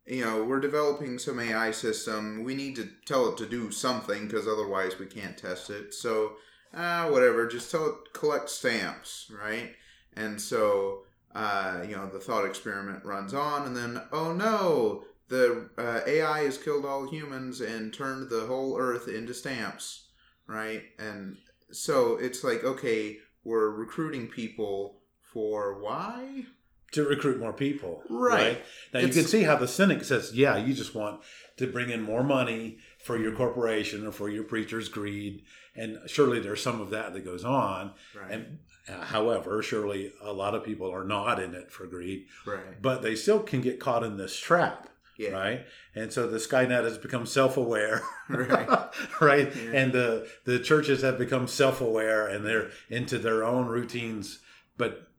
you 0.05 0.25
know, 0.25 0.43
we're 0.43 0.59
developing 0.59 1.19
some 1.19 1.39
AI 1.39 1.71
system. 1.71 2.43
We 2.43 2.55
need 2.55 2.75
to 2.77 2.89
tell 3.05 3.29
it 3.29 3.37
to 3.37 3.45
do 3.45 3.71
something 3.71 4.27
because 4.27 4.47
otherwise 4.47 4.99
we 4.99 5.05
can't 5.05 5.37
test 5.37 5.69
it. 5.69 5.93
So, 5.93 6.33
uh, 6.73 7.07
whatever, 7.09 7.47
just 7.47 7.69
tell 7.69 7.87
it 7.87 8.13
collect 8.13 8.49
stamps, 8.49 9.31
right? 9.31 9.71
And 10.15 10.41
so, 10.41 11.03
uh, 11.35 11.83
you 11.87 11.95
know, 11.95 12.07
the 12.07 12.19
thought 12.19 12.45
experiment 12.45 13.05
runs 13.05 13.33
on, 13.33 13.65
and 13.65 13.75
then, 13.75 14.01
oh 14.11 14.33
no, 14.33 15.05
the 15.29 15.69
uh, 15.77 16.01
AI 16.05 16.39
has 16.43 16.57
killed 16.57 16.85
all 16.85 17.09
humans 17.09 17.61
and 17.61 17.93
turned 17.93 18.29
the 18.29 18.47
whole 18.47 18.77
Earth 18.77 19.07
into 19.07 19.33
stamps, 19.33 20.09
right? 20.47 20.83
And 20.99 21.37
so 21.71 22.17
it's 22.17 22.43
like, 22.43 22.63
okay, 22.63 23.17
we're 23.43 23.69
recruiting 23.69 24.27
people 24.27 25.01
for 25.21 25.81
why? 25.81 26.45
To 26.93 27.05
recruit 27.05 27.39
more 27.39 27.53
people. 27.53 28.03
Right. 28.09 28.61
Now, 28.93 28.99
you 28.99 29.07
can 29.07 29.23
see 29.23 29.43
how 29.43 29.55
the 29.55 29.67
cynic 29.67 30.03
says, 30.03 30.33
yeah, 30.33 30.57
you 30.57 30.73
just 30.73 30.93
want 30.93 31.21
to 31.57 31.67
bring 31.67 31.89
in 31.89 32.01
more 32.01 32.23
money 32.23 32.79
for 32.99 33.17
your 33.17 33.31
corporation 33.33 34.05
or 34.05 34.11
for 34.11 34.29
your 34.29 34.43
preacher's 34.43 34.89
greed. 34.89 35.43
And 35.75 35.99
surely 36.07 36.39
there's 36.39 36.61
some 36.61 36.81
of 36.81 36.89
that 36.89 37.13
that 37.13 37.23
goes 37.23 37.45
on. 37.45 37.93
Right. 38.13 38.31
And 38.31 38.59
uh, 38.89 39.05
however, 39.05 39.61
surely 39.61 40.11
a 40.21 40.33
lot 40.33 40.55
of 40.55 40.63
people 40.63 40.91
are 40.91 41.03
not 41.03 41.39
in 41.39 41.53
it 41.53 41.71
for 41.71 41.85
greed, 41.85 42.25
right. 42.45 42.81
but 42.81 43.01
they 43.01 43.15
still 43.15 43.39
can 43.39 43.61
get 43.61 43.79
caught 43.79 44.03
in 44.03 44.17
this 44.17 44.37
trap. 44.37 44.89
Yeah. 45.17 45.29
Right. 45.29 45.65
And 45.93 46.11
so 46.11 46.27
the 46.27 46.37
Skynet 46.37 46.83
has 46.83 46.97
become 46.97 47.25
self 47.25 47.57
aware. 47.57 48.01
Right. 48.27 48.67
right. 49.21 49.55
Yeah. 49.55 49.71
And 49.73 49.93
the, 49.93 50.27
the 50.45 50.59
churches 50.59 51.03
have 51.03 51.19
become 51.19 51.47
self 51.47 51.79
aware 51.79 52.27
and 52.27 52.45
they're 52.45 52.71
into 52.89 53.19
their 53.19 53.43
own 53.43 53.67
routines, 53.67 54.39
but 54.77 55.10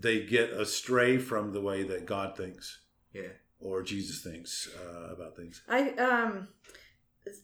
they 0.00 0.24
get 0.24 0.50
astray 0.50 1.18
from 1.18 1.52
the 1.52 1.60
way 1.60 1.82
that 1.82 2.06
God 2.06 2.36
thinks 2.36 2.80
Yeah. 3.12 3.32
or 3.60 3.82
Jesus 3.82 4.22
thinks 4.22 4.68
uh, 4.78 5.12
about 5.12 5.36
things. 5.36 5.62
I 5.68 5.90
um 5.92 6.48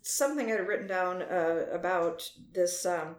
something 0.02 0.46
I 0.46 0.56
had 0.56 0.66
written 0.68 0.86
down 0.86 1.20
uh, 1.22 1.66
about 1.72 2.30
this 2.52 2.86
um, 2.86 3.16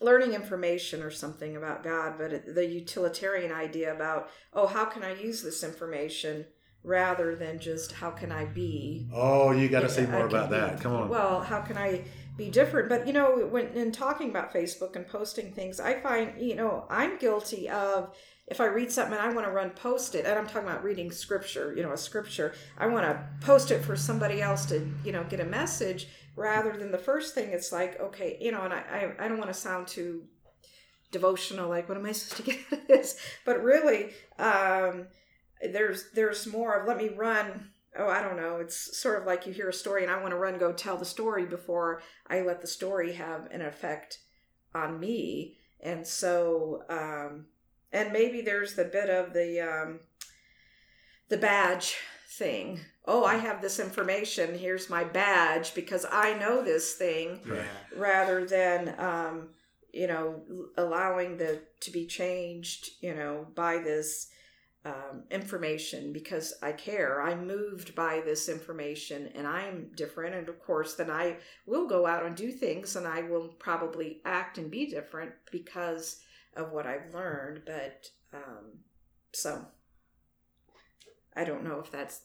learning 0.00 0.32
information 0.34 1.02
or 1.02 1.10
something 1.10 1.56
about 1.56 1.82
God, 1.82 2.14
but 2.18 2.54
the 2.54 2.66
utilitarian 2.66 3.52
idea 3.52 3.94
about 3.94 4.30
oh, 4.52 4.66
how 4.66 4.84
can 4.84 5.02
I 5.02 5.14
use 5.14 5.42
this 5.42 5.62
information 5.64 6.46
rather 6.84 7.34
than 7.34 7.58
just 7.58 7.92
how 7.92 8.10
can 8.10 8.30
I 8.30 8.44
be 8.44 9.08
Oh, 9.12 9.50
you 9.50 9.68
got 9.68 9.80
to 9.80 9.86
Yeah, 9.86 9.92
say 9.92 10.06
more 10.06 10.28
can 10.28 10.36
about 10.36 10.50
be- 10.50 10.56
that. 10.56 10.80
Come 10.80 10.92
on. 10.94 11.08
Well, 11.08 11.40
how 11.40 11.60
can 11.62 11.76
I 11.76 12.04
be 12.38 12.48
different? 12.48 12.88
But 12.88 13.06
you 13.06 13.12
know, 13.12 13.46
when 13.50 13.66
in 13.68 13.92
talking 13.92 14.30
about 14.30 14.54
Facebook 14.54 14.96
and 14.96 15.06
posting 15.06 15.52
things, 15.52 15.80
I 15.80 16.00
find 16.00 16.40
you 16.40 16.54
know 16.54 16.86
I'm 16.88 17.18
guilty 17.18 17.68
of 17.68 18.16
if 18.46 18.62
I 18.62 18.66
read 18.66 18.90
something 18.90 19.12
and 19.12 19.22
I 19.22 19.34
want 19.34 19.46
to 19.46 19.52
run 19.52 19.70
post 19.70 20.14
it, 20.14 20.24
and 20.24 20.38
I'm 20.38 20.46
talking 20.46 20.66
about 20.66 20.82
reading 20.82 21.10
scripture, 21.10 21.74
you 21.76 21.82
know, 21.82 21.92
a 21.92 21.98
scripture, 21.98 22.54
I 22.78 22.86
want 22.86 23.04
to 23.04 23.46
post 23.46 23.70
it 23.70 23.84
for 23.84 23.94
somebody 23.94 24.40
else 24.40 24.64
to 24.66 24.88
you 25.04 25.12
know 25.12 25.24
get 25.24 25.40
a 25.40 25.44
message 25.44 26.08
rather 26.36 26.72
than 26.78 26.90
the 26.92 26.98
first 26.98 27.34
thing. 27.34 27.50
It's 27.50 27.72
like 27.72 28.00
okay, 28.00 28.38
you 28.40 28.52
know, 28.52 28.62
and 28.62 28.72
I 28.72 29.14
I, 29.18 29.24
I 29.24 29.28
don't 29.28 29.38
want 29.38 29.52
to 29.52 29.60
sound 29.60 29.88
too 29.88 30.22
devotional 31.10 31.70
like 31.70 31.88
what 31.88 31.96
am 31.96 32.04
i 32.04 32.12
supposed 32.12 32.36
to 32.36 32.42
get 32.42 32.60
out 32.70 32.80
of 32.80 32.86
this 32.86 33.18
but 33.46 33.62
really 33.64 34.10
um 34.38 35.06
there's 35.72 36.10
there's 36.12 36.46
more 36.46 36.74
of 36.74 36.86
let 36.86 36.98
me 36.98 37.08
run 37.08 37.70
oh 37.98 38.08
i 38.08 38.22
don't 38.22 38.36
know 38.36 38.56
it's 38.56 38.96
sort 38.98 39.20
of 39.20 39.26
like 39.26 39.46
you 39.46 39.52
hear 39.52 39.68
a 39.68 39.72
story 39.72 40.02
and 40.02 40.10
i 40.12 40.18
want 40.20 40.30
to 40.30 40.36
run 40.36 40.58
go 40.58 40.72
tell 40.72 40.96
the 40.96 41.04
story 41.04 41.44
before 41.44 42.00
i 42.28 42.40
let 42.40 42.60
the 42.60 42.66
story 42.66 43.12
have 43.12 43.46
an 43.50 43.60
effect 43.60 44.18
on 44.74 44.98
me 44.98 45.56
and 45.80 46.06
so 46.06 46.82
um 46.88 47.46
and 47.92 48.12
maybe 48.12 48.40
there's 48.40 48.74
the 48.74 48.84
bit 48.84 49.10
of 49.10 49.32
the 49.32 49.60
um 49.60 50.00
the 51.28 51.36
badge 51.36 51.96
thing 52.30 52.80
oh, 53.10 53.24
I 53.24 53.36
have 53.36 53.62
this 53.62 53.80
information. 53.80 54.58
Here's 54.58 54.90
my 54.90 55.02
badge 55.02 55.74
because 55.74 56.04
I 56.12 56.34
know 56.34 56.62
this 56.62 56.92
thing, 56.94 57.40
Yeah. 57.48 57.62
rather 57.96 58.44
than 58.44 58.94
um, 58.98 59.48
you 59.94 60.06
know 60.06 60.42
allowing 60.76 61.38
the 61.38 61.62
to 61.80 61.90
be 61.90 62.04
changed, 62.06 62.90
you 63.00 63.14
know, 63.14 63.46
by 63.54 63.78
this 63.78 64.28
um, 64.84 65.24
information 65.30 66.12
because 66.12 66.54
I 66.62 66.72
care. 66.72 67.20
I'm 67.22 67.46
moved 67.46 67.94
by 67.94 68.22
this 68.24 68.48
information, 68.48 69.30
and 69.34 69.46
I'm 69.46 69.90
different. 69.96 70.34
And 70.34 70.48
of 70.48 70.60
course, 70.60 70.94
then 70.94 71.10
I 71.10 71.36
will 71.66 71.86
go 71.86 72.06
out 72.06 72.24
and 72.24 72.36
do 72.36 72.50
things, 72.50 72.96
and 72.96 73.06
I 73.06 73.22
will 73.22 73.48
probably 73.58 74.20
act 74.24 74.58
and 74.58 74.70
be 74.70 74.86
different 74.86 75.32
because 75.50 76.20
of 76.56 76.72
what 76.72 76.86
I've 76.86 77.14
learned. 77.14 77.62
But 77.66 78.06
um, 78.32 78.78
so. 79.32 79.66
I 81.36 81.44
don't 81.44 81.62
know 81.62 81.78
if 81.78 81.92
that's. 81.92 82.22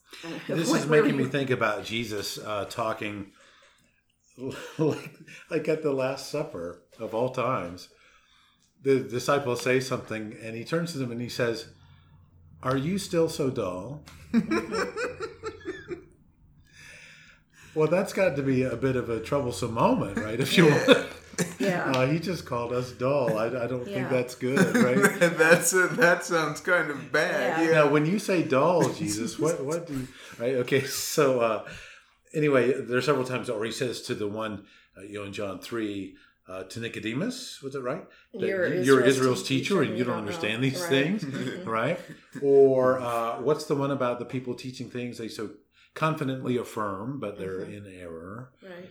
This 0.47 0.69
what- 0.71 0.79
is 0.79 0.87
making 0.87 1.17
me 1.17 1.25
think 1.25 1.51
about 1.51 1.85
Jesus 1.85 2.39
uh, 2.39 2.65
talking 2.65 3.31
like, 4.77 5.11
like 5.49 5.67
at 5.67 5.83
the 5.83 5.91
Last 5.91 6.29
Supper 6.29 6.81
of 6.99 7.13
all 7.13 7.29
times. 7.29 7.89
The 8.81 8.99
disciples 8.99 9.61
say 9.61 9.79
something, 9.79 10.35
and 10.41 10.55
he 10.55 10.65
turns 10.65 10.91
to 10.91 10.97
them 10.97 11.11
and 11.11 11.21
he 11.21 11.29
says, 11.29 11.67
Are 12.63 12.77
you 12.77 12.97
still 12.97 13.27
so 13.29 13.49
dull? 13.49 14.03
well, 17.75 17.87
that's 17.87 18.13
got 18.13 18.35
to 18.35 18.43
be 18.43 18.63
a 18.63 18.75
bit 18.75 18.95
of 18.95 19.09
a 19.09 19.19
troublesome 19.19 19.73
moment, 19.73 20.17
right? 20.17 20.39
If 20.39 20.57
you 20.57 20.67
Yeah. 20.69 21.05
Yeah. 21.57 21.85
uh, 21.91 22.05
he 22.07 22.19
just 22.19 22.45
called 22.45 22.71
us 22.73 22.91
dull. 22.91 23.37
I, 23.39 23.45
I 23.47 23.65
don't 23.67 23.87
Yeah. 23.87 23.95
think 23.95 24.09
that's 24.09 24.35
good, 24.35 24.75
right? 24.77 25.19
That's 25.37 25.73
a, 25.73 25.87
that 25.87 26.23
sounds 26.23 26.61
kind 26.61 26.91
of 26.91 27.11
bad. 27.11 27.59
Yeah. 27.61 27.65
Yeah. 27.67 27.71
Now, 27.73 27.89
when 27.89 28.05
you 28.05 28.19
say 28.19 28.43
dull, 28.43 28.87
Jesus, 28.93 29.39
what 29.39 29.63
what 29.65 29.87
do 29.87 29.93
you, 29.93 30.07
right? 30.37 30.55
Okay, 30.57 30.83
so 30.85 31.39
uh, 31.41 31.67
anyway, 32.35 32.73
there's 32.79 33.05
several 33.05 33.25
times 33.25 33.49
where 33.49 33.63
he 33.65 33.71
says 33.71 34.01
to 34.03 34.13
the 34.13 34.27
one, 34.27 34.65
uh, 34.95 35.01
you 35.01 35.15
know, 35.19 35.23
in 35.25 35.33
John 35.33 35.57
three, 35.59 36.15
uh, 36.47 36.63
to 36.63 36.79
Nicodemus, 36.79 37.61
was 37.61 37.73
it 37.75 37.79
right? 37.81 38.05
You're 38.33 38.67
you- 38.67 38.81
Israel's 38.81 39.07
Israel's 39.17 39.43
teacher 39.43 39.75
teacher, 39.75 39.81
and 39.83 39.97
you 39.97 40.03
don't 40.03 40.15
don't 40.17 40.25
know. 40.25 40.31
understand 40.31 40.63
these 40.63 40.81
Right. 40.81 40.89
things, 40.89 41.23
right? 41.65 41.99
Or 42.41 42.99
uh, 42.99 43.41
what's 43.41 43.65
the 43.65 43.75
one 43.75 43.91
about 43.91 44.19
the 44.19 44.25
people 44.25 44.53
teaching 44.53 44.89
things 44.89 45.17
they 45.17 45.27
so 45.29 45.51
confidently 45.93 46.57
affirm, 46.57 47.19
but 47.19 47.37
they're 47.37 47.59
Mhm. 47.65 47.77
in 47.77 47.99
error? 47.99 48.51
Right. 48.61 48.89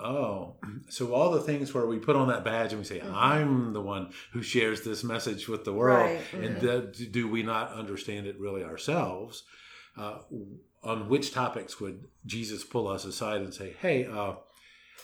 Oh, 0.00 0.54
so 0.88 1.12
all 1.12 1.32
the 1.32 1.40
things 1.40 1.74
where 1.74 1.84
we 1.84 1.98
put 1.98 2.14
on 2.14 2.28
that 2.28 2.44
badge 2.44 2.70
and 2.72 2.78
we 2.80 2.84
say, 2.84 3.00
Mhm. 3.00 3.12
"I'm 3.12 3.72
the 3.72 3.80
one 3.80 4.12
who 4.32 4.42
shares 4.42 4.82
this 4.82 5.02
message 5.02 5.48
with 5.48 5.64
the 5.64 5.72
world," 5.72 6.06
Right, 6.10 6.22
and 6.34 6.56
mhm. 6.56 6.60
that, 6.60 7.12
do 7.12 7.26
we 7.26 7.42
not 7.42 7.72
understand 7.72 8.26
it 8.28 8.38
really 8.38 8.62
ourselves? 8.62 9.42
Uh, 9.96 10.20
on 10.84 11.08
which 11.08 11.32
topics 11.32 11.80
would 11.80 12.04
Jesus 12.24 12.62
pull 12.62 12.86
us 12.86 13.04
aside 13.04 13.40
and 13.42 13.52
say, 13.52 13.74
"Hey, 13.80 14.04
uh, 14.06 14.34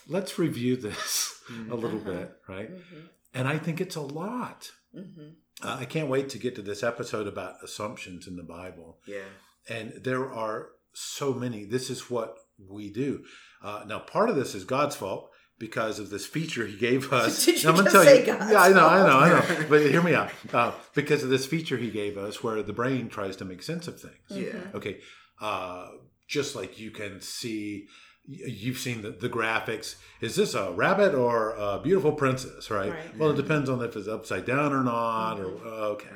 let's 0.09 0.38
review 0.38 0.76
this 0.76 1.40
a 1.70 1.74
little 1.74 2.01
Uh-huh. 2.01 2.12
bit," 2.12 2.32
right? 2.49 2.68
hmm 2.70 3.01
And 3.32 3.49
I 3.49 3.59
think 3.59 3.80
it's 3.80 3.97
a 3.97 4.01
lot. 4.01 4.70
hmm 4.92 5.30
Uh, 5.62 5.76
I 5.80 5.84
can't 5.84 6.09
wait 6.09 6.28
to 6.30 6.38
get 6.38 6.55
to 6.57 6.62
this 6.62 6.82
episode 6.82 7.26
about 7.28 7.62
assumptions 7.62 8.26
in 8.26 8.36
the 8.36 8.42
Bible 8.42 8.99
Yeah. 9.07 9.28
and 9.68 9.92
there 10.03 10.26
are 10.32 10.70
so 10.92 11.32
many. 11.32 11.64
This 11.64 11.90
is 11.90 12.11
what 12.11 12.36
we 12.59 12.90
do. 12.90 13.24
Uh, 13.62 13.84
now, 13.86 13.99
part 14.01 14.30
of 14.30 14.36
this 14.36 14.55
is 14.55 14.64
God's 14.64 14.97
fault 14.97 15.30
because 15.59 15.99
of 16.01 16.11
this 16.11 16.26
feature 16.26 16.66
He 16.66 16.76
gave 16.76 17.12
us. 17.20 17.45
Did 17.45 17.62
you 17.62 17.72
Now, 17.72 17.78
I'm 17.78 17.84
just 17.84 17.97
say 18.05 18.24
God's 18.26 18.51
yeah, 18.53 18.62
I 18.62 18.68
know, 18.70 18.86
I 18.86 18.99
know, 19.09 19.18
I 19.18 19.28
know. 19.30 19.66
But 19.68 19.80
hear 19.82 20.03
me 20.03 20.14
out. 20.14 20.30
Uh, 20.53 20.72
because 20.95 21.22
of 21.24 21.30
this 21.30 21.47
feature 21.47 21.76
He 21.76 21.90
gave 21.90 22.16
us, 22.18 22.42
where 22.45 22.62
the 22.62 22.72
brain 22.72 23.09
tries 23.09 23.36
to 23.36 23.45
make 23.45 23.62
sense 23.62 23.86
of 23.88 24.01
things. 24.01 24.28
Yeah. 24.30 24.61
Okay, 24.78 25.01
uh, 25.40 25.88
just 26.28 26.55
like 26.57 26.78
you 26.78 26.90
can 26.90 27.20
see. 27.20 27.86
You've 28.27 28.79
seen 28.79 29.03
the, 29.03 29.11
the 29.11 29.29
graphics. 29.29 29.97
Is 30.20 30.35
this 30.37 30.55
a 30.55 30.72
rabbit 30.72 31.14
or 31.14 31.51
a 31.51 31.79
beautiful 31.83 32.12
princess? 32.12 32.70
Right. 32.70 32.91
Right. 32.91 33.18
Well, 33.18 33.31
it 33.31 33.37
depends 33.37 33.68
on 33.68 33.83
if 33.83 33.97
it's 33.97 34.09
upside 34.09 34.47
down 34.47 34.72
or 34.72 34.83
not. 34.83 35.39
Or 35.41 35.51
okay. 35.93 36.09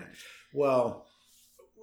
Well, 0.54 1.06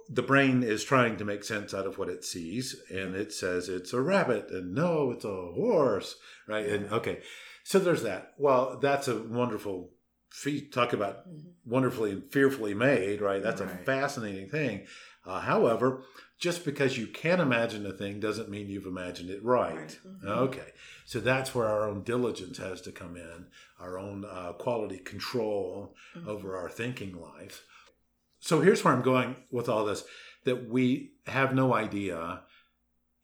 the 0.08 0.22
brain 0.22 0.62
is 0.64 0.82
trying 0.84 1.16
to 1.18 1.24
make 1.24 1.44
sense 1.44 1.72
out 1.72 1.86
of 1.86 1.98
what 1.98 2.08
it 2.08 2.24
sees, 2.24 2.74
and 2.90 3.14
it 3.14 3.32
says 3.32 3.68
it's 3.68 3.92
a 3.92 4.00
rabbit, 4.00 4.50
and 4.50 4.74
no, 4.74 5.10
it's 5.12 5.24
a 5.24 5.28
horse, 5.28 6.16
right? 6.48 6.66
And 6.66 6.92
okay, 6.92 7.20
so 7.64 7.78
there's 7.78 8.02
that. 8.02 8.32
Well, 8.38 8.78
that's 8.80 9.08
a 9.08 9.20
wonderful 9.22 9.90
feat. 10.30 10.72
Talk 10.72 10.92
about 10.92 11.28
Mhm. 11.28 11.52
wonderfully 11.64 12.12
and 12.12 12.32
fearfully 12.32 12.74
made, 12.74 13.20
right? 13.20 13.42
That's 13.42 13.60
a 13.60 13.68
fascinating 13.68 14.48
thing. 14.48 14.86
Uh, 15.24 15.40
however, 15.40 16.02
just 16.38 16.64
because 16.64 16.98
you 16.98 17.06
can 17.06 17.40
imagine 17.40 17.86
a 17.86 17.92
thing 17.92 18.20
doesn't 18.20 18.50
mean 18.50 18.68
you've 18.68 18.86
imagined 18.86 19.30
it 19.30 19.42
right. 19.44 19.74
Right. 19.76 19.98
Mhm. 20.22 20.26
Okay, 20.28 20.72
so 21.04 21.20
that's 21.20 21.54
where 21.54 21.66
our 21.66 21.88
own 21.88 22.02
diligence 22.02 22.58
has 22.58 22.80
to 22.82 22.92
come 22.92 23.16
in, 23.16 23.46
our 23.80 23.98
own 23.98 24.24
uh, 24.24 24.52
quality 24.52 24.98
control 24.98 25.94
Mhm. 26.14 26.26
over 26.26 26.56
our 26.56 26.68
thinking 26.68 27.18
life. 27.20 27.64
So 28.40 28.60
here's 28.60 28.84
where 28.84 28.94
I'm 28.94 29.02
going 29.02 29.36
with 29.50 29.68
all 29.68 29.84
this 29.84 30.04
that 30.44 30.68
we 30.68 31.12
have 31.26 31.54
no 31.54 31.74
idea 31.74 32.42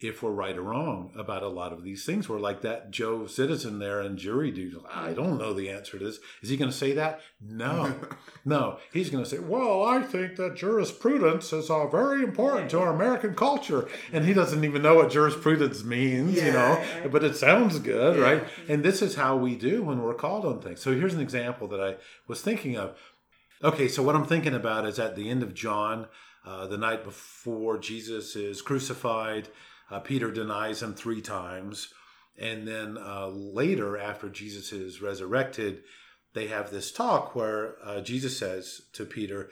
if 0.08 0.22
we're 0.22 0.30
right 0.30 0.56
or 0.56 0.62
wrong 0.62 1.12
about 1.16 1.42
a 1.42 1.48
lot 1.48 1.72
of 1.72 1.82
these 1.84 2.04
things. 2.04 2.28
We're 2.28 2.38
like 2.40 2.62
that 2.62 2.90
Joe 2.90 3.26
citizen 3.26 3.78
there 3.78 4.00
and 4.00 4.18
jury 4.18 4.50
duty. 4.50 4.76
I 4.92 5.12
don't 5.12 5.38
know 5.38 5.52
the 5.54 5.70
answer 5.70 5.98
to 5.98 6.04
this. 6.04 6.18
Is 6.42 6.48
he 6.48 6.56
going 6.56 6.70
to 6.70 6.76
say 6.76 6.92
that? 6.92 7.20
No. 7.40 7.94
No. 8.44 8.78
He's 8.92 9.08
going 9.08 9.22
to 9.22 9.30
say, 9.30 9.38
well, 9.38 9.84
I 9.84 10.02
think 10.02 10.34
that 10.34 10.56
jurisprudence 10.56 11.52
is 11.52 11.70
uh, 11.70 11.86
very 11.86 12.24
important 12.24 12.70
to 12.72 12.80
our 12.80 12.92
American 12.92 13.36
culture. 13.36 13.86
And 14.12 14.24
he 14.24 14.32
doesn't 14.34 14.64
even 14.64 14.82
know 14.82 14.96
what 14.96 15.10
jurisprudence 15.12 15.84
means, 15.84 16.34
you 16.34 16.52
know, 16.52 16.72
right. 17.00 17.08
but 17.12 17.22
it 17.22 17.36
sounds 17.36 17.78
good, 17.78 18.16
Yeah. 18.16 18.22
right? 18.22 18.44
And 18.68 18.82
this 18.82 19.00
is 19.00 19.14
how 19.14 19.36
we 19.36 19.54
do 19.54 19.84
when 19.84 20.02
we're 20.02 20.14
called 20.14 20.44
on 20.44 20.60
things. 20.60 20.80
So 20.80 20.92
here's 20.92 21.14
an 21.14 21.20
example 21.20 21.68
that 21.68 21.80
I 21.80 21.94
was 22.26 22.40
thinking 22.42 22.76
of. 22.76 22.98
Okay, 23.62 23.86
so 23.86 24.02
what 24.02 24.16
I'm 24.16 24.26
thinking 24.26 24.54
about 24.54 24.86
is 24.86 24.98
at 24.98 25.14
the 25.14 25.30
end 25.30 25.44
of 25.44 25.54
John, 25.54 26.06
uh, 26.44 26.66
the 26.66 26.76
night 26.78 27.04
before 27.04 27.78
Jesus 27.78 28.34
is 28.34 28.60
crucified, 28.60 29.48
uh, 29.90 30.00
Peter 30.00 30.30
denies 30.30 30.82
him 30.82 30.94
three 30.94 31.20
times. 31.20 31.92
And 32.38 32.66
then 32.66 32.96
uh, 32.98 33.28
later, 33.28 33.98
after 33.98 34.28
Jesus 34.28 34.72
is 34.72 35.02
resurrected, 35.02 35.82
they 36.34 36.46
have 36.46 36.70
this 36.70 36.90
talk 36.90 37.34
where 37.34 37.76
uh, 37.84 38.00
Jesus 38.00 38.38
says 38.38 38.82
to 38.94 39.04
Peter, 39.04 39.50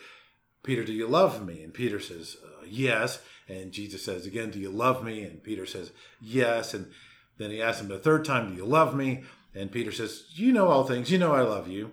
Peter, 0.62 0.84
do 0.84 0.92
you 0.92 1.06
love 1.06 1.44
me? 1.46 1.62
And 1.62 1.72
Peter 1.72 2.00
says, 2.00 2.36
uh, 2.44 2.64
yes. 2.66 3.20
And 3.48 3.72
Jesus 3.72 4.04
says 4.04 4.26
again, 4.26 4.50
do 4.50 4.58
you 4.58 4.70
love 4.70 5.04
me? 5.04 5.24
And 5.24 5.42
Peter 5.42 5.66
says, 5.66 5.92
yes. 6.20 6.74
And 6.74 6.90
then 7.38 7.50
he 7.50 7.62
asks 7.62 7.80
him 7.80 7.88
the 7.88 7.98
third 7.98 8.24
time, 8.24 8.50
do 8.50 8.56
you 8.56 8.66
love 8.66 8.94
me? 8.94 9.24
And 9.54 9.72
Peter 9.72 9.92
says, 9.92 10.24
you 10.34 10.52
know 10.52 10.68
all 10.68 10.84
things. 10.84 11.10
You 11.10 11.18
know 11.18 11.32
I 11.32 11.42
love 11.42 11.68
you. 11.68 11.92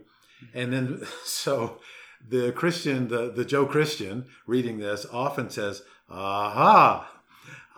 And 0.54 0.72
then, 0.72 1.06
so 1.24 1.80
the 2.28 2.52
Christian, 2.52 3.08
the, 3.08 3.32
the 3.32 3.46
Joe 3.46 3.66
Christian 3.66 4.26
reading 4.46 4.80
this 4.80 5.06
often 5.12 5.50
says, 5.50 5.82
aha, 6.10 7.10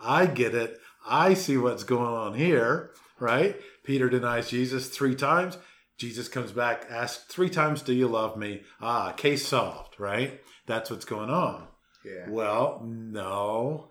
I 0.02 0.26
get 0.26 0.54
it. 0.54 0.78
I 1.06 1.34
see 1.34 1.56
what's 1.56 1.84
going 1.84 2.12
on 2.12 2.34
here, 2.34 2.90
right? 3.18 3.56
Peter 3.84 4.08
denies 4.08 4.50
Jesus 4.50 4.88
three 4.88 5.14
times. 5.14 5.58
Jesus 5.98 6.28
comes 6.28 6.52
back, 6.52 6.86
asks 6.88 7.24
three 7.24 7.50
times, 7.50 7.82
Do 7.82 7.92
you 7.92 8.08
love 8.08 8.36
me? 8.36 8.62
Ah, 8.80 9.12
case 9.12 9.46
solved, 9.46 9.98
right? 9.98 10.40
That's 10.66 10.90
what's 10.90 11.04
going 11.04 11.30
on. 11.30 11.66
Yeah. 12.04 12.28
Well, 12.28 12.82
no. 12.86 13.90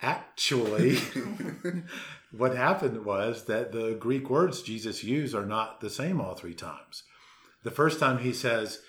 Actually, 0.00 0.98
what 2.32 2.56
happened 2.56 3.04
was 3.04 3.44
that 3.44 3.70
the 3.70 3.96
Greek 4.00 4.28
words 4.28 4.62
Jesus 4.62 5.04
used 5.04 5.34
are 5.34 5.46
not 5.46 5.80
the 5.80 5.90
same 5.90 6.20
all 6.20 6.34
three 6.34 6.54
times. 6.54 7.04
The 7.62 7.70
first 7.70 8.00
time 8.00 8.18
he 8.18 8.32
says, 8.32 8.80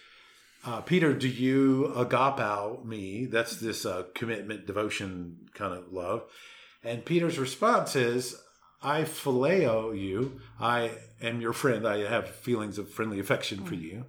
uh, 0.65 0.81
Peter, 0.81 1.13
do 1.13 1.27
you 1.27 1.91
agapao 1.95 2.83
me? 2.85 3.25
That's 3.25 3.57
this 3.57 3.85
uh, 3.85 4.03
commitment, 4.13 4.65
devotion 4.65 5.49
kind 5.53 5.73
of 5.73 5.91
love. 5.91 6.23
And 6.83 7.05
Peter's 7.05 7.39
response 7.39 7.95
is, 7.95 8.35
I 8.81 9.03
phileo 9.03 9.97
you. 9.97 10.41
I 10.59 10.91
am 11.21 11.41
your 11.41 11.53
friend. 11.53 11.87
I 11.87 11.99
have 12.09 12.29
feelings 12.29 12.77
of 12.77 12.89
friendly 12.89 13.19
affection 13.19 13.63
for 13.63 13.75
you. 13.75 14.05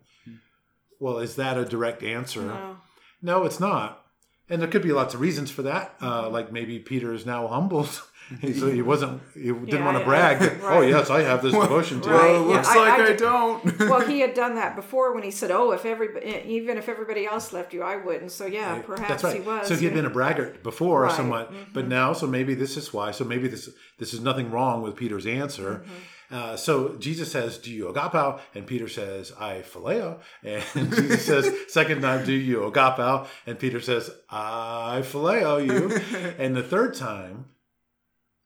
Well, 0.98 1.18
is 1.18 1.36
that 1.36 1.58
a 1.58 1.64
direct 1.64 2.02
answer? 2.02 2.42
No. 2.42 2.76
No, 3.22 3.44
it's 3.44 3.60
not. 3.60 4.04
And 4.48 4.60
there 4.60 4.68
could 4.68 4.82
be 4.82 4.92
lots 4.92 5.14
of 5.14 5.20
reasons 5.20 5.50
for 5.50 5.62
that. 5.62 5.94
Uh, 6.00 6.28
like 6.28 6.52
maybe 6.52 6.78
Peter 6.78 7.12
is 7.12 7.24
now 7.24 7.46
humbled. 7.46 8.02
so 8.54 8.70
he 8.70 8.82
wasn't, 8.82 9.20
he 9.34 9.44
didn't 9.44 9.68
Yeah, 9.68 9.84
want 9.84 9.98
to 9.98 10.04
brag. 10.04 10.36
I- 10.36 10.46
that, 10.46 10.60
Oh, 10.62 10.80
yes, 10.80 11.10
I 11.10 11.22
have 11.22 11.42
this 11.42 11.52
devotion 11.64 12.00
to 12.02 12.08
you. 12.08 12.14
Right, 12.14 12.30
Well, 12.32 12.48
yeah, 12.48 12.56
looks 12.56 12.68
I- 12.68 12.76
like 12.76 13.00
I 13.00 13.02
I, 13.04 13.06
did- 13.08 13.16
don't. 13.18 13.78
well, 13.80 14.00
he 14.00 14.20
had 14.20 14.34
done 14.42 14.54
that 14.56 14.76
before 14.76 15.14
when 15.14 15.22
he 15.22 15.30
said, 15.30 15.50
"Oh, 15.50 15.72
if 15.72 15.84
every 15.84 16.08
even 16.46 16.78
if 16.78 16.88
everybody 16.88 17.26
else 17.26 17.52
left 17.52 17.72
you, 17.74 17.82
I 17.82 17.96
wouldn't." 17.96 18.32
So 18.32 18.46
yeah, 18.46 18.78
perhaps 18.80 19.08
That's 19.08 19.24
right. 19.24 19.34
he 19.36 19.40
was. 19.40 19.68
so 19.68 19.74
he 19.76 19.84
had 19.84 19.94
yeah. 19.94 20.02
been 20.02 20.06
a 20.06 20.14
braggart 20.14 20.62
before, 20.62 21.02
Right. 21.02 21.12
somewhat, 21.12 21.52
Mhm. 21.52 21.72
but 21.72 21.86
now, 21.86 22.12
so 22.12 22.26
maybe 22.26 22.54
this 22.54 22.76
is 22.76 22.92
why. 22.92 23.10
So 23.10 23.24
maybe 23.24 23.48
this 23.48 23.68
this 23.98 24.14
is 24.14 24.20
nothing 24.20 24.50
wrong 24.50 24.82
with 24.82 24.96
Peter's 24.96 25.26
answer. 25.26 25.82
Mm-hmm. 25.84 25.94
Uh, 26.30 26.56
so 26.56 26.96
Jesus 26.98 27.30
says, 27.30 27.58
"Do 27.58 27.70
you 27.70 27.84
agapao?" 27.92 28.40
And 28.54 28.66
Peter 28.66 28.88
says, 28.88 29.32
"I 29.38 29.62
phileo." 29.62 30.20
And 30.42 30.64
Jesus 30.74 31.26
says, 31.26 31.52
second 31.68 32.00
time, 32.00 32.24
"Do 32.24 32.32
you 32.32 32.60
agapao?" 32.60 33.26
And 33.46 33.58
Peter 33.58 33.80
says, 33.80 34.10
"I 34.30 35.02
phileo 35.04 35.64
you." 35.64 36.34
and 36.38 36.56
the 36.56 36.62
third 36.62 36.94
time, 36.94 37.44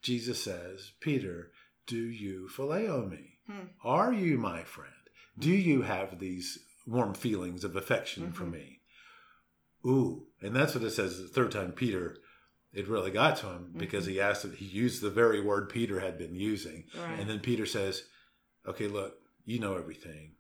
Jesus 0.03 0.43
says, 0.43 0.93
Peter, 1.01 1.51
do 1.87 1.97
you 1.97 2.49
phileo 2.55 3.09
me? 3.09 3.39
Hmm. 3.47 3.67
Are 3.83 4.13
you 4.13 4.39
my 4.39 4.63
friend? 4.65 4.93
Do 5.39 5.51
you 5.51 5.83
have 5.83 6.19
these 6.19 6.59
warm 6.87 7.15
feelings 7.15 7.65
of 7.65 7.77
affection 7.77 8.33
for 8.33 8.45
Mhm. 8.45 8.53
me? 8.53 8.81
Ooh, 9.87 10.27
and 10.41 10.55
that's 10.55 10.75
what 10.75 10.85
it 10.85 10.91
says 10.91 11.19
the 11.19 11.29
third 11.29 11.53
time 11.53 11.73
Peter. 11.73 12.17
It 12.73 12.87
really 12.89 13.11
got 13.11 13.37
to 13.39 13.47
him 13.47 13.73
because 13.77 14.05
he 14.07 14.21
asked 14.21 14.45
it. 14.45 14.55
He 14.57 14.67
used 14.67 15.01
the 15.01 15.11
very 15.11 15.41
word 15.41 15.69
Peter 15.71 16.01
had 16.01 16.19
been 16.19 16.35
using, 16.35 16.85
Right. 16.95 17.19
and 17.19 17.29
then 17.31 17.41
Peter 17.41 17.65
says, 17.65 18.03
"Okay, 18.67 18.89
look, 18.89 19.19
you 19.45 19.59
know 19.59 19.77
everything. 19.77 20.37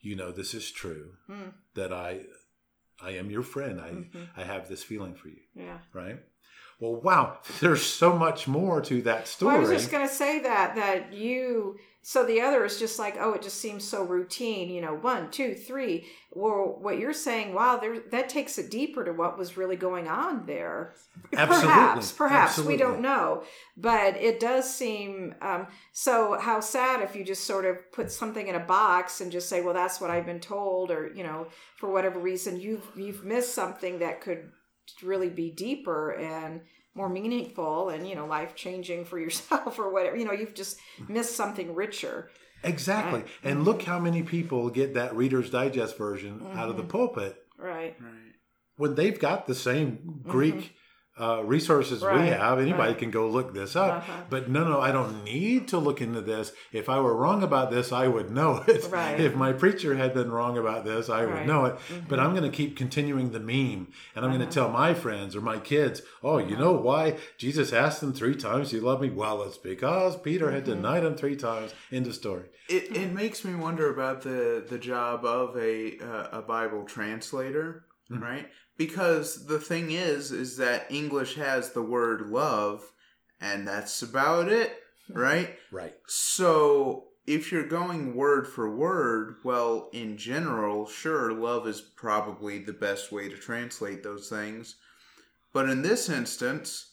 You 0.00 0.16
know 0.16 0.30
this 0.32 0.52
is 0.52 0.70
true. 0.70 1.16
Hmm. 1.26 1.48
That 1.74 1.92
I, 1.92 2.26
I 3.00 3.12
am 3.12 3.30
your 3.30 3.42
friend. 3.42 3.80
I, 3.80 3.90
Mhm. 3.92 4.28
I 4.36 4.44
have 4.44 4.68
this 4.68 4.82
feeling 4.84 5.14
for 5.14 5.28
you. 5.28 5.42
Yeah. 5.54 5.80
Right? 5.92 6.22
Well, 6.80 6.96
wow. 6.96 7.38
There's 7.60 7.82
so 7.82 8.16
much 8.16 8.46
more 8.46 8.80
to 8.82 9.02
that 9.02 9.28
story. 9.28 9.54
Well, 9.54 9.66
I 9.66 9.68
was 9.68 9.70
just 9.70 9.90
going 9.90 10.06
to 10.06 10.14
say 10.14 10.40
that 10.40 10.76
that 10.76 11.12
you. 11.12 11.78
So 12.02 12.24
the 12.24 12.40
other 12.40 12.64
is 12.64 12.78
just 12.78 13.00
like, 13.00 13.16
oh, 13.18 13.32
it 13.32 13.42
just 13.42 13.60
seems 13.60 13.82
so 13.82 14.04
routine. 14.04 14.70
You 14.70 14.80
know, 14.80 14.94
one, 14.94 15.28
two, 15.32 15.54
three. 15.54 16.06
Well, 16.32 16.78
what 16.80 17.00
you're 17.00 17.12
saying, 17.12 17.52
wow, 17.52 17.78
there 17.78 17.98
that 18.12 18.28
takes 18.28 18.58
it 18.58 18.70
deeper 18.70 19.04
to 19.04 19.12
what 19.12 19.36
was 19.36 19.56
really 19.56 19.74
going 19.74 20.06
on 20.06 20.46
there. 20.46 20.94
Absolutely. 21.36 21.66
Perhaps, 21.66 22.12
perhaps 22.12 22.50
Absolutely. 22.50 22.74
we 22.74 22.78
don't 22.78 23.00
know, 23.00 23.42
but 23.76 24.16
it 24.18 24.38
does 24.38 24.72
seem. 24.72 25.34
Um, 25.40 25.66
so 25.92 26.38
how 26.38 26.60
sad 26.60 27.00
if 27.02 27.16
you 27.16 27.24
just 27.24 27.44
sort 27.44 27.64
of 27.64 27.90
put 27.90 28.12
something 28.12 28.46
in 28.46 28.54
a 28.54 28.60
box 28.60 29.20
and 29.20 29.32
just 29.32 29.48
say, 29.48 29.60
well, 29.60 29.74
that's 29.74 30.00
what 30.00 30.10
I've 30.10 30.26
been 30.26 30.38
told, 30.38 30.92
or 30.92 31.10
you 31.12 31.24
know, 31.24 31.48
for 31.78 31.90
whatever 31.90 32.20
reason, 32.20 32.60
you've 32.60 32.86
you've 32.94 33.24
missed 33.24 33.52
something 33.52 33.98
that 33.98 34.20
could 34.20 34.52
really 35.02 35.28
be 35.28 35.50
deeper 35.50 36.10
and 36.12 36.60
more 36.94 37.08
meaningful 37.08 37.90
and 37.90 38.08
you 38.08 38.14
know 38.14 38.26
life 38.26 38.54
changing 38.54 39.04
for 39.04 39.18
yourself 39.24 39.78
or 39.78 39.92
whatever 39.92 40.16
you 40.16 40.24
know 40.24 40.32
you've 40.32 40.54
just 40.54 40.78
missed 41.08 41.36
something 41.36 41.74
richer 41.74 42.30
Exactly. 42.64 43.20
Right. 43.20 43.28
And 43.44 43.64
look 43.64 43.82
how 43.82 44.00
many 44.00 44.22
people 44.22 44.70
get 44.70 44.94
that 44.94 45.14
Reader's 45.14 45.50
Digest 45.50 45.96
version 45.98 46.44
out 46.54 46.70
of 46.70 46.76
the 46.76 46.82
Mhm. 46.84 46.88
pulpit 46.88 47.36
right 47.58 47.94
Right. 48.00 48.32
when 48.76 48.94
they've 48.94 49.18
got 49.18 49.46
the 49.46 49.54
same 49.54 50.22
Greek 50.26 50.74
uh, 51.18 51.42
resources 51.44 52.02
we 52.02 52.08
Mm-hmm. 52.08 52.26
Have. 52.40 52.58
Anybody 52.58 52.90
right. 52.92 52.98
can 52.98 53.10
go 53.10 53.28
look 53.28 53.54
this 53.54 53.74
up. 53.76 53.98
Uh-huh. 53.98 54.12
But 54.28 54.50
no, 54.50 54.64
no, 54.68 54.80
I 54.80 54.92
don't 54.92 55.24
need 55.24 55.68
to 55.68 55.78
look 55.78 56.00
into 56.02 56.20
this. 56.20 56.52
If 56.72 56.88
I 56.88 57.00
were 57.00 57.14
wrong 57.16 57.42
about 57.42 57.70
this, 57.70 57.90
I 57.92 58.06
would 58.06 58.30
know 58.30 58.62
it. 58.68 58.84
Right. 58.90 59.18
If 59.18 59.34
my 59.34 59.52
preacher 59.52 59.96
had 59.96 60.12
been 60.14 60.30
wrong 60.30 60.58
about 60.58 60.84
this, 60.84 61.08
I 61.08 61.24
would 61.24 61.46
know 61.46 61.64
it. 61.66 61.74
Mm-hmm. 61.76 62.08
But 62.08 62.20
I'm 62.20 62.32
going 62.34 62.50
to 62.50 62.54
keep 62.56 62.76
continuing 62.76 63.30
the 63.30 63.40
meme 63.40 63.88
and 64.14 64.24
I'm 64.24 64.30
going 64.30 64.42
Uh-huh. 64.42 64.50
to 64.50 64.54
tell 64.54 64.68
my 64.70 64.92
friends 64.94 65.34
or 65.34 65.40
my 65.40 65.58
kids, 65.58 66.02
oh, 66.22 66.38
you 66.38 66.56
know 66.56 66.72
why 66.72 67.16
Jesus 67.38 67.72
asked 67.72 68.00
them 68.02 68.12
three 68.12 68.34
times, 68.36 68.72
you 68.72 68.80
love 68.80 69.00
me? 69.00 69.08
Well, 69.10 69.42
it's 69.44 69.56
because 69.58 70.16
Peter 70.18 70.50
had 70.50 70.64
Mm-hmm. 70.64 70.82
denied 70.82 71.04
him 71.04 71.14
three 71.16 71.36
times. 71.36 71.72
End 71.92 72.06
of 72.06 72.14
story. 72.14 72.44
It, 72.68 72.96
it 72.96 73.12
makes 73.12 73.44
me 73.44 73.54
wonder 73.54 73.90
about 73.92 74.22
the, 74.22 74.64
the 74.68 74.78
job 74.78 75.24
of 75.24 75.56
a 75.56 75.98
uh, 76.00 76.38
a 76.40 76.42
Bible 76.42 76.84
translator, 76.84 77.84
Mhm. 78.10 78.20
right? 78.20 78.46
Because 78.76 79.46
the 79.46 79.58
thing 79.58 79.90
is, 79.90 80.32
is 80.32 80.56
that 80.58 80.90
English 80.90 81.36
has 81.36 81.72
the 81.72 81.82
word 81.82 82.28
love, 82.28 82.92
and 83.40 83.66
that's 83.66 84.02
about 84.02 84.48
it, 84.48 84.76
hmm. 85.06 85.18
right? 85.18 85.58
Right. 85.72 85.94
So 86.06 87.04
if 87.26 87.50
you're 87.50 87.66
going 87.66 88.14
word 88.14 88.46
for 88.46 88.74
word, 88.74 89.36
well, 89.42 89.88
in 89.92 90.16
general, 90.16 90.86
sure, 90.86 91.32
love 91.32 91.66
is 91.66 91.80
probably 91.80 92.58
the 92.58 92.72
best 92.72 93.10
way 93.10 93.28
to 93.28 93.36
translate 93.36 94.02
those 94.02 94.28
things. 94.28 94.76
But 95.52 95.68
in 95.68 95.82
this 95.82 96.08
instance, 96.08 96.92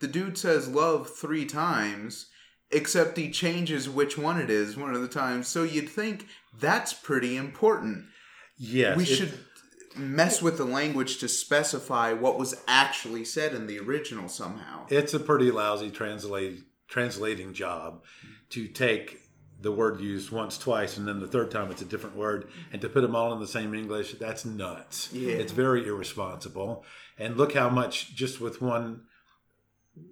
the 0.00 0.06
dude 0.06 0.38
says 0.38 0.68
love 0.68 1.10
three 1.10 1.44
times, 1.44 2.26
except 2.70 3.16
he 3.16 3.30
changes 3.30 3.88
which 3.88 4.16
one 4.16 4.40
it 4.40 4.50
is 4.50 4.76
one 4.76 4.94
of 4.94 5.00
the 5.00 5.08
times. 5.08 5.48
So 5.48 5.62
you'd 5.62 5.88
think 5.88 6.26
that's 6.58 6.92
pretty 6.92 7.36
important. 7.36 8.04
yeah 8.58 8.96
we 8.96 9.04
should 9.04 9.32
mess 9.96 10.40
with 10.42 10.56
the 10.58 10.64
language 10.64 11.18
to 11.18 11.28
specify 11.28 12.12
what 12.12 12.38
was 12.38 12.54
actually 12.66 13.24
said 13.24 13.54
in 13.54 13.66
the 13.66 13.78
original 13.78 14.28
somehow. 14.28 14.86
It's 14.88 15.14
a 15.14 15.20
pretty 15.20 15.50
lousy 15.50 15.90
translate 15.90 16.60
translating 16.88 17.52
job 17.54 18.02
to 18.50 18.68
take 18.68 19.18
the 19.60 19.72
word 19.72 20.00
used 20.00 20.30
once, 20.32 20.58
twice, 20.58 20.96
and 20.96 21.06
then 21.06 21.20
the 21.20 21.26
third 21.28 21.50
time 21.50 21.70
it's 21.70 21.80
a 21.82 21.86
different 21.86 22.16
word, 22.16 22.48
and 22.72 22.80
to 22.82 22.88
put 22.88 23.00
them 23.02 23.14
all 23.14 23.32
in 23.32 23.38
the 23.40 23.46
same 23.46 23.74
English. 23.74 24.12
That's 24.14 24.44
nuts. 24.44 25.10
Yeah. 25.12 25.34
It's 25.34 25.52
very 25.52 25.86
irresponsible. 25.86 26.84
And 27.16 27.36
look 27.36 27.54
how 27.54 27.68
much 27.70 28.14
just 28.14 28.40
with 28.40 28.60
one. 28.60 29.02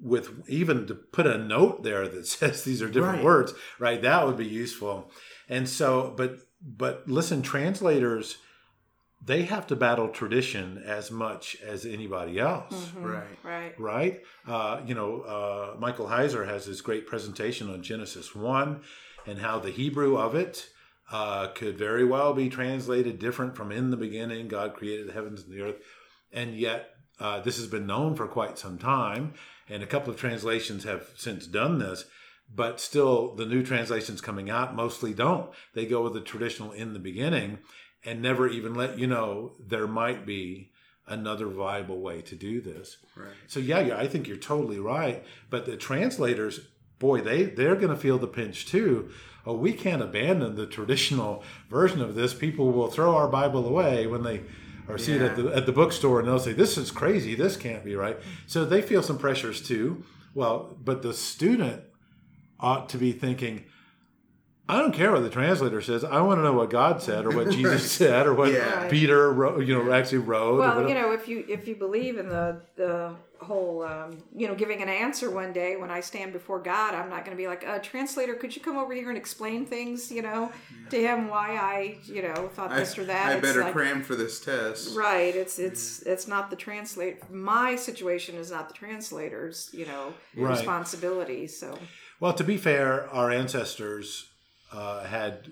With 0.03 0.47
even 0.47 0.87
to 0.89 0.95
put 0.95 1.27
a 1.27 1.39
note 1.39 1.83
there 1.85 2.07
that 2.07 2.27
says 2.37 2.65
these 2.65 2.83
are 2.83 2.89
different 2.89 3.17
Right. 3.17 3.25
words, 3.25 3.55
right? 3.79 4.01
That 4.03 4.27
would 4.27 4.37
be 4.37 4.47
useful. 4.47 5.11
And 5.49 5.67
so, 5.69 6.13
but 6.17 6.37
but 6.63 7.09
listen, 7.09 7.41
translators, 7.41 8.37
they 9.23 9.43
have 9.43 9.67
to 9.67 9.77
battle 9.77 10.09
tradition 10.09 10.83
as 10.85 11.11
much 11.11 11.57
as 11.63 11.85
anybody 11.85 12.39
else 12.39 12.91
Mhm. 12.97 13.05
Right. 13.05 13.39
right 13.43 13.75
right? 13.81 14.23
Uh, 14.47 14.81
you 14.87 14.95
know, 14.95 15.21
uh, 15.23 15.77
Michael 15.79 16.07
Heiser 16.07 16.47
has 16.47 16.65
this 16.67 16.81
great 16.81 17.07
presentation 17.07 17.69
on 17.71 17.83
Genesis 17.83 18.35
1 18.35 18.81
and 19.27 19.39
how 19.41 19.59
the 19.59 19.71
Hebrew 19.71 20.17
of 20.17 20.35
it 20.35 20.71
uh, 21.13 21.49
could 21.49 21.77
very 21.77 22.05
well 22.05 22.33
be 22.33 22.49
translated 22.49 23.19
different 23.19 23.57
from 23.57 23.73
in 23.73 23.91
the 23.91 23.97
beginning, 23.97 24.47
God 24.47 24.75
created 24.75 25.09
the 25.09 25.13
heavens 25.13 25.43
and 25.43 25.53
the 25.53 25.61
earth. 25.61 25.77
And 26.33 26.55
yet, 26.57 26.95
uh, 27.19 27.41
this 27.41 27.57
has 27.57 27.67
been 27.67 27.85
known 27.87 28.15
for 28.15 28.29
quite 28.29 28.59
some 28.59 28.79
time, 28.79 29.35
and 29.69 29.83
a 29.83 29.87
couple 29.89 30.13
of 30.13 30.19
translations 30.21 30.85
have 30.85 31.09
since 31.17 31.47
done 31.49 31.79
this. 31.79 32.05
But 32.55 32.81
still, 32.81 33.35
the 33.35 33.45
new 33.45 33.63
translations 33.65 34.21
coming 34.21 34.49
out 34.51 34.75
mostly 34.75 35.13
don't. 35.13 35.51
They 35.75 35.85
go 35.85 36.03
with 36.03 36.15
the 36.15 36.21
traditional 36.21 36.71
in 36.73 36.93
the 36.93 36.99
beginning 37.01 37.59
and 38.05 38.23
never 38.23 38.49
even 38.49 38.75
let 38.75 38.99
you 38.99 39.07
know 39.07 39.53
there 39.59 39.87
might 39.87 40.25
be 40.27 40.71
another 41.07 41.49
viable 41.49 42.01
way 42.01 42.23
to 42.23 42.35
do 42.35 42.61
this. 42.61 42.97
Right. 43.17 43.35
So 43.47 43.61
yeah, 43.61 43.81
yeah, 43.81 43.99
I 43.99 44.07
think 44.07 44.29
you're 44.29 44.37
totally 44.37 44.79
right. 44.79 45.25
But 45.51 45.67
the 45.67 45.77
translators, 45.77 46.61
boy, 46.99 47.21
they 47.21 47.45
they're 47.45 47.77
going 47.77 47.89
to 47.89 47.97
feel 47.97 48.19
the 48.19 48.27
pinch 48.27 48.67
too. 48.67 49.11
Oh, 49.47 49.55
we 49.55 49.73
can't 49.73 50.03
abandon 50.03 50.55
the 50.55 50.67
traditional 50.67 51.43
version 51.69 52.01
of 52.01 52.15
this. 52.15 52.35
People 52.35 52.73
will 52.73 52.91
throw 52.91 53.17
our 53.17 53.29
Bible 53.29 53.67
away 53.67 54.07
when 54.07 54.23
they 54.23 54.43
or 54.89 54.99
see 54.99 55.15
it 55.15 55.23
at 55.23 55.37
the 55.37 55.49
at 55.55 55.67
the 55.67 55.73
bookstore, 55.73 56.21
and 56.21 56.29
they'll 56.29 56.39
say, 56.39 56.53
"This 56.53 56.77
is 56.77 56.91
crazy. 56.91 57.35
This 57.35 57.57
can't 57.57 57.85
be 57.85 57.95
right." 57.95 58.19
So 58.47 58.65
they 58.65 58.83
feel 58.83 59.03
some 59.03 59.19
pressures 59.19 59.61
too. 59.61 60.05
Well, 60.35 60.77
but 60.83 61.03
the 61.03 61.15
student 61.15 61.83
ought 62.59 62.89
to 62.91 62.99
be 62.99 63.13
thinking. 63.13 63.65
I 64.71 64.79
don't 64.79 64.93
care 64.93 65.13
what 65.13 65.23
the 65.23 65.31
translator 65.31 65.81
says. 65.83 66.05
I 66.05 66.21
want 66.21 66.39
to 66.39 66.43
know 66.43 66.53
what 66.53 66.71
God 66.71 67.03
said, 67.03 67.27
or 67.27 67.31
what 67.31 67.51
Jesus 67.51 67.91
said, 68.01 68.27
or 68.27 68.35
what 68.35 68.53
Yeah. 68.53 68.89
Peter, 68.89 69.33
wrote, 69.33 69.67
you 69.67 69.75
know, 69.75 69.93
actually 69.93 70.19
wrote. 70.19 70.59
well 70.59 70.89
you 70.89 70.95
know 70.95 71.13
if 71.13 71.29
you 71.29 71.45
if 71.49 71.67
you 71.69 71.75
believe 71.75 72.19
in 72.19 72.29
the 72.29 72.61
the 72.77 73.15
whole 73.41 73.83
um, 73.85 74.19
you 74.37 74.47
know 74.47 74.55
giving 74.55 74.83
an 74.83 74.89
answer 74.91 75.31
one 75.31 75.51
day 75.51 75.75
when 75.75 75.91
i 75.91 75.99
stand 75.99 76.31
before 76.31 76.59
god 76.59 76.95
i'm 76.95 77.09
not 77.09 77.25
going 77.25 77.35
to 77.35 77.43
be 77.43 77.49
like 77.49 77.67
uh, 77.67 77.79
translator 77.79 78.35
could 78.35 78.55
you 78.55 78.61
come 78.61 78.77
over 78.77 78.93
here 78.93 79.09
and 79.09 79.17
explain 79.17 79.65
things 79.65 80.13
you 80.13 80.21
know 80.21 80.53
to 80.91 81.01
him 81.01 81.27
why 81.29 81.57
i 81.57 81.97
you 82.05 82.21
know 82.21 82.51
thought 82.55 82.71
I, 82.71 82.81
this 82.81 82.99
or 82.99 83.05
that 83.07 83.29
I 83.29 83.33
It's 83.37 83.41
better 83.49 83.63
like- 83.63 83.73
cram 83.73 84.03
for 84.03 84.15
this 84.15 84.41
test. 84.41 84.95
Right. 84.95 85.35
It's 85.35 85.59
it's 85.59 86.03
it's 86.03 86.29
not 86.29 86.51
the 86.51 86.57
translate. 86.57 87.31
My 87.31 87.77
situation 87.77 88.35
is 88.37 88.51
not 88.51 88.69
the 88.69 88.75
translator's, 88.75 89.71
you 89.73 89.87
know, 89.87 90.13
Right. 90.37 90.51
responsibility. 90.51 91.47
So 91.47 91.79
Well, 92.21 92.35
to 92.35 92.45
be 92.45 92.59
fair, 92.59 93.09
our 93.11 93.31
ancestors 93.31 94.29
uh, 94.73 95.05
had 95.05 95.51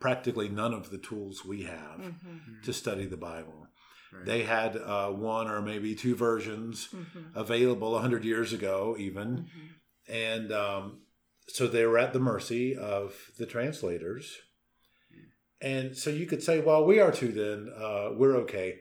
practically 0.00 0.48
none 0.48 0.72
of 0.72 0.90
the 0.90 0.98
tools 0.98 1.44
we 1.44 1.62
have 1.64 1.98
Mm-hmm. 2.00 2.62
to 2.64 2.72
study 2.72 3.06
the 3.06 3.16
Bible. 3.16 3.66
Right. 4.12 4.24
They 4.24 4.42
had 4.44 4.76
uh, 4.76 5.10
one 5.10 5.48
or 5.48 5.60
maybe 5.60 5.94
two 5.94 6.14
versions 6.14 6.88
available 7.34 7.92
100 7.92 8.24
years 8.24 8.52
ago, 8.52 8.96
even. 8.98 9.46
And 10.08 10.50
um, 10.52 11.00
so 11.48 11.66
they 11.66 11.84
were 11.84 11.98
at 11.98 12.12
the 12.14 12.18
mercy 12.20 12.74
of 12.76 13.14
the 13.38 13.44
translators. 13.46 14.38
And 15.60 15.96
so 15.96 16.08
you 16.10 16.26
could 16.26 16.42
say, 16.42 16.60
well, 16.60 16.84
we 16.84 17.00
are 17.00 17.10
too, 17.12 17.32
then. 17.32 17.70
Uh, 17.76 18.10
we're 18.14 18.36
okay. 18.36 18.78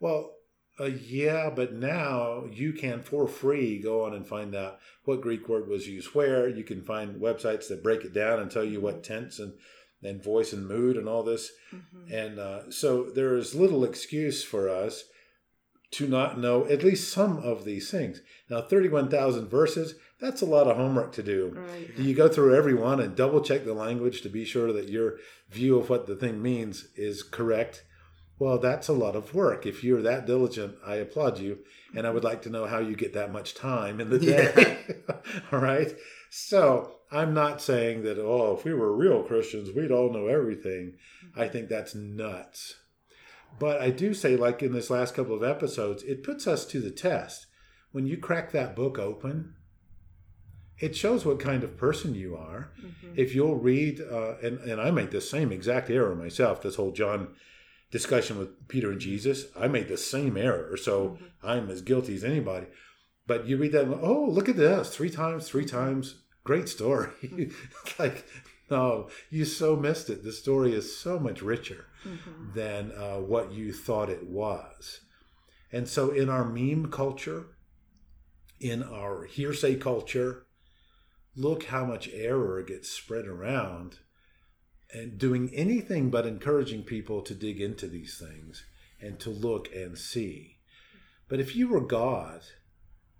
Well, 0.00 0.33
uh, 0.80 0.84
yeah, 0.84 1.50
but 1.54 1.72
now 1.72 2.44
you 2.50 2.72
can 2.72 3.02
for 3.02 3.28
free 3.28 3.80
go 3.80 4.04
on 4.04 4.14
and 4.14 4.26
find 4.26 4.54
out 4.54 4.78
what 5.04 5.20
Greek 5.20 5.48
word 5.48 5.68
was 5.68 5.86
used 5.86 6.14
where. 6.14 6.48
You 6.48 6.64
can 6.64 6.82
find 6.82 7.20
websites 7.20 7.68
that 7.68 7.82
break 7.82 8.04
it 8.04 8.12
down 8.12 8.40
and 8.40 8.50
tell 8.50 8.64
you 8.64 8.80
what 8.80 9.04
tense 9.04 9.38
and, 9.38 9.52
and 10.02 10.22
voice 10.22 10.52
and 10.52 10.66
mood 10.66 10.96
and 10.96 11.08
all 11.08 11.22
this. 11.22 11.52
And 12.12 12.38
uh, 12.38 12.70
so 12.70 13.04
there 13.04 13.36
is 13.36 13.54
little 13.54 13.84
excuse 13.84 14.42
for 14.42 14.68
us 14.68 15.04
to 15.92 16.08
not 16.08 16.40
know 16.40 16.66
at 16.66 16.82
least 16.82 17.12
some 17.12 17.38
of 17.38 17.64
these 17.64 17.88
things. 17.88 18.20
Now, 18.50 18.60
31,000 18.60 19.46
verses, 19.48 19.94
that's 20.20 20.42
a 20.42 20.46
lot 20.46 20.66
of 20.66 20.76
homework 20.76 21.12
to 21.12 21.22
do. 21.22 21.52
right. 21.56 21.96
Do 21.96 22.02
you 22.02 22.14
go 22.14 22.28
through 22.28 22.56
every 22.56 22.74
one 22.74 22.98
and 22.98 23.14
double 23.14 23.40
check 23.40 23.64
the 23.64 23.74
language 23.74 24.22
to 24.22 24.28
be 24.28 24.44
sure 24.44 24.72
that 24.72 24.88
your 24.88 25.18
view 25.50 25.78
of 25.78 25.88
what 25.88 26.08
the 26.08 26.16
thing 26.16 26.42
means 26.42 26.88
is 26.96 27.22
correct? 27.22 27.84
Well, 28.38 28.58
that's 28.58 28.88
a 28.88 28.92
lot 28.92 29.14
of 29.14 29.34
work. 29.34 29.64
If 29.64 29.84
you're 29.84 30.02
that 30.02 30.26
diligent, 30.26 30.76
I 30.84 30.96
applaud 30.96 31.38
you. 31.38 31.58
And 31.94 32.06
I 32.06 32.10
would 32.10 32.24
like 32.24 32.42
to 32.42 32.50
know 32.50 32.66
how 32.66 32.80
you 32.80 32.96
get 32.96 33.14
that 33.14 33.32
much 33.32 33.54
time 33.54 34.00
in 34.00 34.10
the 34.10 34.18
day. 34.18 34.78
all 35.52 35.60
right. 35.60 35.94
So 36.30 36.96
I'm 37.12 37.32
not 37.32 37.62
saying 37.62 38.02
that, 38.02 38.18
oh, 38.18 38.56
if 38.58 38.64
we 38.64 38.74
were 38.74 38.96
real 38.96 39.22
Christians, 39.22 39.70
we'd 39.74 39.92
all 39.92 40.12
know 40.12 40.26
everything. 40.26 40.94
I 41.36 41.46
think 41.46 41.68
that's 41.68 41.94
nuts. 41.94 42.76
But 43.60 43.80
I 43.80 43.90
do 43.90 44.12
say, 44.14 44.36
like 44.36 44.62
in 44.62 44.72
this 44.72 44.90
last 44.90 45.14
couple 45.14 45.36
of 45.36 45.44
episodes, 45.44 46.02
it 46.02 46.24
puts 46.24 46.48
us 46.48 46.64
to 46.66 46.80
the 46.80 46.90
test. 46.90 47.46
When 47.92 48.06
you 48.06 48.16
crack 48.16 48.50
that 48.50 48.74
book 48.74 48.98
open, 48.98 49.54
it 50.80 50.96
shows 50.96 51.24
what 51.24 51.38
kind 51.38 51.62
of 51.62 51.76
person 51.76 52.16
you 52.16 52.36
are. 52.36 52.72
Mm-hmm. 52.84 53.14
If 53.16 53.34
you'll 53.34 53.54
read, 53.54 54.00
uh, 54.00 54.34
and, 54.42 54.58
and 54.58 54.80
I 54.80 54.90
made 54.90 55.12
the 55.12 55.20
same 55.20 55.52
exact 55.52 55.88
error 55.88 56.16
myself, 56.16 56.62
this 56.62 56.74
whole 56.74 56.90
John 56.90 57.28
discussion 57.94 58.36
with 58.36 58.66
Peter 58.66 58.90
and 58.90 59.00
Jesus, 59.00 59.46
I 59.56 59.68
made 59.68 59.86
the 59.86 59.96
same 59.96 60.36
error. 60.36 60.76
So 60.76 61.10
mm-hmm. 61.10 61.46
I'm 61.46 61.70
as 61.70 61.80
guilty 61.80 62.16
as 62.16 62.24
anybody. 62.24 62.66
But 63.24 63.46
you 63.46 63.56
read 63.56 63.70
that, 63.70 63.86
oh, 63.86 64.26
look 64.28 64.48
at 64.48 64.56
this, 64.56 64.88
three 64.88 65.10
times, 65.10 65.48
three 65.48 65.64
times, 65.64 66.16
great 66.42 66.68
story. 66.68 67.12
like, 68.00 68.26
no, 68.68 69.10
you 69.30 69.44
so 69.44 69.76
missed 69.76 70.10
it. 70.10 70.24
The 70.24 70.32
story 70.32 70.74
is 70.74 70.98
so 70.98 71.20
much 71.20 71.40
richer 71.40 71.86
mm-hmm. 72.04 72.52
than 72.52 72.90
uh, 72.90 73.18
what 73.18 73.52
you 73.52 73.72
thought 73.72 74.10
it 74.10 74.26
was. 74.26 75.00
And 75.70 75.88
so, 75.88 76.10
in 76.10 76.28
our 76.28 76.44
meme 76.44 76.90
culture, 76.90 77.46
in 78.58 78.82
our 78.82 79.24
hearsay 79.24 79.76
culture, 79.76 80.46
look 81.36 81.66
how 81.66 81.84
much 81.84 82.08
error 82.12 82.60
gets 82.62 82.90
spread 82.90 83.26
around 83.26 83.98
and 84.94 85.18
doing 85.18 85.50
anything 85.52 86.08
but 86.08 86.26
encouraging 86.26 86.84
people 86.84 87.20
to 87.22 87.34
dig 87.34 87.60
into 87.60 87.86
these 87.88 88.16
things 88.16 88.64
and 89.00 89.18
to 89.20 89.28
look 89.28 89.68
and 89.74 89.98
see. 89.98 90.58
But 91.28 91.40
if 91.40 91.56
you 91.56 91.68
were 91.68 91.80
God, 91.80 92.42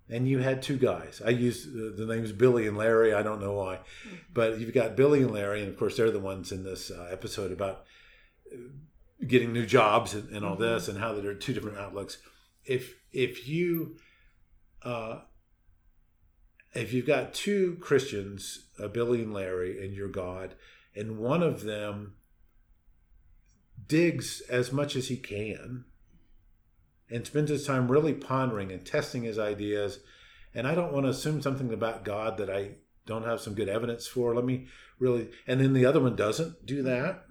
and 0.09 0.27
you 0.27 0.39
had 0.39 0.61
two 0.61 0.77
guys. 0.77 1.21
I 1.25 1.29
use 1.29 1.65
the, 1.65 1.93
the, 1.97 2.05
names 2.05 2.31
Billy 2.31 2.67
and 2.67 2.77
Larry. 2.77 3.13
I 3.13 3.23
don't 3.23 3.41
know 3.41 3.53
why, 3.53 3.77
mm-hmm. 3.77 4.15
but 4.33 4.59
you've 4.59 4.73
got 4.73 4.95
Billy 4.95 5.21
and 5.23 5.31
Larry, 5.31 5.61
and 5.61 5.69
of 5.69 5.77
course 5.77 5.97
they're 5.97 6.11
the 6.11 6.19
ones 6.19 6.51
in 6.51 6.63
this 6.63 6.91
uh, 6.91 7.07
episode 7.11 7.51
about 7.51 7.85
uh, 8.51 8.57
getting 9.25 9.51
new 9.51 9.65
jobs 9.65 10.13
and, 10.13 10.29
and 10.29 10.45
all 10.45 10.53
mm-hmm. 10.53 10.63
this, 10.63 10.87
and 10.87 10.99
how 10.99 11.13
there 11.13 11.31
are 11.31 11.35
two 11.35 11.53
different 11.53 11.77
outlooks. 11.77 12.19
If 12.65 12.95
if 13.11 13.47
you 13.47 13.97
uh, 14.83 15.21
if 16.73 16.93
you've 16.93 17.07
got 17.07 17.33
two 17.33 17.77
Christians, 17.81 18.65
uh, 18.79 18.87
Billy 18.87 19.23
and 19.23 19.33
Larry, 19.33 19.83
and 19.83 19.93
your 19.93 20.09
God, 20.09 20.53
and 20.95 21.17
one 21.17 21.43
of 21.43 21.63
them 21.63 22.15
digs 23.87 24.41
as 24.49 24.71
much 24.71 24.95
as 24.95 25.09
he 25.09 25.17
can 25.17 25.85
and 27.09 27.25
spends 27.25 27.49
his 27.49 27.65
time 27.65 27.91
really 27.91 28.13
pondering 28.13 28.71
and 28.71 28.85
testing 28.85 29.23
his 29.23 29.37
ideas. 29.37 29.99
And 30.53 30.67
I 30.67 30.73
don't 30.73 30.93
want 30.93 31.05
to 31.05 31.09
assume 31.09 31.41
something 31.41 31.71
about 31.73 32.05
God 32.05 32.37
that 32.37 32.49
I 32.49 32.77
don't 33.05 33.25
have 33.25 33.41
some 33.41 33.53
good 33.53 33.69
evidence 33.69 34.07
for. 34.07 34.33
Let 34.33 34.45
me 34.45 34.67
really, 34.99 35.29
and 35.47 35.59
then 35.59 35.73
the 35.73 35.85
other 35.85 35.99
one 35.99 36.15
doesn't 36.15 36.65
do 36.65 36.81
that. 36.83 37.25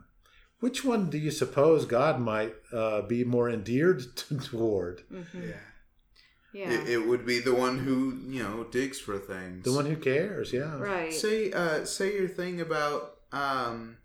Which 0.60 0.84
one 0.84 1.10
do 1.10 1.18
you 1.18 1.30
suppose 1.30 1.84
God 1.84 2.20
might 2.20 2.54
uh, 2.72 3.02
be 3.02 3.24
more 3.24 3.50
endeared 3.50 4.02
toward? 4.44 5.02
Mm-hmm. 5.12 5.42
Yeah. 5.42 5.56
Yeah. 6.52 6.70
It, 6.70 6.88
it, 6.88 7.08
would 7.08 7.26
be 7.26 7.40
the 7.40 7.52
one 7.52 7.78
who 7.80 8.16
you 8.28 8.40
know 8.40 8.62
digs 8.62 9.00
for 9.00 9.18
things. 9.18 9.64
The 9.64 9.72
one 9.72 9.86
who 9.86 9.96
cares, 9.96 10.52
yeah. 10.52 10.78
Right. 10.78 11.12
Say, 11.12 11.50
uh, 11.50 11.84
say 11.84 12.14
your 12.14 12.28
thing 12.28 12.60
about 12.60 13.13
um, 13.34 13.96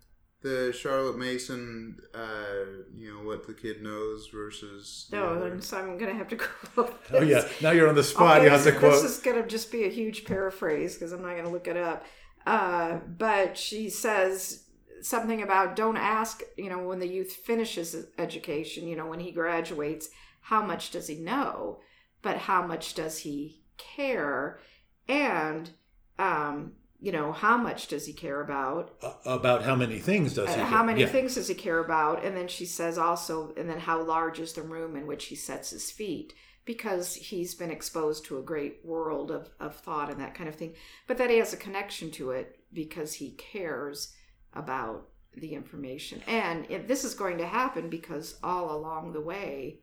the 0.42 0.72
Charlotte 0.76 1.18
Mason, 1.18 1.98
uh, 2.14 2.82
you 2.94 3.12
know 3.14 3.26
what 3.26 3.46
the 3.46 3.54
kid 3.54 3.82
knows 3.82 4.28
versus. 4.32 5.08
No, 5.12 5.42
and 5.44 5.62
so 5.62 5.78
I'm 5.78 5.98
gonna 5.98 6.14
have 6.14 6.28
to 6.28 6.36
quote. 6.36 6.94
Oh 7.12 7.22
yeah, 7.22 7.46
now 7.60 7.70
you're 7.70 7.88
on 7.88 7.94
the 7.94 8.02
spot. 8.02 8.38
Okay, 8.38 8.44
you 8.44 8.50
have 8.50 8.64
to 8.64 8.72
quote. 8.72 9.02
This 9.02 9.18
is 9.18 9.18
gonna 9.18 9.46
just 9.46 9.70
be 9.70 9.84
a 9.84 9.88
huge 9.90 10.24
paraphrase 10.24 10.94
because 10.94 11.12
I'm 11.12 11.22
not 11.22 11.36
gonna 11.36 11.50
look 11.50 11.68
it 11.68 11.76
up. 11.76 12.04
Uh, 12.46 12.98
but 13.06 13.56
she 13.56 13.90
says 13.90 14.64
something 15.02 15.42
about 15.42 15.76
don't 15.76 15.96
ask. 15.96 16.42
You 16.56 16.70
know, 16.70 16.78
when 16.78 16.98
the 16.98 17.08
youth 17.08 17.32
finishes 17.32 18.06
education, 18.18 18.88
you 18.88 18.96
know, 18.96 19.06
when 19.06 19.20
he 19.20 19.30
graduates, 19.30 20.08
how 20.40 20.64
much 20.64 20.90
does 20.90 21.06
he 21.06 21.16
know? 21.16 21.80
But 22.22 22.38
how 22.38 22.66
much 22.66 22.94
does 22.94 23.18
he 23.18 23.62
care? 23.76 24.60
And 25.08 25.70
um, 26.18 26.72
you 27.00 27.12
know 27.12 27.32
how 27.32 27.56
much 27.56 27.88
does 27.88 28.06
he 28.06 28.12
care 28.12 28.40
about? 28.40 28.92
Uh, 29.02 29.12
about 29.24 29.62
how 29.62 29.74
many 29.74 29.98
things 29.98 30.34
does 30.34 30.54
he 30.54 30.60
uh, 30.60 30.66
how 30.66 30.84
many 30.84 31.00
yeah. 31.00 31.06
things 31.06 31.34
does 31.34 31.48
he 31.48 31.54
care 31.54 31.78
about? 31.78 32.24
And 32.24 32.36
then 32.36 32.48
she 32.48 32.66
says 32.66 32.98
also 32.98 33.54
and 33.56 33.68
then 33.68 33.80
how 33.80 34.02
large 34.02 34.38
is 34.38 34.52
the 34.52 34.62
room 34.62 34.96
in 34.96 35.06
which 35.06 35.26
he 35.26 35.34
sets 35.34 35.70
his 35.70 35.90
feet? 35.90 36.34
Because 36.66 37.14
he's 37.14 37.54
been 37.54 37.70
exposed 37.70 38.26
to 38.26 38.38
a 38.38 38.42
great 38.42 38.80
world 38.84 39.30
of, 39.30 39.48
of 39.58 39.74
thought 39.76 40.10
and 40.10 40.20
that 40.20 40.34
kind 40.34 40.48
of 40.48 40.54
thing. 40.54 40.74
But 41.06 41.16
that 41.18 41.30
he 41.30 41.38
has 41.38 41.52
a 41.52 41.56
connection 41.56 42.10
to 42.12 42.30
it 42.32 42.60
because 42.72 43.14
he 43.14 43.30
cares 43.32 44.14
about 44.52 45.08
the 45.34 45.54
information. 45.54 46.20
And 46.26 46.66
this 46.86 47.04
is 47.04 47.14
going 47.14 47.38
to 47.38 47.46
happen 47.46 47.88
because 47.88 48.38
all 48.42 48.76
along 48.76 49.12
the 49.12 49.20
way 49.20 49.78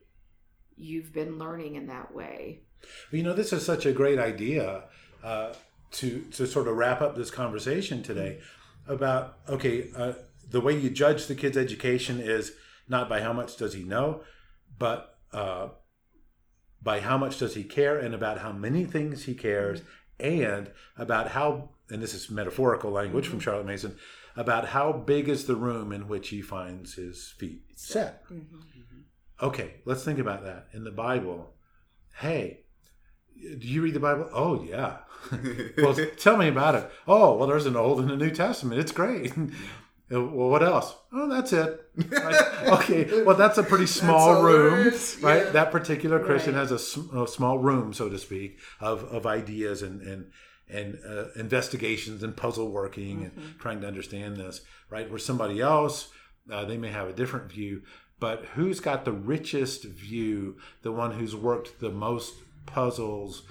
you've 0.76 1.12
been 1.12 1.40
learning 1.40 1.76
in 1.76 1.88
that 1.88 2.14
way. 2.14 2.62
You 3.12 3.24
know 3.24 3.34
this 3.34 3.52
is 3.52 3.66
such 3.66 3.86
a 3.86 3.92
great 3.92 4.20
idea. 4.20 4.84
Uh, 5.24 5.54
to 5.92 6.22
to 6.32 6.46
sort 6.46 6.68
of 6.68 6.76
wrap 6.76 7.02
up 7.02 7.16
this 7.16 7.32
conversation 7.32 8.04
today 8.04 8.40
about 8.88 9.38
okay, 9.50 9.90
uh, 9.96 10.14
the 10.50 10.62
way 10.62 10.78
you 10.78 10.90
judge 10.90 11.28
the 11.28 11.36
kid's 11.36 11.58
education 11.58 12.20
is 12.20 12.54
not 12.88 13.10
by 13.10 13.22
how 13.22 13.34
much 13.34 13.58
does 13.58 13.74
he 13.74 13.84
know, 13.84 14.22
but 14.78 15.18
uh, 15.34 15.70
by 16.82 17.00
how 17.00 17.18
much 17.18 17.38
does 17.38 17.56
he 17.56 17.64
care 17.64 17.98
and 17.98 18.14
about 18.14 18.40
how 18.40 18.52
many 18.52 18.86
things 18.86 19.26
he 19.26 19.34
cares 19.34 19.82
and 20.20 20.72
about 20.98 21.30
how 21.30 21.70
and 21.90 22.02
this 22.02 22.14
is 22.14 22.30
metaphorical 22.30 22.92
language 22.92 23.28
from 23.28 23.40
Charlotte 23.40 23.66
Mason 23.66 23.98
about 24.36 24.68
how 24.68 24.92
big 24.92 25.28
is 25.28 25.46
the 25.46 25.56
room 25.56 25.92
in 25.92 26.08
which 26.08 26.30
he 26.30 26.42
finds 26.42 26.94
his 26.94 27.34
feet 27.38 27.64
set. 27.76 28.24
Mm-hmm. 28.26 28.60
Okay, 29.42 29.76
let's 29.86 30.04
think 30.04 30.20
about 30.20 30.44
that 30.44 30.68
in 30.74 30.84
the 30.84 30.92
Bible. 30.92 31.54
Hey, 32.16 32.62
do 33.42 33.68
you 33.68 33.82
read 33.82 33.94
the 33.94 34.00
Bible? 34.00 34.30
Oh 34.34 34.64
yeah. 34.64 34.98
well, 35.78 35.96
tell 36.18 36.38
me 36.38 36.48
about 36.48 36.76
it. 36.76 36.90
Oh, 37.08 37.36
well, 37.36 37.48
there's 37.48 37.66
an 37.66 37.76
Old 37.76 38.00
and 38.00 38.12
a 38.12 38.16
New 38.16 38.32
Testament. 38.32 38.80
It's 38.80 38.92
great. 38.92 39.34
well, 40.10 40.50
what 40.50 40.64
else? 40.64 40.96
Oh, 41.12 41.28
that's 41.28 41.54
it. 41.54 41.82
Right? 41.96 42.64
okay, 42.80 43.24
well, 43.24 43.36
that's 43.36 43.58
a 43.58 43.64
pretty 43.64 43.88
small 43.88 44.42
room, 44.42 44.94
right? 45.22 45.46
Yeah. 45.46 45.50
That 45.52 45.72
particular 45.72 46.24
Christian 46.24 46.56
right. 46.56 46.68
has 46.68 46.72
a, 46.72 47.20
a, 47.20 47.28
small 47.28 47.58
room, 47.58 47.94
so 47.94 48.10
to 48.10 48.18
speak, 48.18 48.60
of, 48.80 49.04
of 49.06 49.26
ideas 49.26 49.82
and 49.82 50.02
and 50.02 50.32
and 50.70 51.00
uh, 51.08 51.26
investigations 51.36 52.24
and 52.24 52.36
puzzle 52.36 52.70
working 52.70 53.18
mm-hmm. 53.18 53.40
and 53.40 53.60
trying 53.60 53.82
to 53.82 53.88
understand 53.88 54.38
this, 54.38 54.62
right? 54.90 55.10
Where 55.10 55.20
somebody 55.20 55.62
else, 55.62 56.10
uh, 56.52 56.66
they 56.66 56.78
may 56.78 56.90
have 56.90 57.08
a 57.08 57.14
different 57.14 57.52
view, 57.52 57.84
but 58.20 58.46
who's 58.56 58.80
got 58.80 59.06
the 59.06 59.14
richest 59.14 59.84
view? 59.84 60.58
The 60.82 60.92
one 60.92 61.12
who's 61.12 61.36
worked 61.36 61.80
the 61.80 61.92
most 61.92 62.34
puzzles 62.68 63.44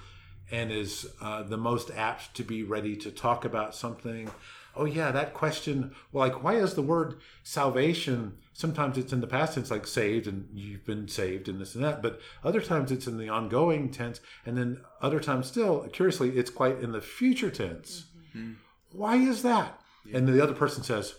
and 0.49 0.71
is 0.71 1.07
uh, 1.21 1.43
the 1.43 1.57
most 1.57 1.91
apt 1.91 2.33
to 2.35 2.43
be 2.43 2.63
ready 2.63 2.95
to 2.95 3.11
talk 3.11 3.43
about 3.43 3.75
something. 3.75 4.31
Oh 4.75 4.85
yeah, 4.85 5.11
that 5.11 5.33
question. 5.33 5.93
Well, 6.11 6.27
like 6.27 6.43
why 6.43 6.55
is 6.55 6.75
the 6.75 6.81
word 6.81 7.15
salvation? 7.43 8.37
Sometimes 8.53 8.97
it's 8.97 9.11
in 9.11 9.21
the 9.21 9.27
past 9.27 9.55
tense, 9.55 9.71
like 9.71 9.85
saved, 9.85 10.27
and 10.27 10.47
you've 10.53 10.85
been 10.85 11.07
saved, 11.07 11.49
and 11.49 11.59
this 11.59 11.75
and 11.75 11.83
that. 11.83 12.01
But 12.01 12.21
other 12.43 12.61
times 12.61 12.91
it's 12.91 13.07
in 13.07 13.17
the 13.17 13.29
ongoing 13.29 13.89
tense, 13.89 14.21
and 14.45 14.57
then 14.57 14.81
other 15.01 15.19
times 15.19 15.47
still, 15.47 15.87
curiously, 15.91 16.37
it's 16.37 16.49
quite 16.49 16.79
in 16.79 16.91
the 16.91 17.01
future 17.01 17.49
tense. 17.49 18.05
Mm-hmm. 18.35 18.53
Why 18.91 19.17
is 19.17 19.41
that? 19.43 19.79
Yeah. 20.05 20.17
And 20.17 20.27
the 20.27 20.41
other 20.41 20.53
person 20.53 20.83
says, 20.83 21.15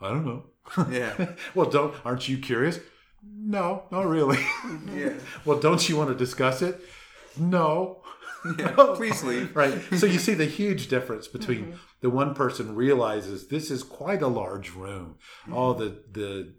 "I 0.00 0.08
don't 0.08 0.24
know." 0.24 0.44
Yeah. 0.90 1.32
well, 1.54 1.68
don't 1.68 1.94
aren't 2.06 2.28
you 2.28 2.38
curious? 2.38 2.78
No, 3.22 3.84
not 3.90 4.06
really. 4.06 4.38
yeah. 4.94 5.14
well, 5.44 5.58
don't 5.58 5.88
you 5.88 5.96
want 5.96 6.08
to 6.08 6.14
discuss 6.14 6.62
it? 6.62 6.80
No. 7.38 8.02
Yeah, 8.58 8.72
please 8.94 9.22
leave. 9.22 9.54
right. 9.54 9.80
So 9.96 10.06
you 10.06 10.18
see 10.18 10.34
the 10.34 10.46
huge 10.46 10.88
difference 10.88 11.28
between 11.28 11.64
mm-hmm. 11.66 11.76
the 12.00 12.10
one 12.10 12.34
person 12.34 12.74
realizes 12.74 13.48
this 13.48 13.70
is 13.70 13.82
quite 13.82 14.22
a 14.22 14.28
large 14.28 14.70
room. 14.72 15.16
Mm-hmm. 15.42 15.54
All 15.54 15.74
the 15.74 16.02
the 16.10 16.54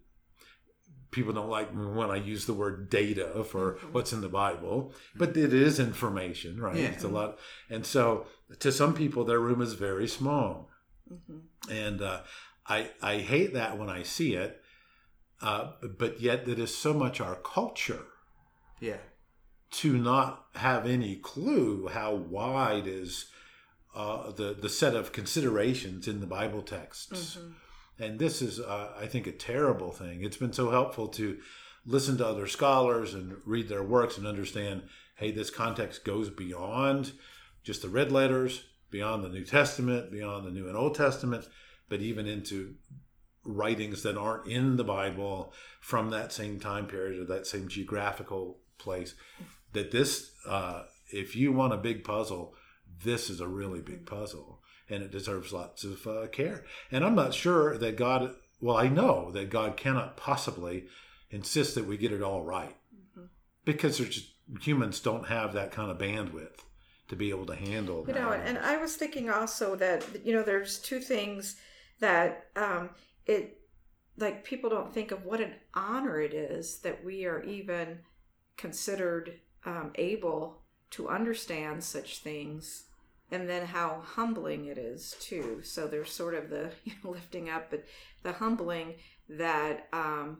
people 1.10 1.34
don't 1.34 1.50
like 1.50 1.70
when 1.72 2.10
I 2.10 2.16
use 2.16 2.46
the 2.46 2.54
word 2.54 2.90
data 2.90 3.44
for 3.44 3.74
mm-hmm. 3.74 3.88
what's 3.94 4.14
in 4.14 4.22
the 4.22 4.30
Bible, 4.30 4.94
but 5.16 5.36
it 5.36 5.54
is 5.54 5.80
information, 5.80 6.60
right? 6.60 6.78
Yeah. 6.78 6.86
It's 6.86 7.04
a 7.04 7.10
lot. 7.10 7.38
And 7.70 7.86
so 7.86 8.28
to 8.60 8.72
some 8.72 8.94
people, 8.94 9.26
their 9.26 9.40
room 9.40 9.62
is 9.62 9.74
very 9.74 10.08
small. 10.08 10.70
Mm-hmm. 11.12 11.72
And 11.72 12.02
uh, 12.02 12.22
I, 12.66 12.92
I 13.02 13.18
hate 13.18 13.54
that 13.56 13.78
when 13.78 13.90
I 13.90 14.04
see 14.04 14.36
it, 14.36 14.62
uh, 15.42 15.72
but 15.98 16.22
yet 16.22 16.46
that 16.46 16.60
is 16.60 16.76
so 16.76 16.94
much 16.94 17.20
our 17.20 17.36
culture. 17.36 18.06
Yeah 18.80 18.98
to 19.72 19.98
not 19.98 20.46
have 20.56 20.86
any 20.86 21.16
clue 21.16 21.88
how 21.88 22.14
wide 22.14 22.88
is 22.88 23.28
uh, 23.96 24.32
the 24.32 24.54
the 24.54 24.70
set 24.70 24.96
of 24.96 25.12
considerations 25.12 26.08
in 26.08 26.20
the 26.20 26.28
Bible 26.28 26.62
texts. 26.62 27.38
Mm-hmm. 27.38 28.04
And 28.04 28.20
this 28.20 28.42
is, 28.42 28.60
uh, 28.60 28.94
I 29.00 29.06
think, 29.06 29.28
a 29.28 29.32
terrible 29.32 29.92
thing. 29.92 30.24
It's 30.24 30.38
been 30.38 30.54
so 30.54 30.72
helpful 30.72 31.08
to 31.10 31.38
listen 31.86 32.18
to 32.18 32.28
other 32.28 32.48
scholars 32.48 33.14
and 33.14 33.36
read 33.46 33.70
their 33.70 33.84
works 33.84 34.18
and 34.18 34.26
understand 34.26 34.84
hey, 35.22 35.30
this 35.30 35.52
context 35.52 36.04
goes 36.04 36.32
beyond 36.32 37.12
just 37.64 37.84
the 37.84 37.90
red 37.90 38.12
letters, 38.12 38.64
beyond 38.90 39.24
the 39.24 39.30
New 39.30 39.46
Testament, 39.46 40.12
beyond 40.12 40.48
the 40.48 40.52
New 40.52 40.68
and 40.68 40.76
Old 40.76 40.96
Testament, 40.96 41.48
but 41.90 42.02
even 42.02 42.26
into 42.26 42.74
writings 43.44 44.02
that 44.02 44.18
aren't 44.18 44.48
in 44.48 44.78
the 44.78 44.84
Bible 44.84 45.54
from 45.80 46.10
that 46.10 46.32
same 46.32 46.60
time 46.60 46.88
period 46.88 47.22
or 47.22 47.26
that 47.26 47.46
same 47.46 47.68
geographical 47.68 48.58
place. 48.80 49.14
That 49.74 49.92
this, 49.92 50.32
uh, 50.48 50.84
if 51.10 51.36
you 51.36 51.52
want 51.52 51.74
a 51.74 51.78
big 51.78 52.04
puzzle, 52.04 52.56
this 53.04 53.30
is 53.30 53.40
a 53.40 53.48
really 53.48 53.82
big 53.82 54.06
puzzle 54.06 54.62
and 54.90 55.04
it 55.04 55.12
deserves 55.12 55.54
lots 55.54 55.84
of 55.84 56.06
uh, 56.06 56.28
care. 56.28 56.66
And 56.92 57.06
I'm 57.06 57.16
not 57.16 57.34
sure 57.34 57.78
that 57.78 57.96
God, 57.96 58.36
well, 58.60 58.76
I 58.76 58.90
know 58.90 59.32
that 59.32 59.50
God 59.50 59.78
cannot 59.78 60.18
possibly 60.18 60.88
insist 61.30 61.76
that 61.76 61.88
we 61.88 61.98
get 61.98 62.12
it 62.12 62.22
all 62.22 62.44
right 62.44 62.76
mm-hmm. 62.94 63.26
because 63.64 63.98
there's 63.98 64.16
just, 64.16 64.34
humans 64.60 65.00
don't 65.00 65.28
have 65.28 65.54
that 65.54 65.72
kind 65.72 65.90
of 65.90 65.98
bandwidth 65.98 66.60
to 67.08 67.16
be 67.16 67.30
able 67.30 67.46
to 67.46 67.56
handle. 67.56 68.04
You 68.08 68.14
know, 68.14 68.32
and 68.32 68.58
I 68.58 68.78
was 68.78 68.96
thinking 68.96 69.30
also 69.30 69.76
that 69.78 70.04
you 70.26 70.34
know 70.34 70.44
there's 70.44 70.80
two 70.80 71.00
things 71.00 71.56
that 72.00 72.48
um, 72.56 72.90
it 73.26 73.60
like 74.18 74.44
people 74.44 74.70
don't 74.70 74.94
think 74.94 75.12
of 75.12 75.26
what 75.26 75.40
an 75.42 75.54
honor 75.74 76.20
it 76.20 76.34
is 76.34 76.80
that 76.80 77.04
we 77.04 77.26
are 77.26 77.44
even 77.44 78.00
considered 78.58 79.40
um, 79.66 79.92
able 79.96 80.62
to 80.92 81.10
understand 81.10 81.84
such 81.84 82.20
things 82.20 82.86
and 83.32 83.48
then 83.48 83.66
how 83.68 84.02
humbling 84.04 84.66
it 84.66 84.78
is 84.78 85.16
too. 85.20 85.62
So 85.64 85.88
there's 85.88 86.12
sort 86.12 86.34
of 86.34 86.50
the 86.50 86.72
you 86.84 86.94
know, 87.04 87.12
lifting 87.12 87.50
up 87.50 87.70
but 87.70 87.86
the 88.24 88.34
humbling 88.34 88.96
that 89.30 89.88
um, 89.94 90.40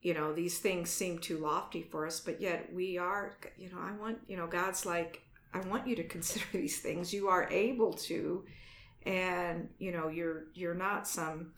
you 0.00 0.14
know 0.14 0.32
these 0.32 0.58
things 0.58 0.90
seem 0.90 1.18
too 1.18 1.38
lofty 1.38 1.82
for 1.82 2.06
us 2.06 2.20
but 2.20 2.40
yet 2.40 2.72
we 2.72 2.96
are 2.96 3.36
you 3.56 3.68
know 3.70 3.78
i 3.80 3.92
want 3.92 4.18
you 4.28 4.36
know 4.36 4.46
god's 4.46 4.86
like 4.86 5.22
i 5.52 5.58
want 5.60 5.86
you 5.86 5.96
to 5.96 6.04
consider 6.04 6.44
these 6.52 6.80
things. 6.80 7.12
You 7.12 7.28
are 7.28 7.48
able 7.50 7.92
to 7.94 8.44
and 9.04 9.68
you 9.78 9.92
know 9.92 10.08
you're 10.08 10.44
you're 10.54 10.74
not 10.74 11.06
some 11.06 11.52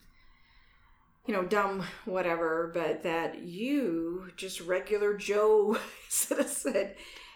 you 1.26 1.34
know 1.34 1.44
dumb 1.44 1.84
whatever 2.04 2.70
but 2.72 3.02
that 3.02 3.42
you 3.42 4.28
just 4.36 4.60
regular 4.60 5.16
joe 5.16 5.76
citizen 6.08 6.92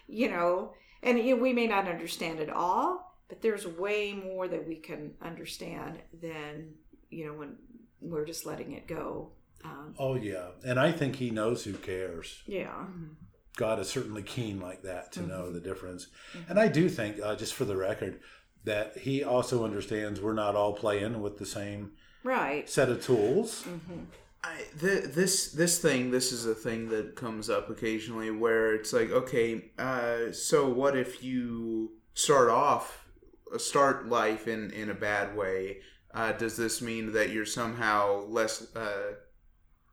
you 0.06 0.28
know 0.28 0.72
and 1.02 1.18
we 1.40 1.52
may 1.52 1.66
not 1.66 1.88
understand 1.88 2.40
it 2.40 2.50
all 2.50 3.18
but 3.28 3.40
there's 3.40 3.66
way 3.66 4.12
more 4.12 4.48
that 4.48 4.66
we 4.66 4.76
can 4.76 5.12
understand 5.22 5.98
than 6.22 6.72
you 7.10 7.26
know 7.26 7.34
when 7.34 7.56
we're 8.00 8.24
just 8.24 8.46
letting 8.46 8.72
it 8.72 8.86
go 8.86 9.32
um, 9.64 9.94
oh 9.98 10.14
yeah, 10.14 10.48
and 10.64 10.78
I 10.78 10.92
think 10.92 11.16
He 11.16 11.30
knows 11.30 11.64
who 11.64 11.72
cares. 11.72 12.42
Yeah. 12.46 12.66
Mm-hmm. 12.66 13.14
God 13.56 13.78
is 13.78 13.88
certainly 13.88 14.22
keen 14.22 14.60
like 14.60 14.82
that 14.82 15.12
to 15.12 15.20
mm-hmm. 15.20 15.28
know 15.28 15.52
the 15.52 15.60
difference, 15.60 16.08
mm-hmm. 16.36 16.50
and 16.50 16.60
I 16.60 16.68
do 16.68 16.88
think, 16.88 17.18
uh, 17.22 17.34
just 17.36 17.54
for 17.54 17.64
the 17.64 17.76
record, 17.76 18.20
that 18.64 18.98
He 18.98 19.24
also 19.24 19.64
understands 19.64 20.20
we're 20.20 20.34
not 20.34 20.54
all 20.54 20.74
playing 20.74 21.22
with 21.22 21.38
the 21.38 21.46
same 21.46 21.92
right 22.24 22.68
set 22.68 22.88
of 22.88 23.04
tools. 23.04 23.62
Mm-hmm. 23.68 24.00
I, 24.44 24.58
th- 24.78 25.04
this 25.04 25.52
this 25.52 25.78
thing 25.78 26.10
this 26.10 26.30
is 26.30 26.44
a 26.44 26.54
thing 26.54 26.90
that 26.90 27.16
comes 27.16 27.48
up 27.48 27.70
occasionally 27.70 28.30
where 28.30 28.74
it's 28.74 28.92
like 28.92 29.10
okay 29.10 29.70
uh, 29.78 30.32
so 30.32 30.68
what 30.68 30.96
if 30.96 31.24
you 31.24 31.92
start 32.12 32.50
off 32.50 33.06
uh, 33.54 33.58
start 33.58 34.06
life 34.06 34.46
in 34.46 34.70
in 34.72 34.90
a 34.90 34.94
bad 34.94 35.34
way 35.34 35.78
uh, 36.12 36.32
does 36.32 36.58
this 36.58 36.82
mean 36.82 37.12
that 37.12 37.30
you're 37.30 37.46
somehow 37.46 38.26
less 38.26 38.74
uh, 38.76 39.14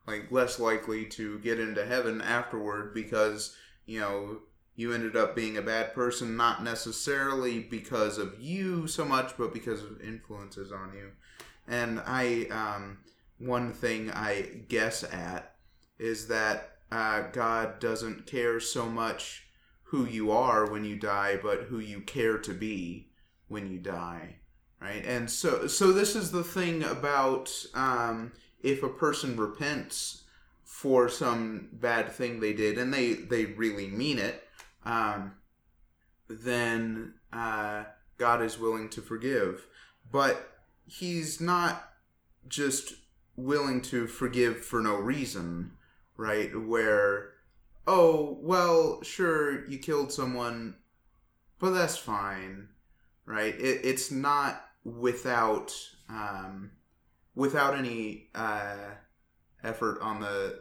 like 0.05 0.29
less 0.31 0.59
likely 0.59 1.05
to 1.05 1.39
get 1.39 1.57
into 1.57 1.85
heaven 1.85 2.21
afterward 2.21 2.93
because 2.93 3.55
you 3.85 4.01
know 4.01 4.39
you 4.75 4.93
ended 4.93 5.15
up 5.15 5.33
being 5.33 5.55
a 5.55 5.61
bad 5.61 5.93
person 5.93 6.35
not 6.35 6.61
necessarily 6.61 7.59
because 7.59 8.17
of 8.17 8.37
you 8.37 8.85
so 8.85 9.05
much 9.05 9.37
but 9.37 9.53
because 9.53 9.81
of 9.81 10.01
influences 10.01 10.73
on 10.73 10.91
you 10.93 11.11
and 11.71 11.99
i 12.05 12.45
um, 12.51 12.99
one 13.39 13.73
thing 13.73 14.11
i 14.11 14.45
guess 14.67 15.03
at 15.03 15.55
is 15.97 16.27
that 16.27 16.77
uh, 16.91 17.21
god 17.31 17.79
doesn't 17.79 18.27
care 18.27 18.59
so 18.59 18.85
much 18.85 19.47
who 19.85 20.05
you 20.05 20.31
are 20.31 20.69
when 20.69 20.85
you 20.85 20.95
die 20.95 21.37
but 21.41 21.63
who 21.63 21.79
you 21.79 22.01
care 22.01 22.37
to 22.37 22.53
be 22.53 23.09
when 23.47 23.71
you 23.71 23.79
die 23.79 24.35
right? 24.81 25.05
And 25.05 25.29
so 25.29 25.67
so 25.67 25.93
this 25.93 26.15
is 26.15 26.31
the 26.31 26.43
thing 26.43 26.83
about 26.83 27.53
um, 27.73 28.33
if 28.61 28.83
a 28.83 28.89
person 28.89 29.37
repents 29.37 30.23
for 30.63 31.07
some 31.07 31.69
bad 31.71 32.11
thing 32.11 32.39
they 32.39 32.53
did 32.53 32.77
and 32.77 32.93
they 32.93 33.13
they 33.13 33.45
really 33.45 33.87
mean 33.87 34.17
it 34.17 34.43
um, 34.83 35.33
then 36.27 37.13
uh, 37.31 37.83
god 38.17 38.41
is 38.41 38.59
willing 38.59 38.89
to 38.89 39.01
forgive. 39.01 39.67
But 40.11 40.50
he's 40.91 41.39
not 41.39 41.93
just 42.47 42.93
willing 43.35 43.81
to 43.81 44.07
forgive 44.07 44.63
for 44.63 44.81
no 44.81 44.95
reason 44.95 45.71
right 46.17 46.51
where 46.59 47.31
oh 47.87 48.37
well 48.41 49.01
sure 49.01 49.67
you 49.67 49.77
killed 49.77 50.11
someone 50.11 50.75
but 51.59 51.71
that's 51.71 51.97
fine 51.97 52.67
right 53.25 53.55
it, 53.55 53.81
it's 53.83 54.11
not 54.11 54.65
without 54.83 55.73
um, 56.09 56.71
without 57.35 57.75
any 57.75 58.27
uh, 58.35 58.75
effort 59.63 60.01
on 60.01 60.19
the 60.19 60.59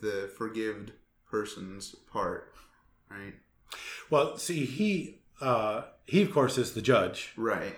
the 0.00 0.30
forgived 0.36 0.92
person's 1.30 1.94
part, 2.10 2.52
right? 3.10 3.34
Well, 4.08 4.38
see, 4.38 4.64
he 4.64 5.20
uh, 5.40 5.82
he 6.04 6.22
of 6.22 6.32
course 6.32 6.58
is 6.58 6.72
the 6.72 6.82
judge, 6.82 7.32
right? 7.36 7.76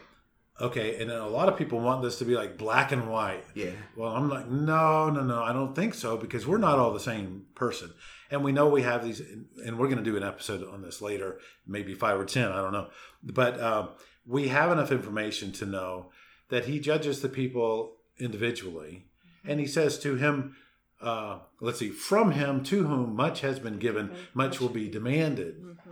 Okay, 0.60 1.00
and 1.00 1.10
then 1.10 1.18
a 1.18 1.28
lot 1.28 1.48
of 1.48 1.56
people 1.56 1.80
want 1.80 2.02
this 2.02 2.18
to 2.18 2.24
be 2.24 2.34
like 2.34 2.58
black 2.58 2.92
and 2.92 3.10
white. 3.10 3.44
Yeah. 3.54 3.70
Well, 3.96 4.14
I'm 4.14 4.28
like, 4.28 4.48
no, 4.48 5.10
no, 5.10 5.22
no, 5.22 5.42
I 5.42 5.52
don't 5.52 5.74
think 5.74 5.94
so 5.94 6.16
because 6.16 6.46
we're 6.46 6.58
not 6.58 6.78
all 6.78 6.92
the 6.92 7.00
same 7.00 7.46
person, 7.54 7.92
and 8.30 8.44
we 8.44 8.52
know 8.52 8.68
we 8.68 8.82
have 8.82 9.02
these, 9.02 9.20
and 9.20 9.78
we're 9.78 9.88
going 9.88 9.98
to 9.98 10.04
do 10.04 10.16
an 10.16 10.22
episode 10.22 10.68
on 10.68 10.82
this 10.82 11.00
later, 11.00 11.38
maybe 11.66 11.94
five 11.94 12.20
or 12.20 12.26
ten, 12.26 12.52
I 12.52 12.56
don't 12.56 12.72
know, 12.72 12.88
but 13.22 13.58
uh, 13.58 13.88
we 14.26 14.48
have 14.48 14.70
enough 14.70 14.92
information 14.92 15.52
to 15.52 15.66
know 15.66 16.10
that 16.50 16.66
he 16.66 16.78
judges 16.78 17.22
the 17.22 17.28
people 17.28 17.96
individually. 18.18 19.06
And 19.44 19.58
he 19.58 19.66
says 19.66 19.98
to 20.00 20.14
him, 20.14 20.54
uh, 21.00 21.38
let's 21.60 21.80
see, 21.80 21.88
from 21.88 22.32
him 22.32 22.62
to 22.64 22.86
whom 22.86 23.16
much 23.16 23.40
has 23.40 23.58
been 23.58 23.78
given, 23.78 24.12
much 24.34 24.60
will 24.60 24.68
be 24.68 24.88
demanded. 24.88 25.60
Mm-hmm. 25.60 25.90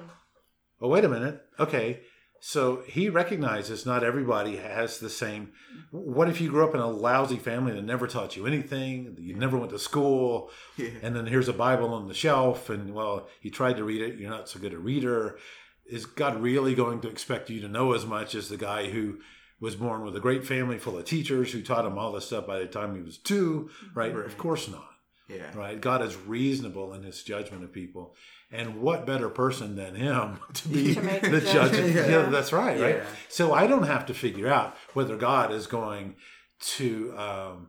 Oh, 0.81 0.89
wait 0.89 1.05
a 1.05 1.09
minute. 1.09 1.43
Okay. 1.59 2.01
So 2.43 2.83
he 2.87 3.11
recognizes 3.11 3.85
not 3.85 4.03
everybody 4.03 4.57
has 4.57 4.99
the 4.99 5.11
same. 5.11 5.53
What 5.91 6.31
if 6.31 6.41
you 6.41 6.51
grew 6.51 6.67
up 6.67 6.75
in 6.75 6.81
a 6.81 6.89
lousy 6.89 7.37
family 7.37 7.73
that 7.73 7.85
never 7.85 8.07
taught 8.07 8.35
you 8.35 8.47
anything? 8.47 9.15
You 9.21 9.35
never 9.35 9.59
went 9.59 9.73
to 9.73 9.79
school, 9.79 10.51
yeah. 10.79 10.89
and 11.03 11.15
then 11.15 11.27
here's 11.27 11.49
a 11.49 11.53
Bible 11.53 11.93
on 11.93 12.09
the 12.09 12.15
shelf, 12.15 12.71
and 12.71 12.95
well, 12.95 13.29
you 13.43 13.51
tried 13.51 13.77
to 13.77 13.85
read 13.85 14.01
it, 14.01 14.19
you're 14.19 14.31
not 14.31 14.49
so 14.49 14.59
good 14.59 14.73
a 14.73 14.79
reader. 14.79 15.39
Is 15.85 16.07
God 16.07 16.41
really 16.41 16.75
going 16.75 17.01
to 17.03 17.09
expect 17.09 17.51
you 17.51 17.61
to 17.61 17.69
know 17.69 17.93
as 17.93 18.07
much 18.07 18.35
as 18.35 18.49
the 18.49 18.57
guy 18.57 18.89
who 18.89 19.19
was 19.61 19.77
born 19.77 20.03
with 20.03 20.17
a 20.17 20.21
great 20.21 20.47
family 20.47 20.79
full 20.79 20.97
of 20.97 21.05
teachers 21.05 21.53
who 21.53 21.61
taught 21.61 21.85
him 21.85 21.99
all 21.99 22.13
this 22.13 22.27
stuff 22.27 22.47
by 22.47 22.59
the 22.59 22.67
time 22.67 22.95
he 22.95 23.03
was 23.03 23.19
two, 23.19 23.69
right? 23.95 24.15
right. 24.15 24.25
Of 24.25 24.33
mm-hmm. 24.33 24.41
course 24.41 24.69
not. 24.69 24.87
Yeah. 25.29 25.55
Right. 25.55 25.81
God 25.81 26.03
is 26.03 26.17
reasonable 26.17 26.93
in 26.95 27.03
his 27.03 27.23
judgment 27.23 27.63
of 27.63 27.73
people. 27.73 28.15
And 28.53 28.81
what 28.83 29.07
better 29.07 29.29
person 29.29 29.77
than 29.77 29.95
him 29.95 30.41
to 30.55 30.69
be 30.69 30.95
to 30.95 31.01
the 31.01 31.41
judge? 31.41 31.79
yeah. 31.95 32.09
yeah. 32.09 32.23
that's 32.31 32.53
right, 32.53 32.81
right? 32.81 33.03
So 33.29 33.53
I 33.53 33.67
don't 33.67 33.85
have 33.85 34.07
to 34.07 34.15
figure 34.15 34.49
out 34.49 34.77
whether 34.93 35.17
God 35.17 35.53
is 35.53 35.67
going 35.67 36.17
to 36.61 37.15
um, 37.17 37.69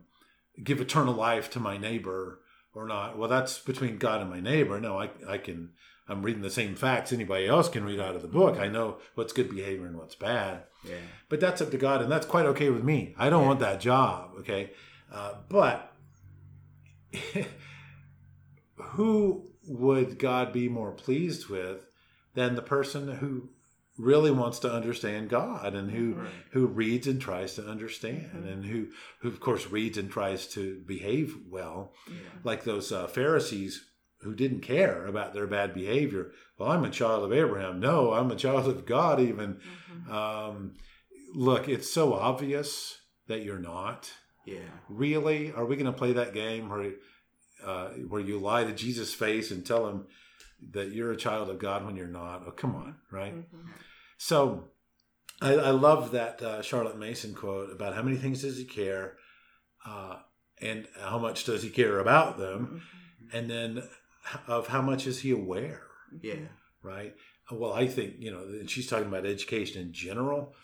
give 0.62 0.80
eternal 0.80 1.14
life 1.14 1.50
to 1.50 1.60
my 1.60 1.78
neighbor 1.78 2.40
or 2.74 2.86
not. 2.86 3.16
Well, 3.16 3.28
that's 3.28 3.58
between 3.58 3.98
God 3.98 4.20
and 4.20 4.30
my 4.30 4.40
neighbor. 4.40 4.80
No, 4.80 4.98
I, 5.00 5.10
I 5.28 5.38
can, 5.38 5.70
I'm 6.08 6.22
reading 6.22 6.42
the 6.42 6.50
same 6.50 6.74
facts 6.74 7.12
anybody 7.12 7.46
else 7.46 7.68
can 7.68 7.84
read 7.84 8.00
out 8.00 8.16
of 8.16 8.22
the 8.22 8.28
book. 8.28 8.58
I 8.58 8.68
know 8.68 8.98
what's 9.14 9.32
good 9.32 9.50
behavior 9.50 9.86
and 9.86 9.96
what's 9.96 10.14
bad. 10.14 10.64
Yeah. 10.84 10.96
But 11.28 11.40
that's 11.40 11.60
up 11.60 11.70
to 11.70 11.78
God, 11.78 12.02
and 12.02 12.10
that's 12.10 12.26
quite 12.26 12.46
okay 12.46 12.70
with 12.70 12.82
me. 12.82 13.14
I 13.16 13.30
don't 13.30 13.42
yeah. 13.42 13.48
want 13.48 13.60
that 13.60 13.80
job, 13.80 14.32
okay? 14.40 14.72
Uh, 15.12 15.34
but 15.48 15.94
who 18.76 19.51
would 19.78 20.18
God 20.18 20.52
be 20.52 20.68
more 20.68 20.92
pleased 20.92 21.48
with 21.48 21.86
than 22.34 22.54
the 22.54 22.62
person 22.62 23.16
who 23.16 23.50
really 23.98 24.30
wants 24.30 24.58
to 24.60 24.72
understand 24.72 25.28
God 25.28 25.74
and 25.74 25.90
who 25.90 26.14
right. 26.14 26.30
who 26.52 26.66
reads 26.66 27.06
and 27.06 27.20
tries 27.20 27.54
to 27.54 27.68
understand 27.68 28.30
mm-hmm. 28.34 28.48
and 28.48 28.64
who 28.64 28.88
who 29.20 29.28
of 29.28 29.40
course 29.40 29.70
reads 29.70 29.98
and 29.98 30.10
tries 30.10 30.46
to 30.48 30.82
behave 30.86 31.36
well, 31.48 31.92
yeah. 32.08 32.14
like 32.44 32.64
those 32.64 32.90
uh, 32.90 33.06
Pharisees 33.06 33.84
who 34.20 34.34
didn't 34.34 34.60
care 34.60 35.06
about 35.06 35.34
their 35.34 35.46
bad 35.46 35.74
behavior. 35.74 36.32
Well, 36.58 36.70
I'm 36.70 36.84
a 36.84 36.90
child 36.90 37.24
of 37.24 37.32
Abraham. 37.32 37.80
No, 37.80 38.12
I'm 38.12 38.30
a 38.30 38.36
child 38.36 38.68
of 38.68 38.86
God. 38.86 39.20
Even 39.20 39.56
mm-hmm. 39.56 40.12
um, 40.12 40.74
look, 41.34 41.68
it's 41.68 41.90
so 41.90 42.14
obvious 42.14 42.98
that 43.28 43.42
you're 43.42 43.58
not. 43.58 44.10
Yeah. 44.46 44.58
Really, 44.88 45.52
are 45.52 45.64
we 45.64 45.76
going 45.76 45.86
to 45.86 45.92
play 45.92 46.12
that 46.14 46.34
game 46.34 46.68
where 46.68 46.92
uh, 47.64 47.88
where 48.08 48.20
you 48.20 48.38
lie 48.38 48.64
to 48.64 48.72
Jesus' 48.72 49.14
face 49.14 49.50
and 49.50 49.64
tell 49.64 49.88
him 49.88 50.06
that 50.72 50.90
you're 50.92 51.12
a 51.12 51.16
child 51.16 51.50
of 51.50 51.58
God 51.58 51.84
when 51.84 51.96
you're 51.96 52.06
not. 52.06 52.44
Oh, 52.46 52.50
come 52.52 52.74
on, 52.76 52.96
right? 53.10 53.34
Mhm. 53.34 53.68
So 54.18 54.68
I, 55.40 55.54
I 55.54 55.70
love 55.70 56.12
that 56.12 56.40
uh, 56.42 56.62
Charlotte 56.62 56.98
Mason 56.98 57.34
quote 57.34 57.70
about 57.72 57.94
how 57.94 58.02
many 58.02 58.16
things 58.16 58.42
does 58.42 58.56
he 58.58 58.64
care 58.64 59.16
uh, 59.84 60.18
and 60.60 60.86
how 61.00 61.18
much 61.18 61.44
does 61.44 61.62
he 61.64 61.70
care 61.70 61.98
about 61.98 62.38
them, 62.38 62.82
Mhm. 63.24 63.28
and 63.34 63.50
then 63.50 63.82
of 64.46 64.68
how 64.68 64.80
much 64.80 65.06
is 65.08 65.20
he 65.20 65.30
aware, 65.32 65.82
Yeah. 66.20 66.46
right? 66.82 67.14
Well, 67.50 67.72
I 67.72 67.88
think, 67.88 68.14
you 68.20 68.30
know, 68.30 68.44
and 68.44 68.70
she's 68.70 68.86
talking 68.86 69.08
about 69.08 69.26
education 69.26 69.82
in 69.82 69.92
general, 69.92 70.54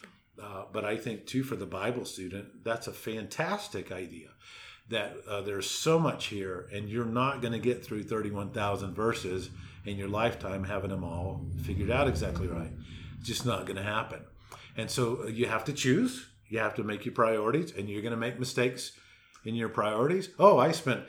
uh, 0.41 0.67
but 0.73 0.85
I 0.85 0.97
think 0.97 1.27
too 1.27 1.43
for 1.43 1.57
the 1.57 1.67
Bible 1.67 2.05
student, 2.05 2.63
that's 2.63 2.87
a 2.87 2.93
fantastic 2.93 3.91
idea. 3.91 4.29
That 4.91 5.17
uh, 5.29 5.43
there's 5.43 5.71
so 5.71 5.99
much 5.99 6.27
here, 6.27 6.69
and 6.73 6.89
you're 6.89 7.05
not 7.05 7.43
going 7.43 7.53
to 7.53 7.59
get 7.59 7.85
through 7.85 8.05
31,000 8.05 8.95
verses 8.95 9.51
in 9.85 9.97
your 9.97 10.09
lifetime 10.09 10.65
having 10.65 10.91
them 10.91 11.05
all 11.05 11.45
figured 11.63 11.91
out 11.91 12.09
exactly 12.09 12.47
right. 12.47 12.71
It's 13.19 13.29
just 13.29 13.45
not 13.45 13.67
going 13.67 13.77
to 13.77 13.83
happen. 13.83 14.21
And 14.77 14.91
so 14.91 15.25
uh, 15.25 15.27
you 15.27 15.47
have 15.47 15.65
to 15.67 15.73
choose. 15.73 16.27
You 16.49 16.61
have 16.61 16.75
to 16.77 16.85
make 16.85 17.05
your 17.05 17.15
priorities, 17.15 17.73
and 17.77 17.89
you're 17.89 18.03
going 18.03 18.13
to 18.13 18.17
make 18.17 18.39
mistakes 18.39 18.93
in 19.45 19.55
your 19.55 19.69
priorities. 19.69 20.31
Oh, 20.39 20.59
I 20.59 20.73
spent 20.73 21.05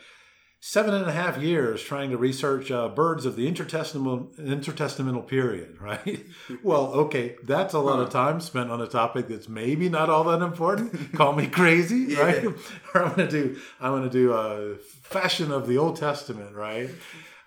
seven 0.62 0.93
and 0.93 1.05
a 1.07 1.12
half 1.12 1.38
years 1.38 1.82
trying 1.82 2.10
to 2.10 2.18
research 2.18 2.70
uh, 2.70 2.89
birds 2.89 3.26
of 3.26 3.36
the 3.36 3.49
intertestamental 3.51 4.36
intertestamental 4.38 5.26
period. 5.28 5.78
Right? 5.82 6.26
well, 6.64 6.88
okay, 7.05 7.36
that's 7.43 7.74
a 7.74 7.80
lot 7.80 7.99
of 7.99 8.10
time 8.10 8.41
spent 8.41 8.70
on 8.70 8.82
a 8.82 8.88
topic 8.88 9.28
that's 9.28 9.47
maybe 9.49 9.89
not 9.89 10.10
all 10.10 10.24
that 10.26 10.41
important. 10.41 11.14
Call 11.14 11.34
me 11.34 11.47
crazy, 11.47 11.95
Yeah. 12.14 12.22
right? 12.22 12.45
or 12.45 12.55
I'm 13.05 13.10
gonna 13.16 13.30
do 13.30 13.57
I'm 13.80 13.91
gonna 13.93 14.10
do 14.10 14.34
a 14.34 14.76
fashion 14.78 15.51
of 15.51 15.68
the 15.68 15.78
Old 15.78 15.95
Testament, 15.95 16.55
right? 16.55 16.89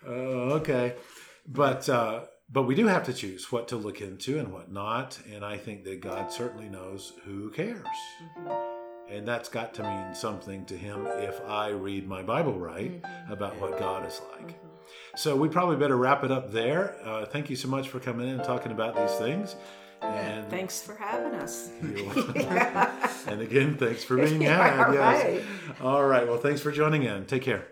Uh, 0.06 0.10
okay, 0.60 0.94
but. 1.46 1.88
Uh, 1.88 2.20
but 2.54 2.64
we 2.64 2.74
do 2.74 2.86
have 2.86 3.04
to 3.04 3.14
choose 3.14 3.50
what 3.50 3.68
to 3.68 3.76
look 3.76 4.02
into 4.02 4.38
and 4.38 4.52
what 4.52 4.70
not, 4.70 5.18
and 5.32 5.42
I 5.42 5.56
think 5.56 5.84
that 5.84 6.02
God 6.02 6.30
certainly 6.30 6.68
knows 6.68 7.14
who 7.24 7.48
cares. 7.48 7.86
And 9.10 9.28
that's 9.28 9.48
got 9.48 9.74
to 9.74 9.82
mean 9.82 10.14
something 10.14 10.64
to 10.66 10.76
him 10.76 11.06
if 11.06 11.40
I 11.46 11.68
read 11.68 12.08
my 12.08 12.22
Bible 12.22 12.58
right 12.58 13.02
about 13.28 13.60
what 13.60 13.78
God 13.78 14.06
is 14.06 14.20
like. 14.38 14.58
So 15.16 15.36
we 15.36 15.48
probably 15.48 15.76
better 15.76 15.96
wrap 15.96 16.24
it 16.24 16.30
up 16.30 16.50
there. 16.52 16.96
Uh, 17.04 17.26
thank 17.26 17.50
you 17.50 17.56
so 17.56 17.68
much 17.68 17.88
for 17.88 18.00
coming 18.00 18.28
in 18.28 18.36
and 18.36 18.44
talking 18.44 18.72
about 18.72 18.96
these 18.96 19.16
things. 19.18 19.56
And 20.00 20.48
Thanks 20.48 20.82
for 20.82 20.96
having 20.96 21.38
us. 21.38 21.70
and 23.26 23.40
again, 23.40 23.76
thanks 23.76 24.02
for 24.02 24.16
being 24.16 24.42
Yeah, 24.42 24.84
had. 24.86 24.94
Yes. 24.94 25.24
right. 25.24 25.80
All 25.80 26.04
right. 26.04 26.26
Well, 26.26 26.38
thanks 26.38 26.60
for 26.60 26.72
joining 26.72 27.04
in. 27.04 27.26
Take 27.26 27.42
care. 27.42 27.68